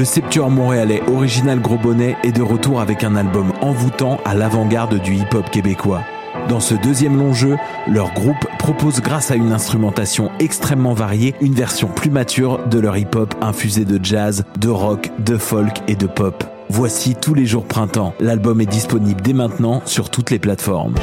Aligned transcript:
le 0.00 0.06
septuor 0.06 0.48
montréalais 0.48 1.02
Original 1.08 1.60
Gros 1.60 1.76
Bonnet 1.76 2.16
est 2.24 2.32
de 2.32 2.40
retour 2.40 2.80
avec 2.80 3.04
un 3.04 3.16
album 3.16 3.52
envoûtant 3.60 4.18
à 4.24 4.32
l'avant-garde 4.32 4.98
du 4.98 5.14
hip-hop 5.14 5.50
québécois. 5.50 6.00
Dans 6.48 6.58
ce 6.58 6.74
deuxième 6.74 7.18
long 7.18 7.34
jeu, 7.34 7.58
leur 7.86 8.14
groupe 8.14 8.46
propose 8.58 9.02
grâce 9.02 9.30
à 9.30 9.34
une 9.34 9.52
instrumentation 9.52 10.30
extrêmement 10.38 10.94
variée 10.94 11.34
une 11.42 11.52
version 11.52 11.86
plus 11.86 12.08
mature 12.08 12.66
de 12.66 12.78
leur 12.78 12.96
hip-hop 12.96 13.34
infusé 13.42 13.84
de 13.84 14.02
jazz, 14.02 14.46
de 14.58 14.70
rock, 14.70 15.10
de 15.18 15.36
folk 15.36 15.82
et 15.86 15.96
de 15.96 16.06
pop. 16.06 16.44
Voici 16.70 17.14
tous 17.14 17.34
les 17.34 17.44
jours 17.44 17.66
printemps. 17.66 18.14
L'album 18.20 18.62
est 18.62 18.70
disponible 18.70 19.20
dès 19.20 19.34
maintenant 19.34 19.82
sur 19.84 20.08
toutes 20.08 20.30
les 20.30 20.38
plateformes. 20.38 20.94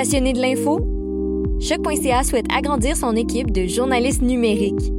Passionné 0.00 0.32
de 0.32 0.40
l'info? 0.40 0.80
Choc.ca 1.60 2.24
souhaite 2.24 2.50
agrandir 2.50 2.96
son 2.96 3.14
équipe 3.16 3.50
de 3.50 3.66
journalistes 3.66 4.22
numériques. 4.22 4.90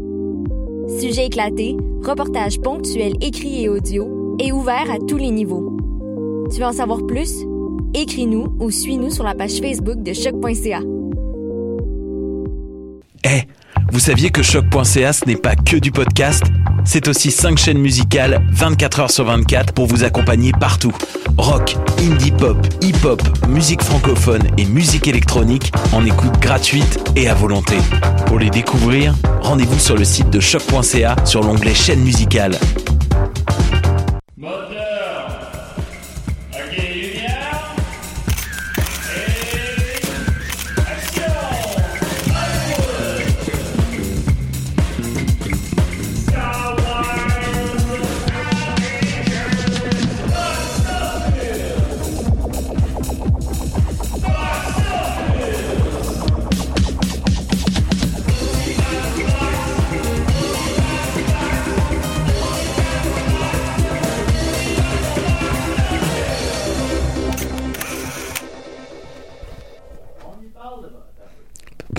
Sujets 1.00 1.26
éclatés, 1.26 1.76
reportages 2.04 2.62
ponctuels 2.62 3.16
écrits 3.20 3.64
et 3.64 3.68
audio, 3.68 4.38
et 4.40 4.52
ouverts 4.52 4.91
à 4.91 5.00
tous 5.00 5.18
les 5.18 5.32
niveaux. 5.32 5.76
Tu 6.54 6.60
veux 6.60 6.68
en 6.68 6.72
savoir 6.72 7.08
plus? 7.08 7.34
Écris-nous 7.96 8.55
ou 8.60 8.70
suis-nous 8.70 9.10
sur 9.10 9.24
la 9.24 9.34
page 9.34 9.60
Facebook 9.60 10.04
de 10.04 10.14
choc.ca. 10.14 10.82
Eh, 13.24 13.41
vous 13.91 13.99
saviez 13.99 14.30
que 14.30 14.44
choc.ca 14.44 15.13
ce 15.13 15.26
n'est 15.26 15.36
pas 15.36 15.55
que 15.55 15.77
du 15.77 15.91
podcast? 15.91 16.44
C'est 16.86 17.08
aussi 17.08 17.32
5 17.32 17.58
chaînes 17.58 17.80
musicales 17.80 18.46
24 18.52 18.99
heures 18.99 19.12
sur 19.12 19.26
24 19.26 19.74
pour 19.74 19.88
vous 19.88 20.04
accompagner 20.04 20.52
partout. 20.52 20.93
Rock, 21.37 21.76
indie 21.99 22.32
pop, 22.32 22.57
hip-hop, 22.82 23.21
musique 23.48 23.82
francophone 23.82 24.43
et 24.57 24.65
musique 24.65 25.07
électronique 25.07 25.71
en 25.93 26.05
écoute 26.05 26.40
gratuite 26.40 26.99
et 27.15 27.27
à 27.29 27.34
volonté. 27.34 27.77
Pour 28.27 28.40
les 28.40 28.49
découvrir, 28.49 29.13
rendez-vous 29.41 29.79
sur 29.79 29.98
le 29.98 30.04
site 30.04 30.29
de 30.29 30.40
choc.ca 30.40 31.15
sur 31.26 31.43
l'onglet 31.43 31.74
chaîne 31.74 32.02
musicale. 32.02 32.57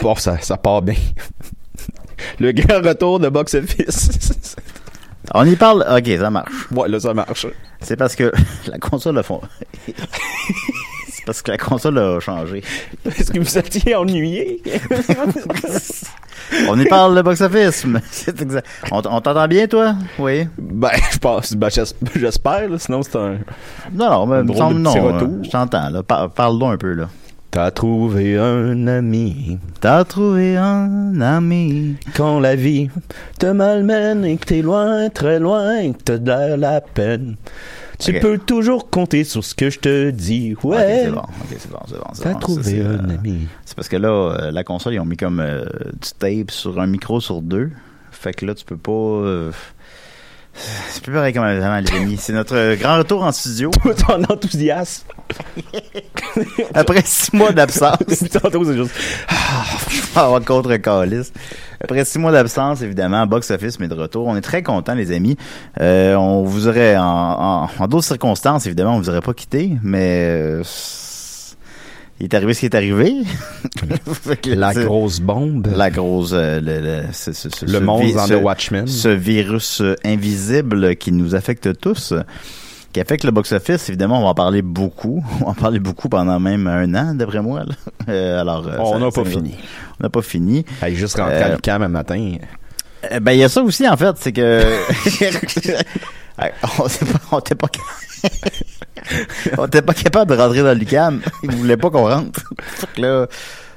Bon, 0.02 0.14
ça, 0.16 0.38
ça 0.40 0.56
part 0.56 0.82
bien. 0.82 0.94
Le 2.40 2.52
grand 2.52 2.80
retour 2.86 3.20
de 3.20 3.28
Box 3.28 3.54
Office. 3.54 4.10
On 5.34 5.46
y 5.46 5.54
parle. 5.56 5.86
Ok, 5.90 6.06
ça 6.18 6.30
marche. 6.30 6.52
Ouais, 6.72 6.88
là, 6.88 6.98
ça 7.00 7.14
marche. 7.14 7.46
C'est 7.80 7.96
parce 7.96 8.14
que 8.16 8.32
la 8.66 8.78
console 8.78 9.18
a 9.18 9.22
fond. 9.22 9.40
C'est 11.08 11.24
parce 11.24 11.42
que 11.42 11.52
la 11.52 11.58
console 11.58 11.98
a 11.98 12.18
changé. 12.20 12.62
Est-ce 13.06 13.30
que 13.30 13.38
vous 13.38 13.58
étiez 13.58 13.94
ennuyé? 13.94 14.60
On 16.68 16.78
y 16.78 16.84
parle 16.86 17.16
de 17.16 17.22
box-office. 17.22 17.86
On, 18.90 18.96
on 18.98 19.02
t'entend 19.20 19.46
bien, 19.48 19.66
toi? 19.68 19.94
Oui. 20.18 20.48
Ben, 20.58 20.90
je 21.12 21.18
pense, 21.18 21.54
ben, 21.54 21.70
j'es- 21.70 21.94
j'espère, 22.16 22.68
sinon 22.78 23.02
c'est 23.02 23.16
un. 23.16 23.38
Non, 23.92 24.10
non, 24.10 24.26
mais 24.26 24.42
me 24.42 24.54
semble 24.54 24.80
non. 24.80 24.96
euh, 24.96 25.12
retour. 25.12 25.28
Je 25.44 25.50
t'entends, 25.50 25.88
là. 25.90 26.02
Par- 26.02 26.30
Parle-donc 26.30 26.74
un 26.74 26.78
peu, 26.78 26.92
là. 26.94 27.08
T'as 27.52 27.70
trouvé 27.70 28.38
un 28.38 28.86
ami 28.86 29.58
T'as 29.78 30.04
trouvé 30.04 30.56
un 30.56 31.20
ami. 31.20 31.96
quand 32.16 32.40
la 32.40 32.56
vie 32.56 32.88
te 33.38 33.44
malmène 33.44 34.24
et 34.24 34.38
que 34.38 34.46
t'es 34.46 34.62
loin, 34.62 35.10
très 35.10 35.38
loin 35.38 35.76
et 35.76 35.92
que 35.92 35.98
t'as 36.02 36.16
de 36.16 36.54
la 36.54 36.80
peine. 36.80 37.36
Tu 37.98 38.18
peux 38.20 38.38
toujours 38.38 38.88
compter 38.88 39.24
sur 39.24 39.44
ce 39.44 39.54
que 39.54 39.68
je 39.68 39.80
te 39.80 40.10
dis. 40.10 40.56
Ouais. 40.62 40.78
Ok, 40.78 41.02
c'est 41.04 41.10
bon. 41.10 41.20
Ok, 41.20 41.56
c'est 41.58 41.70
bon, 41.70 41.78
c'est 41.86 41.98
bon. 41.98 42.22
T'as 42.22 42.32
bon. 42.32 42.38
trouvé 42.38 42.62
Ça, 42.80 42.88
un 42.88 43.10
euh, 43.10 43.18
ami. 43.18 43.46
C'est 43.66 43.76
parce 43.76 43.88
que 43.90 43.98
là, 43.98 44.08
euh, 44.08 44.50
la 44.50 44.64
console, 44.64 44.94
ils 44.94 45.00
ont 45.00 45.04
mis 45.04 45.18
comme 45.18 45.40
euh, 45.40 45.66
du 45.92 46.08
tape 46.18 46.50
sur 46.50 46.80
un 46.80 46.86
micro 46.86 47.20
sur 47.20 47.42
deux. 47.42 47.70
Fait 48.12 48.32
que 48.32 48.46
là, 48.46 48.54
tu 48.54 48.64
peux 48.64 48.78
pas. 48.78 49.50
C'est 50.54 51.02
plus 51.02 51.12
pareil 51.12 51.32
comme 51.32 51.44
avant, 51.44 51.78
les 51.78 51.90
amis. 51.94 52.16
C'est 52.18 52.32
notre 52.32 52.56
euh, 52.56 52.76
grand 52.76 52.98
retour 52.98 53.22
en 53.22 53.32
studio. 53.32 53.70
Ton 54.06 54.22
enthousiasme. 54.24 55.04
Après 56.74 57.02
six 57.04 57.32
mois 57.34 57.52
d'absence. 57.52 57.96
Tantôt, 58.32 58.64
c'est 58.64 58.76
juste. 58.76 58.94
Avoir 60.14 60.44
contre 60.44 60.76
calice. 60.76 61.32
Après 61.80 62.04
six 62.04 62.18
mois 62.18 62.32
d'absence, 62.32 62.82
évidemment, 62.82 63.26
Box 63.26 63.50
Office 63.50 63.78
mais 63.80 63.88
de 63.88 63.94
retour. 63.94 64.26
On 64.26 64.36
est 64.36 64.42
très 64.42 64.62
contents, 64.62 64.94
les 64.94 65.12
amis. 65.12 65.36
Euh, 65.80 66.14
on 66.14 66.42
vous 66.42 66.68
aurait, 66.68 66.96
en, 66.96 67.02
en, 67.04 67.70
en 67.78 67.88
d'autres 67.88 68.06
circonstances, 68.06 68.66
évidemment, 68.66 68.96
on 68.96 68.98
vous 68.98 69.08
aurait 69.08 69.20
pas 69.20 69.34
quitté, 69.34 69.72
mais 69.82 70.28
euh, 70.28 70.62
il 72.22 72.26
est 72.26 72.34
arrivé 72.34 72.54
ce 72.54 72.60
qui 72.60 72.66
est 72.66 72.74
arrivé. 72.76 73.14
La 74.46 74.72
grosse 74.72 75.20
bombe. 75.20 75.66
la 75.74 75.90
grosse, 75.90 76.30
euh, 76.32 76.60
le, 76.60 76.80
le, 76.80 77.02
ce- 77.12 77.32
ce- 77.32 77.50
ce- 77.50 77.64
Le 77.66 77.72
ce 77.72 77.76
monstre 77.78 78.14
dans 78.16 78.28
The 78.28 78.42
Watchmen. 78.42 78.86
ce 78.86 79.08
virus 79.08 79.82
invisible 80.04 80.96
qui 80.96 81.10
nous 81.12 81.34
affecte 81.34 81.78
tous, 81.80 82.14
qui 82.92 83.00
affecte 83.00 83.24
le 83.24 83.30
box-office. 83.32 83.88
Évidemment, 83.88 84.20
on 84.20 84.22
va 84.22 84.28
en 84.28 84.34
parler 84.34 84.62
beaucoup. 84.62 85.22
On 85.40 85.44
va 85.46 85.50
en 85.50 85.54
parler 85.54 85.80
beaucoup 85.80 86.08
pendant 86.08 86.38
même 86.38 86.66
un 86.68 86.94
an, 86.94 87.14
d'après 87.14 87.42
moi. 87.42 87.64
là. 87.64 87.74
Euh, 88.08 88.40
alors, 88.40 88.66
euh, 88.68 88.76
on 88.78 88.98
n'a 89.00 89.10
pas 89.10 89.24
fini. 89.24 89.54
On 90.00 90.04
n'a 90.04 90.10
pas 90.10 90.22
fini. 90.22 90.64
Juste 90.90 91.16
rentré 91.16 91.42
à 91.42 91.48
Euh, 91.48 91.54
l'UQAM 91.56 91.82
un 91.82 91.88
matin. 91.88 92.34
Euh, 93.10 93.18
ben, 93.20 93.32
il 93.32 93.38
y 93.40 93.44
a 93.44 93.48
ça 93.48 93.62
aussi, 93.62 93.88
en 93.88 93.96
fait, 93.96 94.14
c'est 94.20 94.32
que... 94.32 94.62
On 96.78 96.84
n'était 96.84 97.04
pas, 97.04 97.20
on 97.30 97.38
était 97.38 97.54
pas, 97.54 97.68
on 99.58 99.66
était 99.66 99.82
pas 99.82 99.94
capable 99.94 100.34
de 100.34 100.40
rentrer 100.40 100.62
dans 100.62 100.78
l'UCAM. 100.78 101.20
Ils 101.42 101.50
voulaient 101.52 101.76
pas 101.76 101.90
qu'on 101.90 102.08
rentre. 102.08 102.52
Là, 102.96 103.26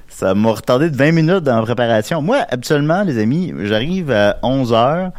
ça 0.07 0.33
m'a 0.33 0.51
retardé 0.51 0.89
de 0.89 0.95
20 0.95 1.11
minutes 1.11 1.43
dans 1.43 1.57
la 1.57 1.63
préparation. 1.63 2.21
Moi, 2.21 2.45
habituellement, 2.49 3.03
les 3.03 3.17
amis, 3.17 3.53
j'arrive 3.63 4.11
à 4.11 4.37
11 4.43 4.73
heures. 4.73 5.11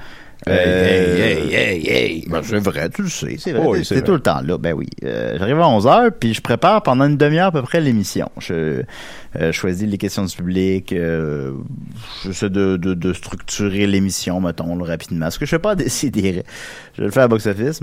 Hey, 0.46 0.54
hey, 0.54 1.54
hey, 1.54 1.54
hey, 1.54 1.88
hey. 1.88 2.24
Ben, 2.28 2.40
c'est 2.44 2.58
vrai, 2.58 2.88
tu 2.90 3.02
le 3.02 3.08
sais, 3.08 3.36
c'est 3.38 3.52
vrai. 3.52 3.66
Oui, 3.66 3.84
c'est 3.84 4.02
tout 4.04 4.12
le 4.12 4.20
temps 4.20 4.42
là. 4.42 4.58
Ben 4.58 4.74
oui. 4.74 4.86
Euh, 5.02 5.36
J'arrive 5.38 5.58
à 5.58 5.68
11 5.68 5.86
heures, 5.86 6.10
puis 6.18 6.34
je 6.34 6.40
prépare 6.40 6.82
pendant 6.82 7.06
une 7.06 7.16
demi-heure 7.16 7.46
à 7.48 7.52
peu 7.52 7.62
près 7.62 7.80
l'émission. 7.80 8.30
Je 8.38 8.82
euh, 9.40 9.52
choisis 9.52 9.88
les 9.88 9.98
questions 9.98 10.24
du 10.24 10.36
public. 10.36 10.92
Euh, 10.92 11.54
J'essaie 12.24 12.50
de, 12.50 12.76
de, 12.76 12.94
de 12.94 13.12
structurer 13.12 13.86
l'émission, 13.86 14.40
mettons, 14.40 14.76
là, 14.76 14.84
rapidement. 14.84 15.30
Ce 15.30 15.38
que 15.38 15.46
je 15.46 15.50
fais 15.50 15.58
pas 15.58 15.74
décider. 15.74 16.44
Je 16.96 17.02
le 17.02 17.10
fais 17.10 17.20
à 17.20 17.28
Box 17.28 17.46
Office. 17.46 17.80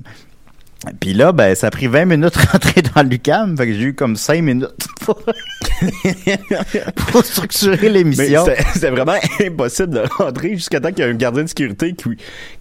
Puis 1.00 1.14
là, 1.14 1.32
ben, 1.32 1.56
ça 1.56 1.68
a 1.68 1.72
pris 1.72 1.88
20 1.88 2.06
minutes 2.06 2.36
de 2.36 2.52
rentrer 2.52 2.82
dans 2.82 3.04
l'UCAM. 3.04 3.58
Fait 3.58 3.68
que 3.68 3.74
j'ai 3.74 3.82
eu 3.82 3.94
comme 3.94 4.16
5 4.16 4.42
minutes 4.42 4.70
pour, 5.02 5.22
pour 7.12 7.26
structurer 7.26 7.90
l'émission. 7.90 8.46
c'était 8.74 8.90
vraiment 8.90 9.16
impossible 9.42 9.90
de 9.90 10.04
rentrer 10.18 10.56
jusqu'à 10.56 10.80
temps 10.80 10.90
qu'il 10.90 11.04
y 11.04 11.08
ait 11.08 11.12
un 11.12 11.16
gardien 11.16 11.44
de 11.44 11.48
sécurité 11.50 11.94
qui, 11.94 12.10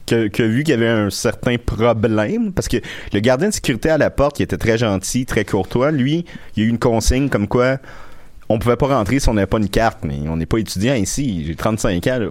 qui, 0.07 0.31
qui 0.31 0.43
a 0.43 0.47
vu 0.47 0.63
qu'il 0.63 0.75
y 0.75 0.77
avait 0.77 0.89
un 0.89 1.11
certain 1.11 1.57
problème. 1.59 2.53
Parce 2.53 2.69
que 2.69 2.79
le 3.13 3.21
gardien 3.21 3.49
de 3.49 3.55
sécurité 3.55 3.91
à 3.91 3.99
la 3.99 4.11
porte, 4.11 4.37
qui 4.37 4.43
était 4.43 4.59
très 4.59 4.79
gentil, 4.79 5.27
très 5.27 5.45
courtois, 5.45 5.91
lui, 5.91 6.25
il 6.57 6.63
y 6.63 6.67
a 6.67 6.69
eu 6.69 6.71
une 6.71 6.79
consigne 6.79 7.29
comme 7.29 7.49
quoi 7.49 7.79
on 8.49 8.59
pouvait 8.59 8.77
pas 8.77 8.89
rentrer 8.89 9.19
si 9.19 9.29
on 9.29 9.35
n'avait 9.35 9.47
pas 9.47 9.59
une 9.59 9.69
carte. 9.69 10.01
Mais 10.05 10.19
on 10.29 10.37
n'est 10.37 10.47
pas 10.47 10.59
étudiant 10.59 10.95
ici. 10.95 11.45
J'ai 11.47 11.55
35 11.55 12.07
ans, 12.07 12.19
là, 12.19 12.27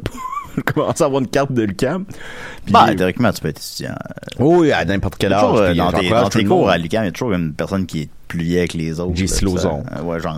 commencer 0.65 1.03
à 1.03 1.07
avoir 1.07 1.21
une 1.21 1.27
carte 1.27 1.51
de 1.51 1.63
l'UQAM. 1.63 2.05
Puis, 2.05 2.73
Ben, 2.73 2.95
théoriquement, 2.95 3.31
tu 3.31 3.41
peux 3.41 3.49
être 3.49 3.59
étudiant. 3.59 3.95
oui, 4.39 4.71
à 4.71 4.85
n'importe 4.85 5.15
quel 5.17 5.33
âge. 5.33 5.41
Toujours, 5.41 5.57
euh, 5.57 5.73
dans 5.73 5.91
tes, 5.91 6.09
dans 6.09 6.47
cours 6.47 6.69
à 6.69 6.77
l'UQAM, 6.77 7.03
il 7.03 7.07
y 7.07 7.09
a 7.09 7.11
toujours 7.11 7.33
une 7.33 7.53
personne 7.53 7.85
qui 7.85 8.01
est 8.03 8.09
plus 8.27 8.43
vieille 8.43 8.67
que 8.67 8.77
les 8.77 8.99
autres. 8.99 9.11
J'ai 9.15 9.27
Slozon. 9.27 9.83
Euh, 9.97 10.01
Ouais, 10.03 10.19
genre. 10.19 10.37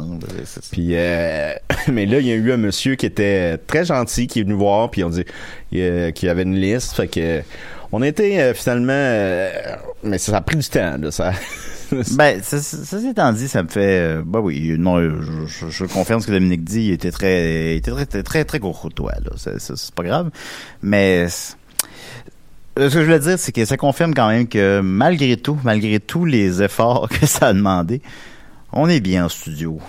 Puis, 0.71 0.89
euh, 0.91 1.53
mais 1.91 2.05
là, 2.05 2.19
il 2.19 2.25
y 2.27 2.31
a 2.31 2.35
eu 2.35 2.51
un 2.51 2.57
monsieur 2.57 2.95
qui 2.95 3.05
était 3.05 3.57
très 3.57 3.85
gentil, 3.85 4.27
qui 4.27 4.39
est 4.39 4.43
venu 4.43 4.55
voir, 4.55 4.89
puis 4.89 5.03
on 5.03 5.09
dit 5.09 5.25
euh, 5.75 6.11
qu'il 6.11 6.27
y 6.27 6.29
avait 6.29 6.43
une 6.43 6.55
liste. 6.55 6.93
Fait 6.95 7.07
que 7.07 7.41
on 7.91 8.01
était 8.01 8.39
euh, 8.39 8.53
finalement, 8.55 8.91
euh, 8.91 9.51
mais 10.03 10.17
ça 10.17 10.35
a 10.35 10.41
pris 10.41 10.57
du 10.57 10.67
temps. 10.67 10.97
Là, 10.99 11.11
ça. 11.11 11.33
Ben, 12.17 12.41
ça, 12.41 12.97
étant 13.09 13.33
dit, 13.33 13.47
ça 13.47 13.63
me 13.63 13.67
fait, 13.67 13.99
euh, 13.99 14.21
ben 14.25 14.39
oui, 14.39 14.75
non, 14.77 14.97
euh, 14.97 15.21
je, 15.21 15.65
je, 15.65 15.69
je 15.69 15.85
confirme 15.85 16.21
ce 16.21 16.27
que 16.27 16.31
Dominique 16.31 16.63
dit, 16.63 16.85
il 16.85 16.91
était 16.91 17.11
très, 17.11 17.73
il 17.73 17.77
était 17.77 17.91
très, 17.91 18.05
très, 18.05 18.23
très, 18.23 18.45
très 18.45 18.59
courtois, 18.59 19.13
là. 19.23 19.31
C'est, 19.35 19.91
pas 19.91 20.03
grave. 20.03 20.29
Mais, 20.81 21.25
euh, 21.25 21.29
ce 21.29 22.93
que 22.93 22.99
je 22.99 23.05
voulais 23.05 23.19
dire, 23.19 23.37
c'est 23.37 23.51
que 23.51 23.65
ça 23.65 23.77
confirme 23.77 24.13
quand 24.13 24.27
même 24.29 24.47
que 24.47 24.81
malgré 24.81 25.37
tout, 25.37 25.57
malgré 25.63 25.99
tous 25.99 26.25
les 26.25 26.63
efforts 26.63 27.09
que 27.19 27.25
ça 27.25 27.47
a 27.47 27.53
demandé, 27.53 28.01
on 28.71 28.89
est 28.89 28.99
bien 28.99 29.25
en 29.25 29.29
studio. 29.29 29.79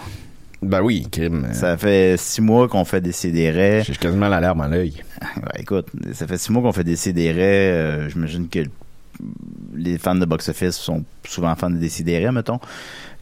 Ben 0.64 0.80
oui, 0.80 1.06
crime. 1.10 1.48
Ça 1.52 1.76
fait 1.76 2.16
six 2.18 2.40
mois 2.40 2.68
qu'on 2.68 2.86
fait 2.86 3.02
des 3.02 3.12
CDR. 3.12 3.84
J'ai 3.84 3.94
quasiment 3.96 4.28
la 4.28 4.40
larme 4.40 4.62
à 4.62 4.68
l'œil. 4.68 4.94
Ouais, 5.36 5.60
écoute, 5.60 5.88
ça 6.12 6.26
fait 6.26 6.38
six 6.38 6.52
mois 6.52 6.62
qu'on 6.62 6.72
fait 6.72 6.84
des 6.84 6.96
CDR. 6.96 7.34
Euh, 7.36 8.08
J'imagine 8.08 8.48
que 8.48 8.60
les 9.74 9.98
fans 9.98 10.14
de 10.14 10.24
box-office 10.24 10.76
sont 10.76 11.04
souvent 11.26 11.54
fans 11.54 11.70
de 11.70 11.76
Décideret, 11.76 12.32
mettons. 12.32 12.60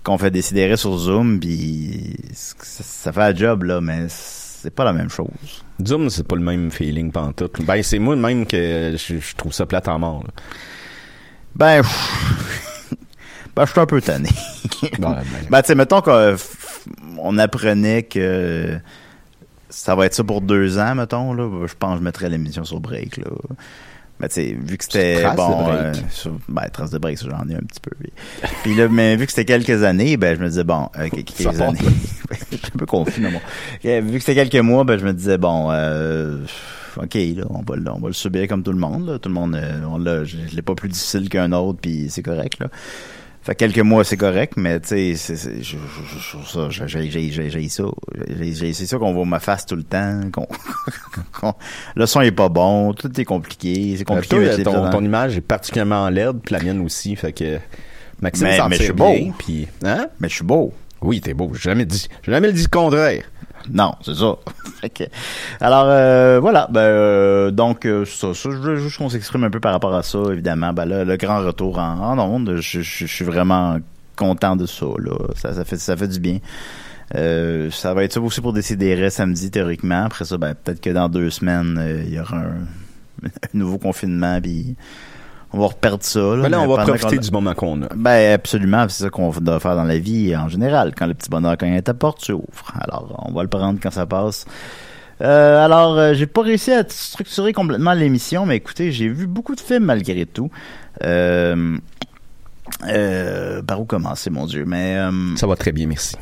Qu'on 0.03 0.19
fait 0.19 0.31
Décideret 0.31 0.77
sur 0.77 0.97
Zoom, 0.97 1.39
puis 1.39 2.17
ça, 2.33 2.55
ça 2.83 3.12
fait 3.12 3.23
un 3.23 3.35
job, 3.35 3.65
là, 3.65 3.81
mais 3.81 4.06
c'est 4.09 4.71
pas 4.75 4.85
la 4.85 4.93
même 4.93 5.11
chose. 5.11 5.29
Zoom, 5.85 6.11
c'est 6.11 6.27
pas 6.27 6.37
le 6.37 6.43
même 6.43 6.71
feeling 6.71 7.11
pantoute. 7.12 7.62
Ben, 7.65 7.83
c'est 7.83 7.99
moi 7.99 8.17
de 8.17 8.21
même 8.21 8.47
que 8.47 8.97
je, 8.97 9.19
je 9.19 9.37
trouve 9.37 9.53
ça 9.53 9.67
plate 9.67 9.89
en 9.89 9.99
mort. 9.99 10.23
là. 10.25 10.31
Ben, 11.55 11.83
ben, 13.56 13.65
je 13.67 13.71
suis 13.71 13.81
un 13.81 13.87
peu 13.87 14.00
tanné. 14.00 14.31
Ben, 14.99 15.11
ben, 15.15 15.25
Ben, 15.49 15.62
tu 15.62 15.69
sais, 15.69 15.75
mettons 15.77 16.00
qu'on 16.00 17.38
apprenait 17.38 18.03
que 18.03 18.81
ça 19.69 19.95
va 19.95 20.06
être 20.06 20.15
ça 20.15 20.25
pour 20.25 20.41
deux 20.41 20.79
ans, 20.79 20.97
mettons, 20.97 21.33
là. 21.33 21.67
Je 21.69 21.75
pense 21.79 21.95
que 21.95 21.99
je 22.00 22.05
mettrais 22.05 22.29
l'émission 22.29 22.65
sur 22.65 22.81
break, 22.81 23.19
là. 23.19 23.31
Ben, 24.23 24.29
tu 24.29 24.35
sais, 24.35 24.57
vu 24.59 24.79
que 24.79 24.85
c'était 24.85 25.21
Trace 25.21 25.35
bon. 25.37 25.49
de 25.49 25.65
break. 25.65 25.79
euh, 25.81 25.93
sur- 26.11 26.39
ben, 26.49 26.69
trace 26.73 26.91
de 26.93 26.99
break, 26.99 27.19
j'en 27.21 27.49
ai 27.49 27.57
un 27.57 27.59
petit 27.67 27.81
peu. 27.81 27.91
Puis, 27.99 28.13
puis 28.63 28.75
là, 28.77 28.87
mais 28.89 29.17
vu 29.17 29.27
que 29.27 29.33
c'était 29.33 29.45
quelques 29.45 29.83
années, 29.83 30.17
ben, 30.17 30.37
je 30.39 30.43
me 30.43 30.49
disais, 30.49 30.63
bon, 30.63 30.89
euh, 30.97 31.09
quelques 31.09 31.61
années. 31.61 31.79
je 32.53 32.57
suis 32.57 32.67
un 32.73 32.79
peu 32.79 32.87
confus, 32.87 33.21
mais 33.21 33.33
bon. 33.33 33.41
Euh, 33.85 34.01
Vu 34.01 34.13
que 34.19 34.25
c'était 34.25 34.37
quelques 34.49 34.65
mois, 34.65 34.85
ben, 34.85 34.97
je 34.97 35.05
me 35.05 35.13
disais, 35.13 35.39
bon, 35.39 35.71
euh, 35.73 36.39
OK, 36.99 37.15
là, 37.15 37.45
on 37.51 37.63
va, 37.63 37.75
le- 37.77 37.91
on 37.91 37.99
va 37.99 38.07
le 38.07 38.13
subir 38.15 38.47
comme 38.47 38.63
tout 38.63 38.71
le 38.73 38.79
monde, 38.79 39.09
là. 39.09 39.19
Tout 39.19 39.29
le 39.29 39.35
monde, 39.35 39.57
euh, 39.57 39.81
on 39.91 39.99
l'a, 39.99 40.23
je, 40.25 40.37
je 40.49 40.55
l'ai 40.55 40.63
pas 40.63 40.77
plus 40.77 40.89
difficile 40.89 41.29
qu'un 41.29 41.51
autre, 41.51 41.81
puis 41.83 42.07
c'est 42.09 42.23
correct, 42.23 42.61
là. 42.61 42.69
Fait 43.43 43.56
quelques 43.56 43.81
mois, 43.81 44.05
c'est 44.05 44.17
correct, 44.17 44.53
mais 44.56 44.79
tu 44.79 45.17
sais, 45.17 45.37
j'ai, 45.61 45.79
ça. 47.69 47.85
C'est 48.73 48.87
ça 48.87 48.99
qu'on 48.99 49.12
voit 49.12 49.25
ma 49.25 49.41
face 49.41 49.67
tout 49.67 49.75
le 49.75 49.83
temps. 49.83 50.21
le 51.97 52.06
son 52.06 52.21
est 52.21 52.31
pas 52.31 52.49
bon, 52.49 52.93
tout 52.93 53.21
est 53.21 53.25
compliqué, 53.25 53.97
c'est 53.99 54.05
compliqué. 54.05 54.37
Toi, 54.37 54.44
avec 54.44 54.59
les 54.59 54.65
ton, 54.65 55.05
image 55.05 55.37
est 55.37 55.41
particulièrement 55.41 56.09
laide, 56.09 56.39
puis 56.44 56.55
la 56.55 56.62
mienne 56.62 56.81
aussi. 56.83 57.17
Fait 57.17 57.33
que 57.33 57.59
Maxime 58.21 58.47
Mais- 58.47 58.69
mais 58.69 58.77
je 58.77 58.83
suis 58.85 58.93
beau. 58.93 59.12
puis 59.39 59.67
hein? 59.85 60.06
Mais 60.21 60.29
je 60.29 60.35
suis 60.35 60.45
beau. 60.45 60.73
Oui, 61.00 61.21
t'es 61.21 61.35
beau. 61.35 61.50
J'ai 61.55 61.71
jamais 61.71 61.85
dit, 61.85 62.06
j'ai 62.23 62.31
jamais 62.31 62.53
dit 62.53 62.62
le 62.62 62.69
contraire. 62.69 63.25
Non, 63.70 63.93
c'est 64.03 64.14
ça. 64.14 64.37
Alors 65.61 65.85
euh, 65.87 66.41
voilà, 66.41 66.69
ben 66.70 66.81
euh, 66.81 67.50
donc 67.50 67.87
euh, 67.87 68.05
ça, 68.05 68.35
ça, 68.35 68.50
je 68.50 68.56
veux 68.56 68.76
juste 68.76 68.99
qu'on 68.99 69.09
s'exprime 69.09 69.44
un 69.44 69.50
peu 69.50 69.61
par 69.61 69.73
rapport 69.73 69.94
à 69.94 70.03
ça, 70.03 70.19
évidemment. 70.32 70.73
Ben 70.73 70.85
là, 70.85 71.05
le 71.05 71.17
grand 71.17 71.38
retour 71.41 71.79
en, 71.79 72.19
en 72.19 72.19
je- 72.56 72.81
je 72.82 73.06
suis 73.06 73.25
vraiment 73.25 73.79
content 74.17 74.56
de 74.56 74.67
ça. 74.67 74.87
Là, 74.99 75.17
ça, 75.37 75.55
ça 75.55 75.64
fait 75.64 75.76
ça 75.79 75.97
fait 75.97 76.09
du 76.09 76.20
bien. 76.20 76.38
Euh, 77.14 77.70
ça 77.70 77.93
va 77.94 78.05
être 78.05 78.12
ça 78.14 78.20
aussi 78.20 78.41
pour 78.41 78.53
décider 78.53 78.97
samedi 79.11 79.50
théoriquement. 79.50 80.05
Après 80.05 80.25
ça, 80.25 80.38
ben 80.38 80.55
peut-être 80.55 80.81
que 80.81 80.91
dans 80.91 81.09
deux 81.09 81.31
semaines, 81.31 81.76
euh, 81.79 82.03
il 82.06 82.14
y 82.14 82.19
aura 82.20 82.38
un, 82.38 82.55
un 83.26 83.29
nouveau 83.55 83.79
confinement, 83.79 84.41
puis 84.41 84.76
on 85.52 85.58
va 85.60 85.66
reperdre 85.66 86.02
ça. 86.02 86.20
Là, 86.20 86.37
Mais 86.37 86.49
là, 86.49 86.58
Mais 86.58 86.64
on 86.64 86.76
va 86.76 86.84
profiter 86.84 87.19
du 87.19 87.31
moment 87.31 87.54
qu'on 87.54 87.82
a. 87.82 87.88
ben 87.94 88.32
absolument, 88.34 88.87
c'est 88.88 89.04
ça 89.04 89.10
qu'on 89.10 89.31
doit 89.31 89.60
faire 89.60 89.76
dans 89.76 89.84
la 89.84 89.99
vie 89.99 90.34
en 90.37 90.49
général. 90.49 90.94
Quand 90.96 91.06
le 91.06 91.14
petit 91.14 91.28
bonheur 91.31 91.56
cogne 91.56 91.76
à 91.76 91.82
ta 91.82 91.94
porte, 91.94 92.20
tu 92.20 92.32
ouvres. 92.32 92.72
Alors, 92.81 93.25
on 93.26 93.32
va 93.32 93.43
le 93.43 93.49
prendre 93.49 93.78
quand 93.82 93.90
ça 93.90 94.06
passe. 94.06 94.46
Euh, 95.20 95.64
alors, 95.64 95.96
euh, 95.99 96.14
j'ai 96.14 96.26
pas 96.26 96.43
réussi 96.43 96.72
à 96.72 96.84
structurer 96.88 97.52
complètement 97.52 97.93
l'émission, 97.93 98.44
mais 98.46 98.56
écoutez, 98.56 98.90
j'ai 98.90 99.08
vu 99.08 99.26
beaucoup 99.26 99.54
de 99.54 99.60
films 99.60 99.84
malgré 99.84 100.26
tout. 100.26 100.50
Euh, 101.04 101.76
euh, 102.88 103.62
par 103.62 103.81
où 103.81 103.84
commencer, 103.84 104.31
mon 104.31 104.46
Dieu? 104.46 104.64
Mais 104.66 104.96
euh, 104.96 105.37
Ça 105.37 105.46
va 105.46 105.56
très 105.56 105.72
bien, 105.72 105.87
merci. 105.87 106.16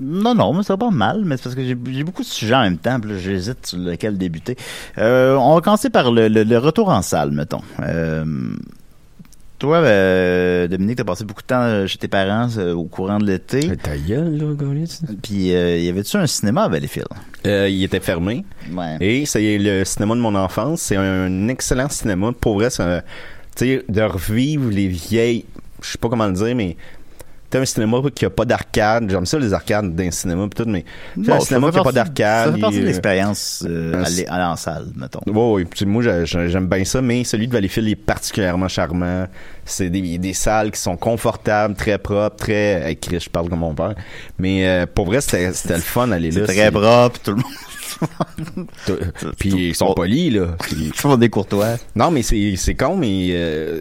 Non, 0.00 0.34
non, 0.34 0.52
mais 0.52 0.62
ça 0.62 0.74
va 0.74 0.78
pas 0.78 0.90
mal, 0.90 1.22
mais 1.24 1.36
c'est 1.36 1.44
parce 1.44 1.54
que 1.54 1.64
j'ai 1.64 1.74
beaucoup 2.04 2.22
de 2.22 2.26
sujets 2.28 2.54
en 2.54 2.62
même 2.62 2.78
temps, 2.78 3.00
puis 3.00 3.12
là, 3.12 3.18
j'hésite 3.18 3.66
sur 3.66 3.78
lequel 3.78 4.18
débuter. 4.18 4.56
Euh, 4.98 5.34
on 5.36 5.54
va 5.54 5.60
commencer 5.60 5.88
par 5.90 6.10
le, 6.12 6.28
le- 6.28 6.42
le 6.44 6.58
retour 6.58 6.88
en 6.90 7.00
salle, 7.02 7.30
mettons. 7.30 7.62
Euh, 7.80 8.24
toi, 9.58 9.78
euh, 9.78 10.68
Dominique, 10.68 10.96
t'as 10.98 11.04
passé 11.04 11.24
beaucoup 11.24 11.40
de 11.40 11.46
temps 11.46 11.62
euh, 11.62 11.86
chez 11.86 11.96
tes 11.96 12.08
parents 12.08 12.48
euh, 12.58 12.74
au 12.74 12.84
courant 12.84 13.18
de 13.18 13.24
l'été. 13.24 13.74
Ta 13.78 13.96
gueule, 13.96 14.36
là. 14.36 14.44
Puis, 15.22 15.54
euh, 15.54 15.78
y 15.78 15.88
avait-tu 15.88 16.18
un 16.18 16.26
cinéma 16.26 16.64
à 16.64 16.68
Valleyfield? 16.68 17.08
Euh, 17.46 17.66
il 17.66 17.82
était 17.82 18.00
fermé. 18.00 18.44
Ouais. 18.70 18.98
Et 19.00 19.24
c'est 19.24 19.56
le 19.56 19.82
cinéma 19.86 20.14
de 20.14 20.20
mon 20.20 20.34
enfance. 20.34 20.82
C'est 20.82 20.96
un 20.96 21.48
excellent 21.48 21.88
cinéma. 21.88 22.32
Pour 22.38 22.56
vrai, 22.56 22.68
c'est 22.68 22.82
un- 22.82 23.00
tu 23.56 23.64
sais, 23.64 23.84
de 23.88 24.02
revivre 24.02 24.68
les 24.70 24.88
vieilles. 24.88 25.46
Je 25.80 25.88
sais 25.92 25.98
pas 25.98 26.10
comment 26.10 26.26
le 26.26 26.34
dire, 26.34 26.54
mais. 26.54 26.76
T'as 27.48 27.60
un 27.60 27.64
cinéma 27.64 27.98
qui 28.14 28.24
a 28.24 28.30
pas 28.30 28.44
d'arcade. 28.44 29.08
J'aime 29.10 29.26
ça, 29.26 29.38
les 29.38 29.52
arcades 29.52 29.94
d'un 29.94 30.10
cinéma 30.10 30.48
pis 30.48 30.62
tout, 30.62 30.68
mais. 30.68 30.84
t'as 31.24 31.36
un 31.36 31.40
cinéma 31.40 31.70
qui 31.70 31.78
a 31.78 31.82
pas 31.82 31.92
d'arcade. 31.92 32.46
Ça 32.48 32.52
fait 32.54 32.60
partie 32.60 32.76
de 32.78 32.82
il- 32.82 32.86
l'expérience 32.86 33.64
euh, 33.68 34.04
aller, 34.04 34.26
aller 34.26 34.44
en 34.44 34.56
salle, 34.56 34.86
mettons. 34.96 35.20
Ouais. 35.26 35.64
Puis 35.64 35.86
moi, 35.86 36.02
j'ai- 36.02 36.26
j'ai- 36.26 36.48
j'aime 36.48 36.66
bien 36.66 36.84
ça, 36.84 37.00
mais 37.00 37.22
celui 37.24 37.46
de 37.48 37.52
Valleyfield 37.52 37.88
est 37.88 37.94
particulièrement 37.96 38.68
charmant. 38.68 39.26
C'est 39.64 39.90
des, 39.90 40.18
des 40.18 40.32
salles 40.32 40.70
qui 40.70 40.80
sont 40.80 40.96
confortables, 40.96 41.74
très 41.74 41.98
propres, 41.98 42.36
très. 42.36 42.96
Chris, 43.00 43.20
je 43.20 43.28
parle 43.30 43.48
comme 43.48 43.60
mon 43.60 43.74
père. 43.74 43.94
Mais 44.38 44.66
euh, 44.66 44.86
pour 44.92 45.06
vrai, 45.06 45.20
c'était 45.20 45.48
le 45.68 45.78
fun 45.80 46.08
d'aller 46.08 46.30
là. 46.30 46.46
très 46.46 46.70
propre, 46.70 47.18
tout 47.22 47.30
le 47.32 47.36
monde 47.36 47.44
Puis 49.38 49.68
ils 49.68 49.74
sont 49.74 49.94
polis, 49.94 50.32
là. 50.32 50.48
Puis- 50.60 50.90
font 50.94 51.16
des 51.16 51.28
courtois. 51.30 51.76
Non, 51.94 52.10
mais 52.10 52.22
c'est 52.22 52.74
con, 52.74 52.96
mais 52.96 53.28
euh, 53.32 53.80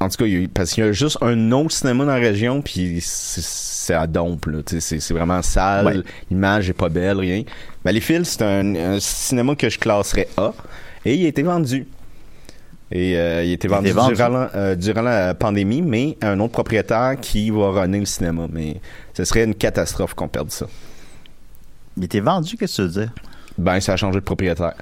en 0.00 0.08
tout 0.08 0.16
cas, 0.18 0.26
il 0.26 0.40
y 0.42 0.44
a- 0.44 0.48
parce 0.52 0.72
qu'il 0.72 0.84
y 0.84 0.86
a 0.88 0.92
juste 0.92 1.18
un 1.20 1.52
autre 1.52 1.72
cinéma 1.72 2.04
dans 2.04 2.12
la 2.12 2.18
région, 2.20 2.62
puis 2.62 2.98
c'est 3.00 3.94
à 3.94 4.06
dompe, 4.06 4.46
là. 4.46 4.58
C'est 4.66 5.10
vraiment 5.12 5.42
sale, 5.42 5.86
Ouais. 5.86 5.96
l'image 6.30 6.70
est 6.70 6.74
pas 6.74 6.88
belle, 6.88 7.18
rien. 7.18 7.42
Ben, 7.84 7.92
les 7.92 8.00
fils, 8.00 8.36
c'est 8.38 8.42
un, 8.44 8.74
un 8.74 9.00
cinéma 9.00 9.54
que 9.54 9.68
je 9.68 9.78
classerais 9.78 10.28
A, 10.36 10.52
et 11.04 11.14
il 11.14 11.24
a 11.24 11.28
été 11.28 11.42
vendu. 11.42 11.86
Et 12.92 13.16
euh, 13.18 13.42
il 13.42 13.50
a 13.50 13.54
été 13.54 13.66
vendu. 13.66 13.90
Durant, 13.92 14.28
la, 14.28 14.50
euh, 14.54 14.74
durant 14.76 15.02
la 15.02 15.34
pandémie, 15.34 15.82
mais 15.82 16.16
à 16.20 16.30
un 16.30 16.38
autre 16.38 16.52
propriétaire 16.52 17.16
qui 17.20 17.50
va 17.50 17.70
runner 17.70 17.98
le 17.98 18.04
cinéma. 18.06 18.46
Mais 18.52 18.80
ce 19.16 19.24
serait 19.24 19.42
une 19.42 19.56
catastrophe 19.56 20.14
qu'on 20.14 20.28
perde 20.28 20.52
ça. 20.52 20.66
Il 21.96 22.04
était 22.04 22.20
vendu, 22.20 22.56
qu'est-ce 22.56 22.76
que 22.82 22.88
tu 22.88 22.94
veux 22.94 23.00
dire? 23.06 23.12
Ben, 23.58 23.80
ça 23.80 23.94
a 23.94 23.96
changé 23.96 24.18
de 24.20 24.24
propriétaire. 24.24 24.74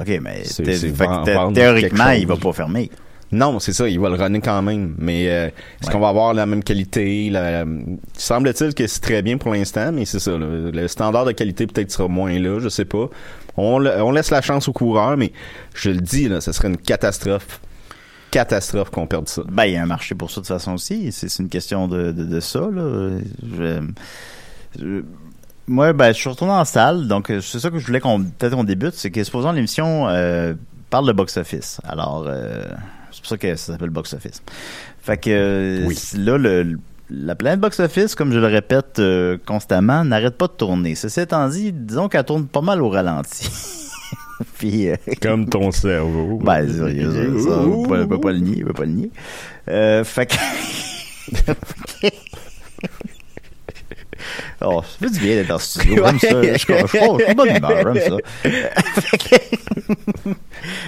OK, 0.00 0.08
mais 0.22 0.44
C'est- 0.44 0.86
vend- 0.88 1.22
vendre 1.24 1.52
théoriquement, 1.54 2.10
il 2.10 2.26
va 2.26 2.36
pas 2.36 2.52
fermer. 2.52 2.90
Non, 3.30 3.58
c'est 3.58 3.74
ça, 3.74 3.86
il 3.88 4.00
va 4.00 4.08
le 4.08 4.14
runner 4.14 4.40
quand 4.40 4.62
même. 4.62 4.94
Mais 4.98 5.28
euh, 5.28 5.46
est-ce 5.48 5.86
Ouais. 5.88 5.92
qu'on 5.92 5.98
va 6.00 6.08
avoir 6.08 6.32
la 6.32 6.46
même 6.46 6.62
qualité? 6.64 7.28
La... 7.30 7.64
Semble-t-il 8.16 8.72
que 8.74 8.86
c'est 8.86 9.00
très 9.00 9.20
bien 9.22 9.36
pour 9.36 9.52
l'instant, 9.52 9.92
mais 9.92 10.06
c'est 10.06 10.18
ça. 10.20 10.32
Le 10.38 10.88
standard 10.88 11.26
de 11.26 11.32
qualité 11.32 11.66
peut-être 11.66 11.90
sera 11.90 12.08
moins 12.08 12.38
là, 12.38 12.58
je 12.60 12.68
sais 12.70 12.86
pas. 12.86 13.10
On, 13.58 13.78
le- 13.78 14.00
on 14.02 14.12
laisse 14.12 14.30
la 14.30 14.40
chance 14.40 14.66
aux 14.68 14.72
coureurs, 14.72 15.16
mais 15.18 15.32
je 15.74 15.90
le 15.90 16.00
dis, 16.00 16.28
là, 16.28 16.40
ce 16.40 16.52
serait 16.52 16.68
une 16.68 16.78
catastrophe. 16.78 17.60
Catastrophe 18.30 18.90
qu'on 18.90 19.06
perde 19.06 19.28
ça. 19.28 19.42
Ben, 19.50 19.64
il 19.64 19.72
y 19.72 19.76
a 19.76 19.82
un 19.82 19.86
marché 19.86 20.14
pour 20.14 20.30
ça 20.30 20.36
de 20.40 20.46
toute 20.46 20.54
façon 20.54 20.74
aussi. 20.74 21.12
C'est 21.12 21.28
c'est 21.28 21.42
une 21.42 21.48
question 21.48 21.88
de, 21.88 22.12
de, 22.12 22.24
de 22.24 22.40
ça, 22.40 22.60
là. 22.60 23.18
Je- 23.58 23.80
je- 24.78 25.02
moi, 25.68 25.92
ben, 25.92 26.08
je 26.08 26.18
suis 26.18 26.28
retourné 26.28 26.52
en 26.52 26.64
salle, 26.64 27.06
donc 27.08 27.30
euh, 27.30 27.40
c'est 27.40 27.58
ça 27.60 27.70
que 27.70 27.78
je 27.78 27.86
voulais 27.86 28.00
qu'on 28.00 28.22
peut-être 28.22 28.54
qu'on 28.54 28.64
débute, 28.64 28.94
c'est 28.94 29.10
que 29.10 29.22
supposons 29.22 29.52
l'émission 29.52 30.08
euh, 30.08 30.54
parle 30.90 31.06
de 31.06 31.12
box-office. 31.12 31.80
Alors, 31.84 32.24
euh, 32.26 32.64
c'est 33.12 33.20
pour 33.20 33.28
ça 33.28 33.36
que 33.38 33.54
ça 33.56 33.72
s'appelle 33.72 33.90
box-office. 33.90 34.42
Fait 35.02 35.16
que 35.18 35.30
euh, 35.30 35.84
Oui. 35.86 35.96
là, 36.16 36.38
le, 36.38 36.78
la 37.10 37.34
planète 37.34 37.60
box-office, 37.60 38.14
comme 38.14 38.32
je 38.32 38.38
le 38.38 38.46
répète 38.46 38.98
euh, 38.98 39.36
constamment, 39.46 40.04
n'arrête 40.04 40.36
pas 40.36 40.46
de 40.46 40.52
tourner. 40.52 40.94
Ceci 40.94 41.20
étant 41.20 41.48
dit, 41.48 41.72
disons 41.72 42.08
qu'elle 42.08 42.24
tourne 42.24 42.46
pas 42.46 42.60
mal 42.60 42.82
au 42.82 42.88
ralenti. 42.88 43.48
Puis, 44.58 44.88
euh, 44.88 44.96
Comme 45.20 45.48
ton 45.48 45.70
cerveau. 45.70 46.38
ben, 46.42 46.64
vrai, 46.66 46.96
ça, 47.02 47.44
ça, 47.44 47.58
on 47.60 47.82
peut 47.84 48.02
on 48.02 48.08
peut 48.08 48.20
pas 48.20 48.32
le 48.32 48.38
nier, 48.38 48.62
on 48.64 48.68
peut 48.68 48.72
pas 48.74 48.84
le 48.84 48.92
nier. 48.92 49.10
Euh, 49.68 50.04
fait 50.04 50.26
que... 50.26 50.36
oh, 54.62 54.82
ça 54.82 55.06
fait 55.06 55.12
du 55.12 55.20
bien 55.20 55.36
d'être 55.36 55.50
en 55.52 55.58
studio, 55.58 56.04
j'aime 56.06 56.18
ça. 56.18 56.42
Je 56.42 56.46
suis 56.46 56.52
je 56.52 56.58
suis 56.58 56.66
pas- 56.74 57.16
je 57.18 57.24
suis 57.24 57.34
bonne 57.34 57.56
humeur, 57.56 57.94
j'aime 57.94 58.20
ça. 58.44 58.50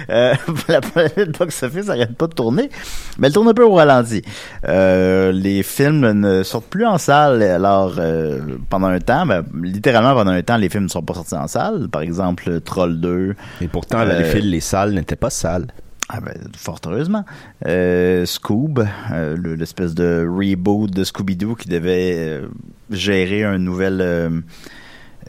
Euh, 0.09 0.33
la 0.67 0.81
planète 0.81 1.37
box-office 1.39 1.87
n'arrête 1.87 2.15
pas 2.15 2.27
de 2.27 2.33
tourner, 2.33 2.69
mais 3.17 3.27
elle 3.27 3.33
tourne 3.33 3.47
un 3.47 3.53
peu 3.53 3.63
au 3.63 3.73
ralenti. 3.75 4.21
Euh, 4.67 5.31
les 5.31 5.63
films 5.63 6.11
ne 6.11 6.43
sortent 6.43 6.65
plus 6.67 6.85
en 6.85 6.97
salle, 6.97 7.41
alors 7.41 7.95
euh, 7.97 8.39
pendant 8.69 8.87
un 8.87 8.99
temps, 8.99 9.25
ben, 9.25 9.43
littéralement 9.63 10.13
pendant 10.13 10.31
un 10.31 10.41
temps, 10.41 10.57
les 10.57 10.69
films 10.69 10.83
ne 10.83 10.89
sont 10.89 11.01
pas 11.01 11.13
sortis 11.13 11.35
en 11.35 11.47
salle. 11.47 11.87
Par 11.89 12.01
exemple, 12.01 12.59
Troll 12.61 12.99
2, 12.99 13.35
Et 13.61 13.67
pourtant, 13.67 13.99
à 13.99 14.03
Euh, 14.03 14.07
Valleyfield, 14.07 14.45
les 14.45 14.59
salles 14.59 14.91
n'étaient 14.93 15.15
pas 15.15 15.29
sales. 15.29 15.67
ah 16.09 16.19
ben, 16.19 16.33
fort 16.57 16.79
heureusement. 16.85 17.23
Euh, 17.65 18.25
Scoob, 18.25 18.85
euh, 19.13 19.35
le- 19.37 19.55
l'espèce 19.55 19.95
de 19.95 20.27
reboot 20.29 20.91
de 20.91 21.03
Scooby-Doo 21.05 21.55
qui 21.55 21.69
devait 21.69 22.15
euh, 22.17 22.47
gérer 22.91 23.43
un 23.43 23.57
nouvel... 23.57 23.99
euh, 24.01 24.29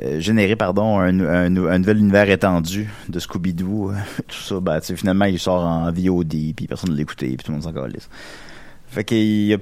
euh, 0.00 0.20
générer, 0.20 0.56
pardon, 0.56 0.98
un, 1.00 1.20
un, 1.20 1.48
nouvel 1.50 1.98
univers 1.98 2.30
étendu 2.30 2.88
de 3.08 3.18
Scooby-Doo. 3.18 3.90
euh, 3.90 3.94
tout 4.26 4.38
ça, 4.38 4.58
ben, 4.60 4.80
finalement, 4.80 5.26
il 5.26 5.38
sort 5.38 5.64
en 5.64 5.92
VOD, 5.92 6.54
puis 6.56 6.66
personne 6.66 6.90
ne 6.90 6.96
l'écoutait, 6.96 7.26
puis 7.26 7.36
tout 7.38 7.52
le 7.52 7.58
monde 7.58 7.64
s'en 7.64 7.72
calisse. 7.72 8.08
Fait 8.88 9.06
y 9.10 9.54
a 9.54 9.58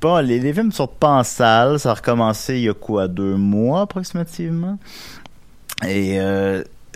Bon, 0.00 0.24
les, 0.24 0.38
les 0.38 0.52
films 0.52 0.70
sortent 0.70 0.98
pas 0.98 1.10
en 1.10 1.24
salle. 1.24 1.80
Ça 1.80 1.90
a 1.90 1.94
recommencé 1.94 2.58
il 2.58 2.62
y 2.62 2.68
a 2.68 2.74
quoi, 2.74 3.08
deux 3.08 3.34
mois 3.34 3.80
approximativement? 3.82 4.78
Et 5.84 6.20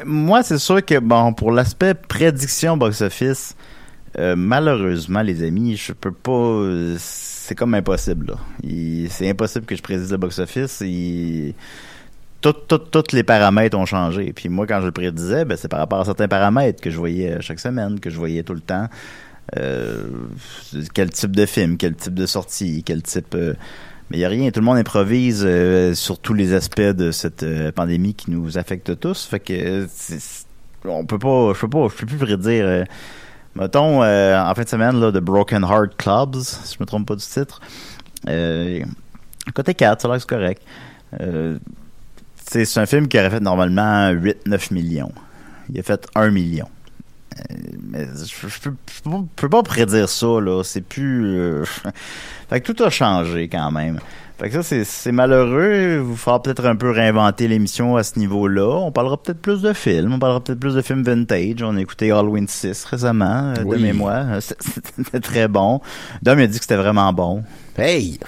moi, 0.06 0.44
c'est 0.44 0.59
sûr 0.59 0.85
que 0.85 1.00
bon, 1.00 1.32
pour 1.32 1.50
l'aspect 1.50 1.94
prédiction 1.94 2.76
box-office, 2.76 3.56
malheureusement, 4.16 5.23
les 5.23 5.42
amis, 5.42 5.76
je 5.76 5.92
peux 5.92 6.12
pas. 6.12 6.97
Euh, 7.52 7.54
C'est 7.54 7.54
comme 7.54 7.75
impossible. 7.75 8.35
C'est 9.11 9.28
impossible 9.28 9.66
que 9.66 9.76
je 9.76 9.82
prédise 9.82 10.11
le 10.11 10.16
box-office. 10.16 10.80
Il- 10.80 11.54
tout- 12.40 12.52
tout- 12.52 12.78
Tous 12.78 13.12
les 13.14 13.23
paramètres 13.23 13.76
ont 13.78 13.87
changé. 13.87 14.32
Puis 14.32 14.49
moi, 14.49 14.66
quand 14.66 14.80
je 14.80 14.87
le 14.87 14.92
prédisais, 14.92 15.44
ben, 15.44 15.56
c'est 15.56 15.68
par 15.68 15.78
rapport 15.80 16.00
à 16.00 16.04
certains 16.04 16.28
paramètres 16.28 16.80
que 16.80 16.90
je 16.90 16.97
voyais 16.97 17.40
chaque 17.40 17.61
semaine, 17.61 18.00
que 18.00 18.11
je 18.11 18.16
voyais 18.18 18.42
tout 18.42 18.54
le 18.54 18.61
temps. 18.61 18.88
Euh, 19.59 20.04
quel 20.94 21.11
type 21.11 21.37
de 21.37 21.47
film, 21.47 21.76
quel 21.76 21.94
type 21.94 22.14
de 22.14 22.26
sortie, 22.26 22.82
quel 22.85 23.02
type. 23.02 23.35
euh, 23.35 23.54
mais 24.11 24.18
il 24.18 24.21
n'y 24.21 24.25
a 24.26 24.28
rien, 24.28 24.50
tout 24.50 24.61
le 24.61 24.66
monde 24.66 24.76
improvise 24.78 25.42
euh, 25.47 25.94
sur 25.94 26.18
tous 26.18 26.35
les 26.35 26.52
aspects 26.54 26.80
de 26.80 27.11
cette 27.12 27.42
euh, 27.44 27.73
pandémie 27.73 28.14
qui 28.14 28.30
nous 28.30 28.59
affecte 28.59 28.99
tous. 29.00 29.25
Fait 29.26 29.40
que 29.40 29.52
euh, 29.52 29.87
on 30.85 31.06
peut 31.06 31.18
pas, 31.18 31.52
je 31.54 31.61
peux 31.61 31.68
pas, 31.68 31.88
je 31.88 31.97
peux 31.97 32.06
plus 32.06 32.18
prédire. 32.18 32.85
Mettons, 33.54 34.02
euh, 34.02 34.40
en 34.40 34.54
fin 34.54 34.62
de 34.62 34.68
semaine, 34.68 35.00
là, 35.00 35.11
The 35.12 35.18
Broken 35.18 35.62
Heart 35.62 35.97
Clubs, 35.97 36.37
si 36.42 36.75
je 36.75 36.78
me 36.80 36.87
trompe 36.87 37.06
pas 37.06 37.16
du 37.16 37.25
titre. 37.25 37.61
Euh, 38.28 38.85
côté 39.54 39.75
4, 39.75 40.00
ça 40.02 40.09
a 40.09 40.12
l'air 40.16 40.26
correct. 40.26 40.62
Euh, 41.21 41.59
c'est 42.37 42.78
un 42.78 42.87
film 42.87 43.09
qui 43.09 43.18
aurait 43.18 43.30
fait 43.30 43.40
normalement 43.40 44.11
8-9 44.12 44.73
millions. 44.73 45.12
Il 45.71 45.78
a 45.78 45.82
fait 45.82 46.06
1 46.14 46.30
million. 46.30 46.68
Mais 47.90 48.06
je, 48.06 48.47
je 48.49 48.61
peux, 48.61 48.75
je 48.92 49.11
peux 49.37 49.49
pas- 49.49 49.62
prédire 49.62 50.09
ça, 50.09 50.26
là. 50.40 50.62
C'est 50.62 50.82
plus. 50.82 51.64
fait 52.50 52.61
que 52.61 52.73
tout 52.73 52.82
a 52.85 52.90
changé 52.90 53.49
quand 53.49 53.71
même. 53.71 53.99
Fait 54.42 54.50
que 54.50 54.61
ça, 54.61 54.62
c'est- 54.84 55.12
malheureux. 55.12 55.92
Il 55.94 55.99
vous 56.00 56.16
faudra 56.16 56.42
peut-être 56.42 56.66
un 56.66 56.75
peu 56.75 56.90
réinventer 56.90 57.46
l'émission 57.46 57.94
à 57.96 58.02
ce 58.02 58.18
niveau-là. 58.18 58.66
On 58.80 58.90
parlera 58.90 59.16
peut-être 59.16 59.40
plus 59.40 59.62
de 59.62 59.72
films. 59.72 60.14
On 60.14 60.18
parlera 60.18 60.42
peut-être 60.42 60.58
plus 60.58 60.75
de 60.75 60.82
films 60.82 61.04
vintage. 61.04 61.62
On 61.62 61.76
a 61.76 61.80
écouté 61.80 62.11
Halloween 62.11 62.49
6 62.49 62.84
récemment, 62.87 63.52
euh, 63.56 63.62
Oui. 63.64 63.76
de 63.78 63.82
mémoire. 63.82 64.26
Euh, 64.32 64.40
C'était 64.96 65.20
très 65.20 65.46
bon. 65.46 65.80
Dom 66.22 66.40
il 66.40 66.42
a 66.42 66.46
dit 66.49 66.58
que 66.58 66.64
c'était 66.64 66.75
vraiment 66.76 67.12
bon. 67.12 67.44
Hey! 67.78 68.18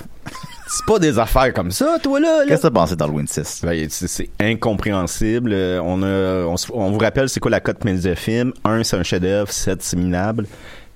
C'est 0.69 0.87
pas 0.87 0.99
des 1.01 1.19
affaires 1.19 1.53
comme 1.53 1.71
ça, 1.73 1.99
toi, 2.01 2.21
là! 2.21 2.39
là. 2.41 2.45
Qu'est-ce 2.47 2.63
que 2.63 2.67
t'as 2.69 2.71
pensé 2.71 2.95
d'Halloween 2.97 3.27
6? 3.27 3.63
Ben, 3.65 3.87
c'est 3.91 4.31
incompréhensible. 4.41 5.51
Euh, 5.53 5.81
On, 5.83 6.01
a, 6.05 6.47
on, 6.47 6.55
on 6.75 6.91
vous 6.93 6.99
rappelle 6.99 7.29
c'est 7.29 7.41
quoi 7.41 7.51
la 7.51 7.61
cote 7.61 7.85
média 7.85 8.15
film? 8.15 8.53
1, 8.65 8.85
c'est 8.85 8.97
un 8.97 9.03
chef-d'œuvre. 9.03 9.51
7, 9.51 9.83
c'est 9.83 9.97
minable. 9.97 10.47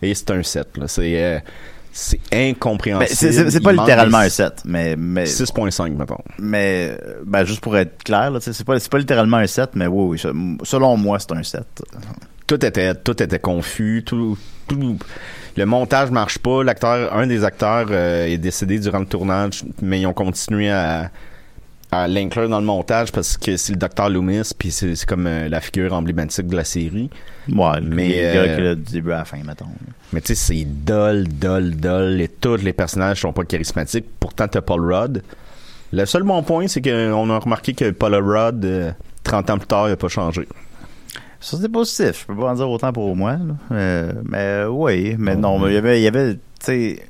Et 0.01 0.15
c'est 0.15 0.31
un 0.31 0.45
7. 0.45 0.77
Là. 0.77 0.87
C'est, 0.87 1.23
euh, 1.23 1.39
c'est 2.01 2.21
Ben, 2.31 2.51
incompréhensible. 2.51 3.09
c'est 3.33 3.51
c'est- 3.51 3.61
pas 3.61 3.73
littéralement 3.73 4.19
un 4.19 4.29
7, 4.29 4.63
mais, 4.65 4.95
mais 4.97 5.25
6.5, 5.27 5.97
mettons. 5.97 6.19
Mais 6.39 6.97
euh, 7.03 7.15
ben, 7.27 7.45
juste 7.45 7.61
pour 7.61 7.77
être 7.77 8.03
clair, 8.05 8.31
c'est 8.41 8.65
pas, 8.65 8.79
c'est 8.79 8.91
pas 8.91 8.99
littéralement 8.99 9.39
un 9.39 9.47
7, 9.47 9.71
mais 9.75 9.87
oui, 9.89 10.21
oui, 10.25 10.59
selon 10.63 10.97
moi, 10.97 11.19
c'est 11.19 11.33
un 11.33 11.43
7. 11.43 11.65
Tout 12.47 12.65
était, 12.65 12.95
tout 12.95 13.21
était 13.23 13.39
confus. 13.41 14.03
Tout, 14.07 14.39
tout- 14.69 14.97
le 15.57 15.65
montage 15.67 16.11
marche 16.13 16.39
pas. 16.39 16.63
L'acteur, 16.63 17.13
un 17.15 17.27
des 17.27 17.43
acteurs 17.45 17.89
euh, 17.91 18.27
est 18.27 18.39
décédé 18.39 18.79
durant 18.79 19.01
le 19.01 19.07
tournage, 19.07 19.65
mais 19.83 20.01
ils 20.01 20.07
ont 20.07 20.13
continué 20.15 20.71
à, 20.71 21.11
à 21.91 22.07
l'inclure 22.07 22.49
dans 22.49 22.61
le 22.61 22.67
montage 22.67 23.13
parce 23.13 23.37
que 23.37 23.57
c'est 23.57 23.73
le 23.73 23.79
docteur 23.79 24.11
Loomis, 24.11 24.53
puis 24.59 24.71
c'est, 24.71 24.95
comme 25.07 25.27
euh, 25.27 25.49
la 25.49 25.61
figure 25.61 25.93
emblématique 25.93 26.47
de 26.47 26.57
la 26.57 26.65
série. 26.65 27.11
Ouais, 27.49 27.81
Mais, 27.83 27.95
mais 27.95 28.13
euh, 28.19 28.29
il 28.29 28.33
dirait 28.33 28.57
que 28.57 28.63
le 28.63 28.77
du 28.77 28.93
début 28.93 29.13
à 29.13 29.19
la 29.19 29.25
fin, 29.25 29.39
mettons. 29.45 29.67
Mais 30.13 30.21
tu 30.21 30.29
sais, 30.29 30.35
c'est 30.35 30.65
dull, 30.65 31.29
dull, 31.29 31.77
dull. 31.77 32.21
Et 32.21 32.29
tous 32.29 32.57
les 32.57 32.73
personnages 32.73 33.21
sont 33.21 33.33
pas 33.33 33.45
charismatiques. 33.45 34.07
Pourtant, 34.21 34.49
t'as 34.49 34.61
Paul 34.61 34.81
Rudd. 34.93 35.23
Le 35.93 36.05
seul 36.05 36.23
bon 36.23 36.43
point, 36.43 36.69
c'est 36.69 36.83
qu'on 36.83 37.31
a 37.31 37.39
remarqué 37.39 37.73
que 37.73 37.91
Paul 37.91 38.15
Rudd, 38.15 38.65
euh, 38.65 38.93
30 39.25 39.51
ans 39.51 39.59
plus 39.59 39.67
tard, 39.67 39.89
il 39.89 39.93
a 39.93 39.97
pas 39.97 40.09
changé. 40.09 40.47
Ça, 41.41 41.57
c'est 41.61 41.69
positif. 41.69 42.23
Je 42.23 42.27
peux 42.27 42.41
pas 42.41 42.51
en 42.51 42.55
dire 42.55 42.69
autant 42.69 42.93
pour 42.93 43.15
moi. 43.17 43.33
Là. 43.33 43.55
Euh, 43.73 44.13
mais 44.25 44.39
euh, 44.39 44.69
oui, 44.69 45.15
mais 45.19 45.37
non, 45.37 45.59
mais 45.59 45.71
il 45.71 45.75
y 45.75 45.77
avait, 45.77 46.01
il 46.01 46.03
y 46.03 46.09
avait 46.09 46.35
tu 46.35 46.41
sais, 46.61 47.03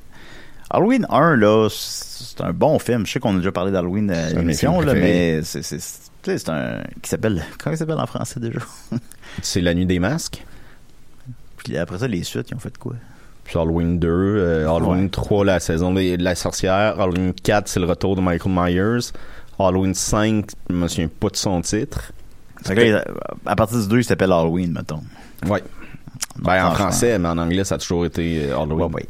Halloween 0.70 1.06
1, 1.08 1.36
là, 1.36 1.68
c'est 1.70 2.40
un 2.42 2.52
bon 2.52 2.78
film. 2.78 3.06
Je 3.06 3.12
sais 3.12 3.20
qu'on 3.20 3.34
a 3.34 3.38
déjà 3.38 3.52
parlé 3.52 3.72
d'Halloween 3.72 4.10
à 4.10 4.30
mes 4.30 4.34
l'émission, 4.34 4.80
là, 4.80 4.94
mais 4.94 5.42
c'est, 5.42 5.62
c'est, 5.62 5.78
c'est, 5.78 6.48
un. 6.50 6.82
qui 7.00 7.08
s'appelle. 7.08 7.42
Comment 7.58 7.74
il 7.74 7.78
s'appelle 7.78 7.98
en 7.98 8.06
français 8.06 8.40
déjà? 8.40 8.60
C'est 9.42 9.60
La 9.60 9.72
Nuit 9.72 9.86
des 9.86 9.98
Masques. 9.98 10.44
Puis 11.58 11.76
après 11.76 11.98
ça, 11.98 12.08
les 12.08 12.22
suites, 12.24 12.50
ils 12.50 12.54
ont 12.54 12.58
fait 12.58 12.76
quoi? 12.76 12.94
Puis 13.44 13.58
Halloween 13.58 13.98
2, 13.98 14.08
euh, 14.08 14.68
Halloween 14.68 15.04
Ouais. 15.04 15.10
3, 15.10 15.44
la 15.44 15.60
saison 15.60 15.92
de 15.94 16.22
la 16.22 16.34
sorcière. 16.34 17.00
Halloween 17.00 17.32
4, 17.32 17.68
c'est 17.68 17.80
le 17.80 17.86
retour 17.86 18.16
de 18.16 18.20
Michael 18.20 18.52
Myers. 18.52 19.12
Halloween 19.58 19.94
5, 19.94 20.46
je 20.68 20.74
me 20.74 20.88
souviens 20.88 21.08
pas 21.08 21.28
de 21.28 21.36
son 21.36 21.60
titre. 21.62 22.12
Que 22.64 23.02
à 23.46 23.56
partir 23.56 23.80
du 23.80 23.88
2, 23.88 23.98
il 23.98 24.04
s'appelle 24.04 24.32
Halloween, 24.32 24.72
mettons. 24.72 25.02
Ouais. 25.46 25.62
Ben, 26.36 26.66
en 26.66 26.72
français, 26.72 27.18
mais 27.18 27.28
en 27.28 27.38
anglais, 27.38 27.64
ça 27.64 27.76
a 27.76 27.78
toujours 27.78 28.04
été 28.04 28.50
euh, 28.50 28.58
Halloween. 28.58 28.92
Ouais, 28.92 29.02
ouais. 29.02 29.08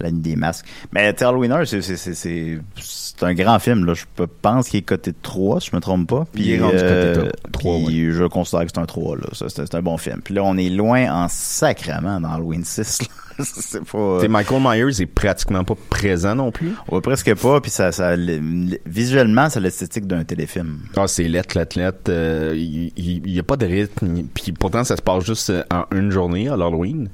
La 0.00 0.10
nuit 0.10 0.20
des 0.20 0.36
masques. 0.36 0.66
Mais 0.92 1.14
1, 1.22 1.64
c'est, 1.64 1.82
c'est, 1.82 1.96
c'est, 1.96 2.14
c'est, 2.14 2.58
c'est 2.80 3.22
un 3.24 3.34
grand 3.34 3.58
film. 3.58 3.84
Là. 3.84 3.94
Je 3.94 4.04
pense 4.42 4.68
qu'il 4.68 4.78
est 4.78 4.82
coté 4.82 5.12
3, 5.22 5.60
si 5.60 5.70
je 5.70 5.76
me 5.76 5.80
trompe 5.80 6.08
pas. 6.08 6.24
Puis, 6.32 6.44
Il 6.44 6.50
est 6.52 6.60
rendu 6.60 6.76
coté 6.76 6.84
euh, 6.86 7.30
3, 7.52 7.86
puis 7.86 8.12
je 8.12 8.24
considère 8.24 8.62
que 8.64 8.70
c'est 8.74 8.80
un 8.80 8.86
3. 8.86 9.16
Là. 9.16 9.22
Ça, 9.32 9.46
c'est, 9.48 9.74
un 9.74 9.82
bon 9.82 9.96
film. 9.98 10.20
Puis 10.22 10.34
là, 10.34 10.42
on 10.44 10.56
est 10.56 10.68
loin 10.70 11.10
en 11.24 11.28
sacrament 11.28 12.20
dans 12.20 12.30
Halloween 12.32 12.64
6. 12.64 13.02
là. 13.02 13.08
c'est 13.44 13.84
pas... 13.84 14.16
Tu 14.16 14.22
sais, 14.22 14.28
Michael 14.28 14.60
Myers 14.60 15.00
est 15.00 15.06
pratiquement 15.06 15.62
pas 15.62 15.76
présent 15.90 16.34
non 16.34 16.50
plus. 16.50 16.72
Ouais, 16.90 17.00
presque 17.00 17.34
pas. 17.36 17.60
Puis 17.60 17.70
ça, 17.70 17.92
ça, 17.92 18.16
le- 18.16 18.38
le- 18.40 18.78
visuellement, 18.84 19.48
c'est 19.48 19.60
l'esthétique 19.60 20.06
d'un 20.08 20.24
téléfilm. 20.24 20.80
Ah, 20.96 21.06
c'est 21.06 21.28
lettre, 21.28 21.56
lettre, 21.56 21.78
lettre. 21.78 21.98
euh, 22.08 22.52
Il 22.56 22.92
il- 22.96 23.30
y, 23.30 23.38
a 23.38 23.42
pas 23.44 23.56
de 23.56 23.66
rythme. 23.66 24.24
Puis 24.34 24.50
pourtant, 24.52 24.82
ça 24.82 24.96
se 24.96 25.02
passe 25.02 25.24
juste 25.24 25.50
euh, 25.50 25.62
en 25.70 25.84
une 25.96 26.10
journée 26.10 26.48
à 26.48 26.56
l'Halloween. 26.56 27.08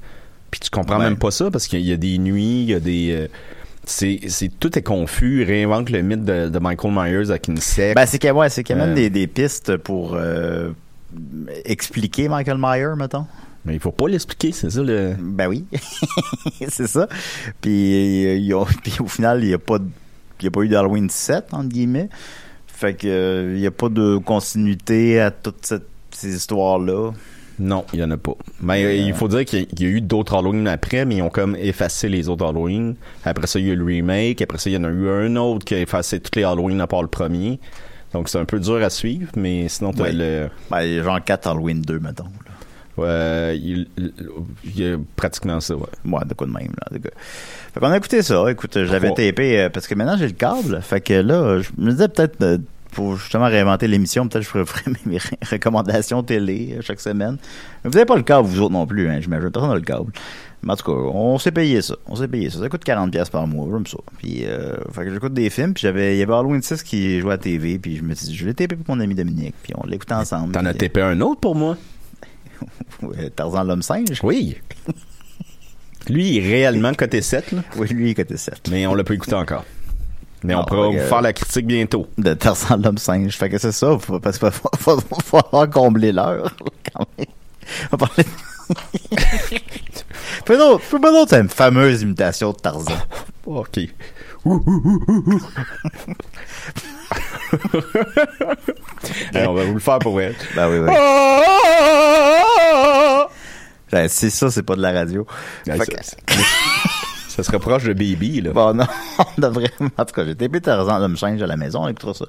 Puis 0.57 0.59
tu 0.61 0.69
comprends 0.69 0.97
Ouais. 0.99 1.03
même 1.05 1.17
pas 1.17 1.31
ça 1.31 1.51
parce 1.51 1.67
qu'il 1.67 1.81
y 1.81 1.91
a 1.91 1.97
des 1.97 2.17
nuits, 2.17 2.61
il 2.63 2.69
y 2.69 2.73
a 2.73 2.79
des. 2.79 3.11
euh, 3.11 3.27
c'est, 3.85 4.19
c'est 4.29 4.49
tout 4.59 4.77
est 4.79 4.81
confus. 4.81 5.43
Réinvente 5.43 5.89
le 5.89 6.01
mythe 6.01 6.23
de, 6.23 6.47
de 6.47 6.59
Michael 6.59 6.91
Myers 6.93 7.29
avec 7.29 7.49
une 7.49 7.57
secte. 7.57 7.95
Ben, 7.95 8.05
c'est 8.05 8.17
qu'il 8.19 8.27
y 8.27 8.31
a, 8.31 8.33
ouais, 8.33 8.49
c'est 8.49 8.63
qu'il 8.63 8.75
y 8.77 8.79
a 8.79 8.81
même 8.85 8.93
Euh. 8.93 8.95
des, 8.95 9.09
des 9.09 9.27
pistes 9.27 9.75
pour 9.77 10.13
euh, 10.15 10.71
expliquer 11.65 12.27
Michael 12.29 12.57
Myers, 12.57 12.95
mettons. 12.97 13.25
Mais 13.65 13.73
il 13.73 13.79
faut 13.79 13.91
pas 13.91 14.07
l'expliquer, 14.07 14.51
c'est 14.51 14.69
ça 14.69 14.81
le. 14.81 15.15
Ben 15.19 15.47
oui, 15.47 15.65
c'est 16.69 16.87
ça. 16.87 17.07
Puis, 17.61 18.35
il 18.37 18.45
y 18.45 18.53
a- 18.53 18.63
puis 18.83 18.93
au 18.99 19.07
final, 19.07 19.43
il 19.43 19.47
n'y 19.47 19.53
a 19.53 19.57
pas 19.59 19.77
il 20.39 20.45
y 20.45 20.47
a 20.47 20.51
pas 20.51 20.61
eu 20.61 20.67
d'Halloween 20.69 21.09
7 21.09 21.53
entre 21.53 21.69
guillemets. 21.69 22.09
Fait 22.67 22.93
que 22.93 23.51
il 23.55 23.59
n'y 23.59 23.67
a 23.67 23.71
pas 23.71 23.89
de 23.89 24.17
continuité 24.17 25.19
à 25.19 25.31
toutes 25.31 25.65
cette- 25.65 25.87
ces 26.11 26.35
histoires-là. 26.35 27.11
Non, 27.57 27.85
il 27.93 27.99
y 27.99 28.03
en 28.03 28.11
a 28.11 28.17
pas. 28.17 28.33
Mais 28.61 28.83
euh, 28.83 28.93
il 28.95 29.13
faut 29.13 29.27
dire 29.29 29.45
qu'il 29.45 29.59
y 29.59 29.61
a- 29.63 29.65
il 29.71 29.81
y 29.81 29.85
a 29.85 29.89
eu 29.89 30.01
d'autres 30.01 30.35
Halloween 30.37 30.67
après, 30.67 31.05
mais 31.05 31.15
ils 31.17 31.21
ont 31.21 31.29
comme 31.29 31.55
effacé 31.55 32.09
les 32.09 32.27
autres 32.27 32.45
Halloween. 32.45 32.95
Après 33.23 33.47
ça, 33.47 33.59
il 33.59 33.67
y 33.67 33.69
a 33.69 33.73
eu 33.73 33.77
le 33.77 33.85
remake. 33.85 34.41
Après 34.41 34.57
ça, 34.57 34.69
il 34.69 34.73
y 34.73 34.77
en 34.77 34.83
a 34.83 34.89
eu 34.89 35.09
un 35.09 35.35
autre 35.37 35.63
qui 35.63 35.73
a 35.75 35.79
effacé 35.79 36.19
tous 36.19 36.37
les 36.37 36.43
Halloween 36.43 36.81
à 36.81 36.87
part 36.87 37.01
le 37.01 37.07
premier. 37.07 37.59
Donc 38.13 38.29
c'est 38.29 38.39
un 38.39 38.45
peu 38.45 38.59
dur 38.59 38.83
à 38.83 38.89
suivre, 38.89 39.29
mais 39.37 39.67
sinon 39.69 39.91
t'as 39.93 40.03
Ouais. 40.03 40.11
le. 40.13 40.49
Ben, 40.69 40.81
il 40.83 40.93
y 40.95 40.99
a 40.99 41.03
genre 41.03 41.23
4 41.23 41.47
Halloween 41.47 41.81
2, 41.81 41.99
mettons. 41.99 42.23
là. 42.25 42.29
Ouais, 42.97 43.57
il, 43.57 43.87
il 43.97 44.79
y 44.79 44.85
a 44.93 44.95
pratiquement 45.17 45.59
ça, 45.59 45.75
ouais. 45.75 45.83
Ouais, 46.05 46.23
de 46.25 46.33
quoi 46.33 46.47
de 46.47 46.51
même, 46.53 46.71
là. 46.79 46.87
de 46.97 46.99
quoi. 46.99 47.11
Fait 47.73 47.79
qu'on 47.81 47.87
a 47.91 47.97
écouté 47.97 48.21
ça. 48.21 48.49
Écoute, 48.49 48.71
j'avais 48.85 49.07
Trois. 49.07 49.17
tapé, 49.25 49.59
euh, 49.59 49.69
parce 49.69 49.85
que 49.87 49.95
maintenant 49.95 50.15
j'ai 50.17 50.27
le 50.27 50.33
câble. 50.33 50.79
Fait 50.81 51.01
que 51.01 51.13
là, 51.13 51.59
je 51.59 51.69
me 51.77 51.91
disais 51.91 52.07
peut-être, 52.07 52.41
euh, 52.41 52.57
pour 52.95 53.17
justement 53.17 53.45
réinventer 53.45 53.87
l'émission, 53.87 54.27
peut-être 54.27 54.43
je 54.43 54.47
ferais, 54.47 54.65
ferais 54.65 54.91
mes, 55.05 55.19
recommandations 55.51 56.23
télé 56.23 56.75
euh, 56.77 56.81
chaque 56.81 57.01
semaine. 57.01 57.37
Mais 57.83 57.89
vous 57.89 57.93
n'avez 57.95 58.05
pas 58.05 58.15
le 58.15 58.23
câble, 58.23 58.47
vous 58.47 58.61
autres 58.61 58.73
non 58.73 58.87
plus, 58.87 59.09
hein. 59.09 59.19
J'imagine, 59.19 59.51
personne 59.51 59.69
n'a 59.69 59.75
le 59.75 59.81
câble. 59.81 60.11
Mais 60.63 60.71
en 60.73 60.75
tout 60.77 60.85
cas, 60.85 60.97
on 61.13 61.37
s'est 61.37 61.51
payé 61.51 61.81
ça. 61.81 61.95
On 62.07 62.15
s'est 62.15 62.27
payé 62.27 62.49
ça. 62.49 62.59
Ça 62.59 62.69
coûte 62.69 62.83
40$ 62.83 63.11
piastres 63.11 63.31
par 63.31 63.45
mois, 63.45 63.67
j'aime 63.71 63.85
ça. 63.85 63.97
Puis, 64.17 64.45
euh, 64.45 64.77
fait 64.93 65.05
que 65.05 65.13
j'écoute 65.13 65.33
des 65.33 65.49
films, 65.49 65.73
puis 65.73 65.81
j'avais, 65.81 66.15
il 66.15 66.19
y 66.19 66.23
avait 66.23 66.33
Halloween 66.33 66.61
6 66.61 66.81
qui 66.83 67.19
jouait 67.19 67.33
à 67.33 67.37
TV, 67.37 67.77
puis 67.77 67.97
je 67.97 68.01
me 68.01 68.15
suis 68.15 68.27
dit, 68.27 68.35
je 68.35 68.45
l'ai 68.45 68.53
tapé 68.53 68.75
pour 68.77 68.95
mon 68.95 69.01
ami 69.01 69.13
Dominique, 69.13 69.55
puis 69.61 69.73
on 69.77 69.85
l'écoutait 69.85 70.13
ensemble. 70.13 70.53
T'en 70.53 70.65
as 70.65 70.73
tapé 70.73 71.01
un 71.01 71.19
autre 71.21 71.41
pour 71.41 71.55
moi? 71.55 71.77
euh, 73.03 73.29
Tarzan 73.35 73.65
l'homme 73.65 73.83
singe. 73.83 74.21
Oui. 74.23 74.55
Lui, 76.09 76.29
il 76.29 76.37
est 76.37 76.47
réellement 76.47 76.93
côté 76.93 77.21
7, 77.21 77.51
là, 77.51 77.63
Oui, 77.77 77.87
lui, 77.87 78.11
il 78.11 78.19
était 78.19 78.37
7. 78.37 78.69
mais 78.69 78.85
on 78.85 78.93
l'a 78.93 79.03
pas 79.03 79.15
écouté 79.15 79.33
encore. 79.33 79.65
Mais 80.45 80.55
on 80.55 80.63
pourra 80.63 80.89
fait 80.91 80.97
que- 80.97 81.01
vous 81.03 81.07
faire 81.09 81.21
la 81.21 81.33
critique 81.33 81.67
bientôt. 81.67 82.07
de 82.17 82.33
Tarzan 82.33 82.77
l'homme 82.77 82.97
singe. 82.97 83.37
Fait 83.37 83.49
que 83.49 83.57
c'est 83.57 83.71
ça, 83.71 83.97
parce 84.21 84.37
qu'il 84.37 84.51
faut 84.51 85.37
avoir 85.37 85.69
comblé 85.69 86.11
l'heure, 86.11 86.55
quand 86.95 87.05
même. 87.17 87.27
On 87.91 87.97
va 87.97 88.07
parler... 88.07 88.23
Fais 90.45 90.57
fais 90.79 90.99
moi 90.99 91.11
donc 91.11 91.31
une 91.33 91.49
fameuse 91.49 92.01
imitation 92.01 92.51
de 92.51 92.57
Tarzan. 92.57 92.93
OK. 93.45 93.79
On 94.45 94.57
va 99.53 99.63
vous 99.63 99.73
le 99.73 99.79
faire 99.79 99.99
pour 99.99 100.19
elle. 100.21 100.35
Ben 100.55 100.69
oui, 100.69 100.79
oui. 100.79 100.91
Ben, 103.91 104.07
si 104.07 104.31
ça, 104.31 104.49
c'est 104.51 104.63
pas 104.63 104.75
de 104.75 104.81
la 104.81 104.91
radio. 104.91 105.25
Ça, 107.35 107.43
serait 107.43 107.59
proche 107.59 107.83
de 107.83 107.93
Baby, 107.93 108.41
là. 108.41 108.51
Bon, 108.51 108.73
non, 108.73 108.85
on 109.19 109.41
devrait... 109.41 109.71
En 109.97 110.05
tout 110.05 110.13
cas, 110.13 110.25
j'ai 110.25 110.35
tapé 110.35 110.61
Tarzan, 110.61 110.99
l'homme 110.99 111.17
singe 111.17 111.41
à 111.41 111.47
la 111.47 111.57
maison, 111.57 111.83
on 111.83 111.87
écoutera 111.89 112.13
ça. 112.13 112.25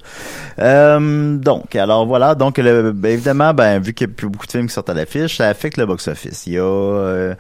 Euh, 0.59 1.37
donc, 1.37 1.77
alors 1.77 2.07
voilà, 2.07 2.35
donc 2.35 2.59
le, 2.59 2.93
ben, 2.93 3.13
évidemment, 3.13 3.55
ben, 3.55 3.81
vu 3.81 3.95
qu'il 3.95 4.07
n'y 4.09 4.13
a 4.13 4.17
plus 4.17 4.29
beaucoup 4.29 4.47
de 4.47 4.53
films 4.53 4.67
qui 4.67 4.75
sortent 4.75 4.91
à 4.91 4.95
l'affiche, 4.95 5.37
ça 5.37 5.49
affecte 5.49 5.77
le 5.77 5.87
box-office. 5.87 6.47
Il 6.47 6.55
y 6.55 6.59
a... 6.59 6.63
Euh, 6.63 7.35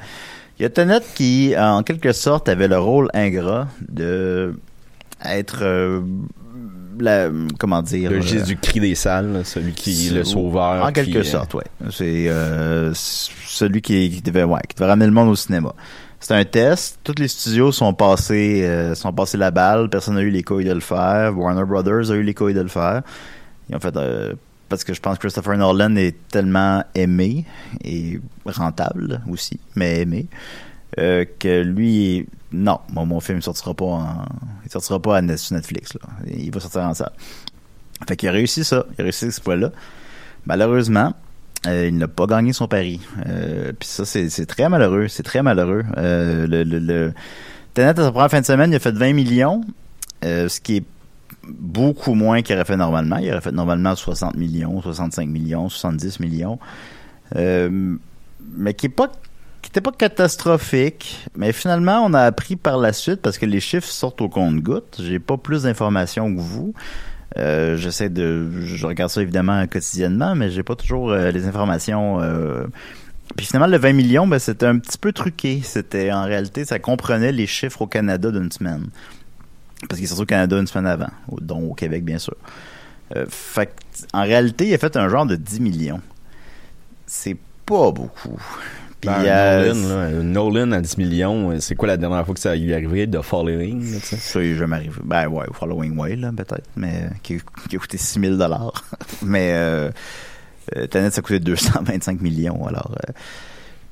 il 0.58 0.62
y 0.62 0.64
a 0.64 0.70
Tenet 0.70 1.02
qui, 1.14 1.54
en 1.58 1.82
quelque 1.82 2.12
sorte, 2.12 2.48
avait 2.48 2.68
le 2.68 2.78
rôle 2.78 3.10
ingrat 3.12 3.68
de 3.88 4.54
être... 5.24 5.58
Euh, 5.62 6.00
la, 6.98 7.28
comment 7.58 7.82
dire 7.82 8.10
Le 8.10 8.18
euh, 8.18 8.22
Jésus-Christ 8.22 8.80
des 8.80 8.94
salles, 8.94 9.42
celui 9.44 9.72
qui 9.72 10.08
est 10.08 10.10
le 10.12 10.24
sauveur. 10.24 10.84
en 10.84 10.92
quelque 10.92 11.18
qui, 11.18 11.28
sorte, 11.28 11.54
ouais. 11.54 11.64
C'est 11.90 12.28
euh, 12.28 12.92
celui 12.94 13.82
qui, 13.82 14.10
qui 14.10 14.22
devait, 14.22 14.44
ouais, 14.44 14.60
qui 14.68 14.74
devait 14.74 14.88
ramener 14.88 15.06
le 15.06 15.12
monde 15.12 15.28
au 15.28 15.36
cinéma. 15.36 15.74
C'est 16.20 16.34
un 16.34 16.44
test. 16.44 16.98
Tous 17.04 17.14
les 17.18 17.28
studios 17.28 17.72
sont 17.72 17.92
passés, 17.94 18.64
euh, 18.64 18.94
sont 18.94 19.12
passés 19.12 19.36
la 19.36 19.50
balle. 19.50 19.88
Personne 19.88 20.14
n'a 20.14 20.22
eu 20.22 20.30
les 20.30 20.42
couilles 20.42 20.64
de 20.64 20.72
le 20.72 20.80
faire. 20.80 21.36
Warner 21.36 21.64
Brothers 21.64 22.10
a 22.10 22.14
eu 22.14 22.22
les 22.22 22.34
couilles 22.34 22.54
de 22.54 22.62
le 22.62 22.68
faire. 22.68 23.02
Ils 23.68 23.76
ont 23.76 23.80
fait 23.80 23.96
euh, 23.96 24.34
parce 24.68 24.82
que 24.82 24.94
je 24.94 25.00
pense 25.00 25.16
que 25.16 25.20
Christopher 25.20 25.56
Nolan 25.56 25.96
est 25.96 26.16
tellement 26.28 26.82
aimé 26.94 27.44
et 27.84 28.20
rentable 28.44 29.22
aussi, 29.30 29.60
mais 29.76 30.00
aimé 30.00 30.26
euh, 30.98 31.24
que 31.38 31.62
lui, 31.62 32.26
non, 32.52 32.80
moi, 32.92 33.04
mon 33.04 33.20
film 33.20 33.42
sortira 33.42 33.74
pas 33.74 33.84
en, 33.84 34.24
il 34.64 34.70
sortira 34.70 35.00
pas 35.00 35.20
sur 35.36 35.56
Netflix. 35.56 35.96
Il 36.26 36.50
va 36.52 36.60
sortir 36.60 36.82
en 36.82 36.94
salle. 36.94 37.12
Fait 38.08 38.16
qu'il 38.16 38.28
a 38.28 38.32
réussi 38.32 38.64
ça, 38.64 38.86
il 38.96 39.02
a 39.02 39.04
réussi 39.04 39.30
ce 39.30 39.40
point-là. 39.40 39.70
Malheureusement, 40.46 41.14
euh, 41.66 41.88
il 41.88 41.96
n'a 41.96 42.08
pas 42.08 42.26
gagné 42.26 42.52
son 42.52 42.68
pari. 42.68 43.00
Euh, 43.26 43.72
Puis 43.78 43.88
ça, 43.88 44.04
c'est 44.04 44.46
très 44.46 44.68
malheureux. 44.68 45.08
C'est 45.08 45.22
très 45.22 45.42
malheureux. 45.42 45.84
Euh, 45.96 46.46
le. 46.48 47.12
Tenet, 47.74 47.88
à 47.88 48.04
sa 48.04 48.10
première 48.10 48.30
fin 48.30 48.40
de 48.40 48.46
semaine, 48.46 48.72
il 48.72 48.76
a 48.76 48.78
fait 48.78 48.94
20 48.94 49.12
millions, 49.12 49.60
ce 50.22 50.60
qui 50.60 50.76
est 50.78 50.84
beaucoup 51.46 52.14
moins 52.14 52.40
qu'il 52.40 52.54
aurait 52.54 52.64
fait 52.64 52.76
normalement. 52.76 53.18
Il 53.18 53.30
aurait 53.30 53.42
fait 53.42 53.52
normalement 53.52 53.94
60 53.94 54.34
millions, 54.36 54.80
65 54.80 55.28
millions, 55.28 55.68
70 55.68 56.20
millions. 56.20 56.58
Mais 57.34 58.74
qui 58.74 58.86
est 58.86 58.90
pas 58.90 59.12
qui 59.60 59.70
était 59.70 59.80
pas 59.80 59.90
catastrophique, 59.90 61.26
mais 61.34 61.52
finalement 61.52 62.00
on 62.04 62.14
a 62.14 62.20
appris 62.20 62.54
par 62.54 62.78
la 62.78 62.92
suite 62.92 63.20
parce 63.20 63.36
que 63.36 63.46
les 63.46 63.58
chiffres 63.58 63.88
sortent 63.88 64.20
au 64.22 64.28
compte-gouttes. 64.28 64.98
J'ai 65.00 65.18
pas 65.18 65.36
plus 65.36 65.64
d'informations 65.64 66.32
que 66.34 66.40
vous. 66.40 66.72
Euh, 67.38 67.76
j'essaie 67.76 68.08
de 68.08 68.50
je 68.62 68.86
regarde 68.86 69.10
ça 69.10 69.20
évidemment 69.20 69.66
quotidiennement 69.66 70.34
mais 70.34 70.48
j'ai 70.50 70.62
pas 70.62 70.74
toujours 70.74 71.10
euh, 71.10 71.30
les 71.30 71.46
informations 71.46 72.22
euh, 72.22 72.64
puis 73.36 73.44
finalement 73.44 73.70
le 73.70 73.76
20 73.76 73.92
millions 73.92 74.26
ben 74.26 74.38
c'était 74.38 74.66
un 74.66 74.78
petit 74.78 74.98
peu 74.98 75.12
truqué. 75.12 75.60
C'était 75.62 76.12
en 76.12 76.24
réalité 76.24 76.64
ça 76.64 76.78
comprenait 76.78 77.32
les 77.32 77.46
chiffres 77.46 77.82
au 77.82 77.86
Canada 77.86 78.30
d'une 78.30 78.50
semaine. 78.50 78.86
Parce 79.88 79.96
qu'il 79.96 80.04
est 80.04 80.08
sorti 80.08 80.22
au 80.22 80.26
Canada 80.26 80.58
une 80.58 80.66
semaine 80.66 80.86
avant 80.86 81.10
dont 81.40 81.60
au 81.70 81.74
Québec 81.74 82.04
bien 82.04 82.18
sûr. 82.18 82.36
Fait 83.28 83.70
en 84.12 84.22
réalité 84.22 84.68
il 84.68 84.74
a 84.74 84.78
fait 84.78 84.96
un 84.96 85.08
genre 85.08 85.26
de 85.26 85.36
10 85.36 85.60
millions. 85.60 86.00
C'est 87.06 87.36
pas 87.66 87.90
beaucoup 87.90 88.40
puis 89.00 89.10
Ben, 89.10 89.24
euh, 89.26 89.74
Nolan, 89.74 89.88
là, 89.98 90.22
Nolan 90.22 90.72
à 90.72 90.80
10 90.80 90.98
millions, 90.98 91.50
euh, 91.50 91.60
c'est 91.60 91.74
quoi 91.74 91.88
la 91.88 91.96
dernière 91.96 92.24
fois 92.24 92.34
que 92.34 92.40
ça 92.40 92.54
lui 92.56 92.70
est 92.70 92.74
arrivé 92.74 93.06
de 93.06 93.20
Following, 93.20 93.92
là? 93.92 93.98
Ça, 94.02 94.40
est 94.40 94.54
jamais 94.54 94.76
arrivé. 94.76 94.94
Ben 95.04 95.28
ouais, 95.28 95.44
Following 95.52 95.96
Way, 95.98 96.16
là, 96.16 96.30
peut-être, 96.36 96.68
mais 96.76 97.10
qui, 97.22 97.38
qui 97.68 97.76
a 97.76 97.78
coûté 97.78 97.98
6 97.98 98.20
000 98.20 98.36
Mais 99.22 99.50
euh, 99.52 99.90
euh, 100.76 100.86
Tenet, 100.86 101.10
ça 101.10 101.18
a 101.18 101.22
coûté 101.22 101.38
225 101.40 102.20
millions, 102.20 102.66
alors... 102.66 102.96
euh, 103.08 103.12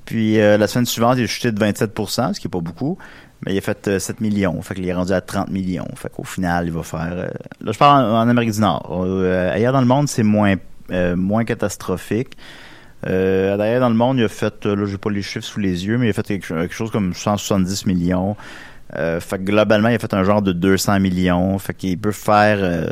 puis 0.07 0.39
euh, 0.39 0.59
la 0.59 0.67
semaine 0.67 0.85
suivante, 0.85 1.17
il 1.17 1.25
a 1.25 1.27
chuté 1.27 1.51
de 1.51 1.59
27% 1.59 2.35
ce 2.35 2.41
qui 2.41 2.47
est 2.47 2.51
pas 2.51 2.61
beaucoup, 2.61 2.99
mais 3.47 3.55
il 3.55 3.59
a 3.59 3.63
fait 3.63 3.89
euh, 3.89 3.99
7 3.99 4.21
millions, 4.21 4.61
fait 4.61 4.75
qu'il 4.75 4.87
est 4.87 4.93
rendu 4.93 5.13
à 5.13 5.23
30 5.23 5.49
millions. 5.49 5.89
Fait 5.97 6.11
qu'au 6.11 6.25
final, 6.25 6.67
il 6.67 6.73
va 6.73 6.83
faire... 6.83 7.13
euh, 7.13 7.29
là, 7.63 7.73
je 7.73 7.79
parle 7.79 8.05
en, 8.05 8.19
en 8.19 8.29
Amérique 8.29 8.51
du 8.53 8.61
Nord. 8.61 9.03
Ailleurs 9.51 9.73
dans 9.73 9.81
le 9.81 9.87
monde, 9.87 10.09
c'est 10.09 10.23
moins, 10.23 10.57
moins 10.91 11.45
catastrophique. 11.47 12.37
Euh, 13.07 13.57
d'ailleurs, 13.57 13.81
dans 13.81 13.89
le 13.89 13.95
monde, 13.95 14.19
il 14.19 14.25
a 14.25 14.29
fait, 14.29 14.67
euh, 14.67 14.75
là, 14.77 14.87
j'ai 14.87 14.99
pas 14.99 15.11
les 15.11 15.23
chiffres 15.23 15.45
sous 15.47 15.61
les 15.61 15.87
yeux, 15.87 15.99
mais 15.99 16.07
il 16.07 16.11
a 16.11 16.13
fait 16.13 16.23
quelque, 16.27 16.47
quelque 16.49 16.75
chose 16.75 16.91
comme 16.91 17.13
170 17.15 17.87
millions. 17.87 18.37
Euh, 18.97 19.19
fait 19.21 19.39
que 19.39 19.45
globalement, 19.45 19.89
il 19.89 19.97
a 19.97 19.99
fait 19.99 20.15
un 20.15 20.25
genre 20.25 20.41
de 20.43 20.53
200 20.53 21.01
millions. 21.01 21.59
Fait 21.59 21.75
qu'il 21.75 21.99
peut 21.99 22.13
faire 22.13 22.59
euh, 22.61 22.87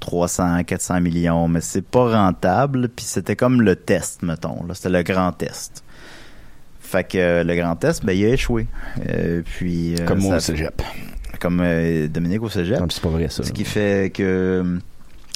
300, 0.00 0.64
400 0.64 1.00
millions, 1.00 1.48
mais 1.48 1.60
c'est 1.60 1.84
pas 1.84 2.10
rentable. 2.10 2.88
Puis 2.88 3.04
c'était 3.06 3.36
comme 3.36 3.62
le 3.62 3.74
test, 3.76 4.22
mettons. 4.22 4.64
Là, 4.66 4.74
c'était 4.74 4.90
le 4.90 5.02
grand 5.02 5.32
test. 5.32 5.82
Fait 6.80 7.04
que 7.04 7.16
euh, 7.18 7.44
le 7.44 7.56
grand 7.56 7.74
test, 7.76 8.04
ben, 8.04 8.12
il 8.12 8.24
a 8.26 8.28
échoué. 8.28 8.66
Euh, 9.08 9.42
puis 9.44 9.94
euh, 9.98 10.04
Comme 10.06 10.20
moi 10.20 10.36
au 10.36 10.40
cégep. 10.40 10.80
comme 11.40 11.60
euh, 11.62 12.06
Dominique 12.08 12.42
au 12.42 12.50
cégep. 12.50 12.78
C'est 12.90 13.02
pas 13.02 13.08
vrai, 13.08 13.28
ça. 13.30 13.42
Ce 13.42 13.52
qui 13.52 13.64
fait 13.64 14.12
que 14.14 14.22
euh, 14.22 14.78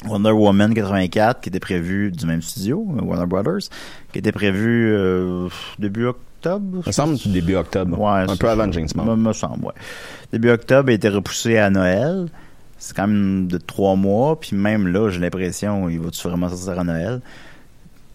Wonder 0.07 0.31
Woman 0.31 0.73
84, 0.73 1.41
qui 1.41 1.49
était 1.49 1.59
prévu 1.59 2.11
du 2.11 2.25
même 2.25 2.41
studio, 2.41 2.85
Warner 3.01 3.25
Brothers, 3.25 3.69
qui 4.13 4.19
était 4.19 4.31
prévu 4.31 4.93
euh, 4.93 5.49
début 5.77 6.05
octobre. 6.05 6.81
Ça 6.89 7.05
me 7.05 7.15
semble 7.17 7.33
début 7.33 7.55
octobre. 7.55 7.99
Ouais, 7.99 8.31
un 8.31 8.37
peu 8.37 8.49
avant. 8.49 8.71
James 8.71 8.87
Me, 8.95 9.03
Bond. 9.03 9.17
me 9.17 9.33
semble, 9.33 9.65
ouais. 9.65 9.73
Début 10.31 10.51
octobre, 10.51 10.89
il 10.89 10.93
a 10.93 10.95
été 10.95 11.09
repoussé 11.09 11.57
à 11.57 11.69
Noël. 11.69 12.27
C'est 12.77 12.95
quand 12.95 13.07
même 13.07 13.47
de 13.47 13.57
trois 13.57 13.95
mois, 13.97 14.39
puis 14.39 14.55
même 14.55 14.87
là, 14.87 15.09
j'ai 15.09 15.19
l'impression, 15.19 15.89
il 15.89 15.99
va-tu 15.99 16.25
vraiment 16.25 16.47
sortir 16.47 16.79
à 16.79 16.83
Noël? 16.85 17.19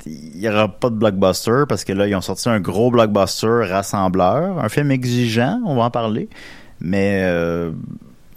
Il 0.06 0.38
n'y 0.38 0.48
aura 0.48 0.68
pas 0.68 0.88
de 0.88 0.94
blockbuster 0.94 1.64
parce 1.68 1.84
que 1.84 1.92
là, 1.92 2.06
ils 2.06 2.14
ont 2.14 2.22
sorti 2.22 2.48
un 2.48 2.60
gros 2.60 2.90
blockbuster 2.90 3.66
rassembleur, 3.68 4.58
un 4.58 4.68
film 4.70 4.90
exigeant, 4.90 5.60
on 5.66 5.76
va 5.76 5.84
en 5.84 5.90
parler, 5.90 6.30
mais 6.80 7.20
euh, 7.24 7.72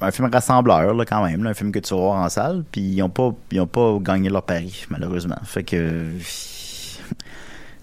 un 0.02 0.12
film 0.12 0.30
rassembleur 0.32 0.94
là, 0.94 1.06
quand 1.06 1.26
même, 1.26 1.44
là, 1.44 1.52
un 1.52 1.54
film 1.54 1.72
que 1.72 1.80
tu 1.80 1.94
vas 1.94 2.00
voir 2.00 2.24
en 2.24 2.30
salle, 2.30 2.64
puis 2.72 2.82
ils 2.82 3.02
ont 3.02 3.10
pas, 3.10 3.34
ils 3.52 3.60
ont 3.60 3.68
pas 3.68 3.98
gagné 4.02 4.30
leur 4.30 4.44
pari 4.44 4.86
malheureusement. 4.90 5.38
Fait 5.44 5.64
que 5.64 6.06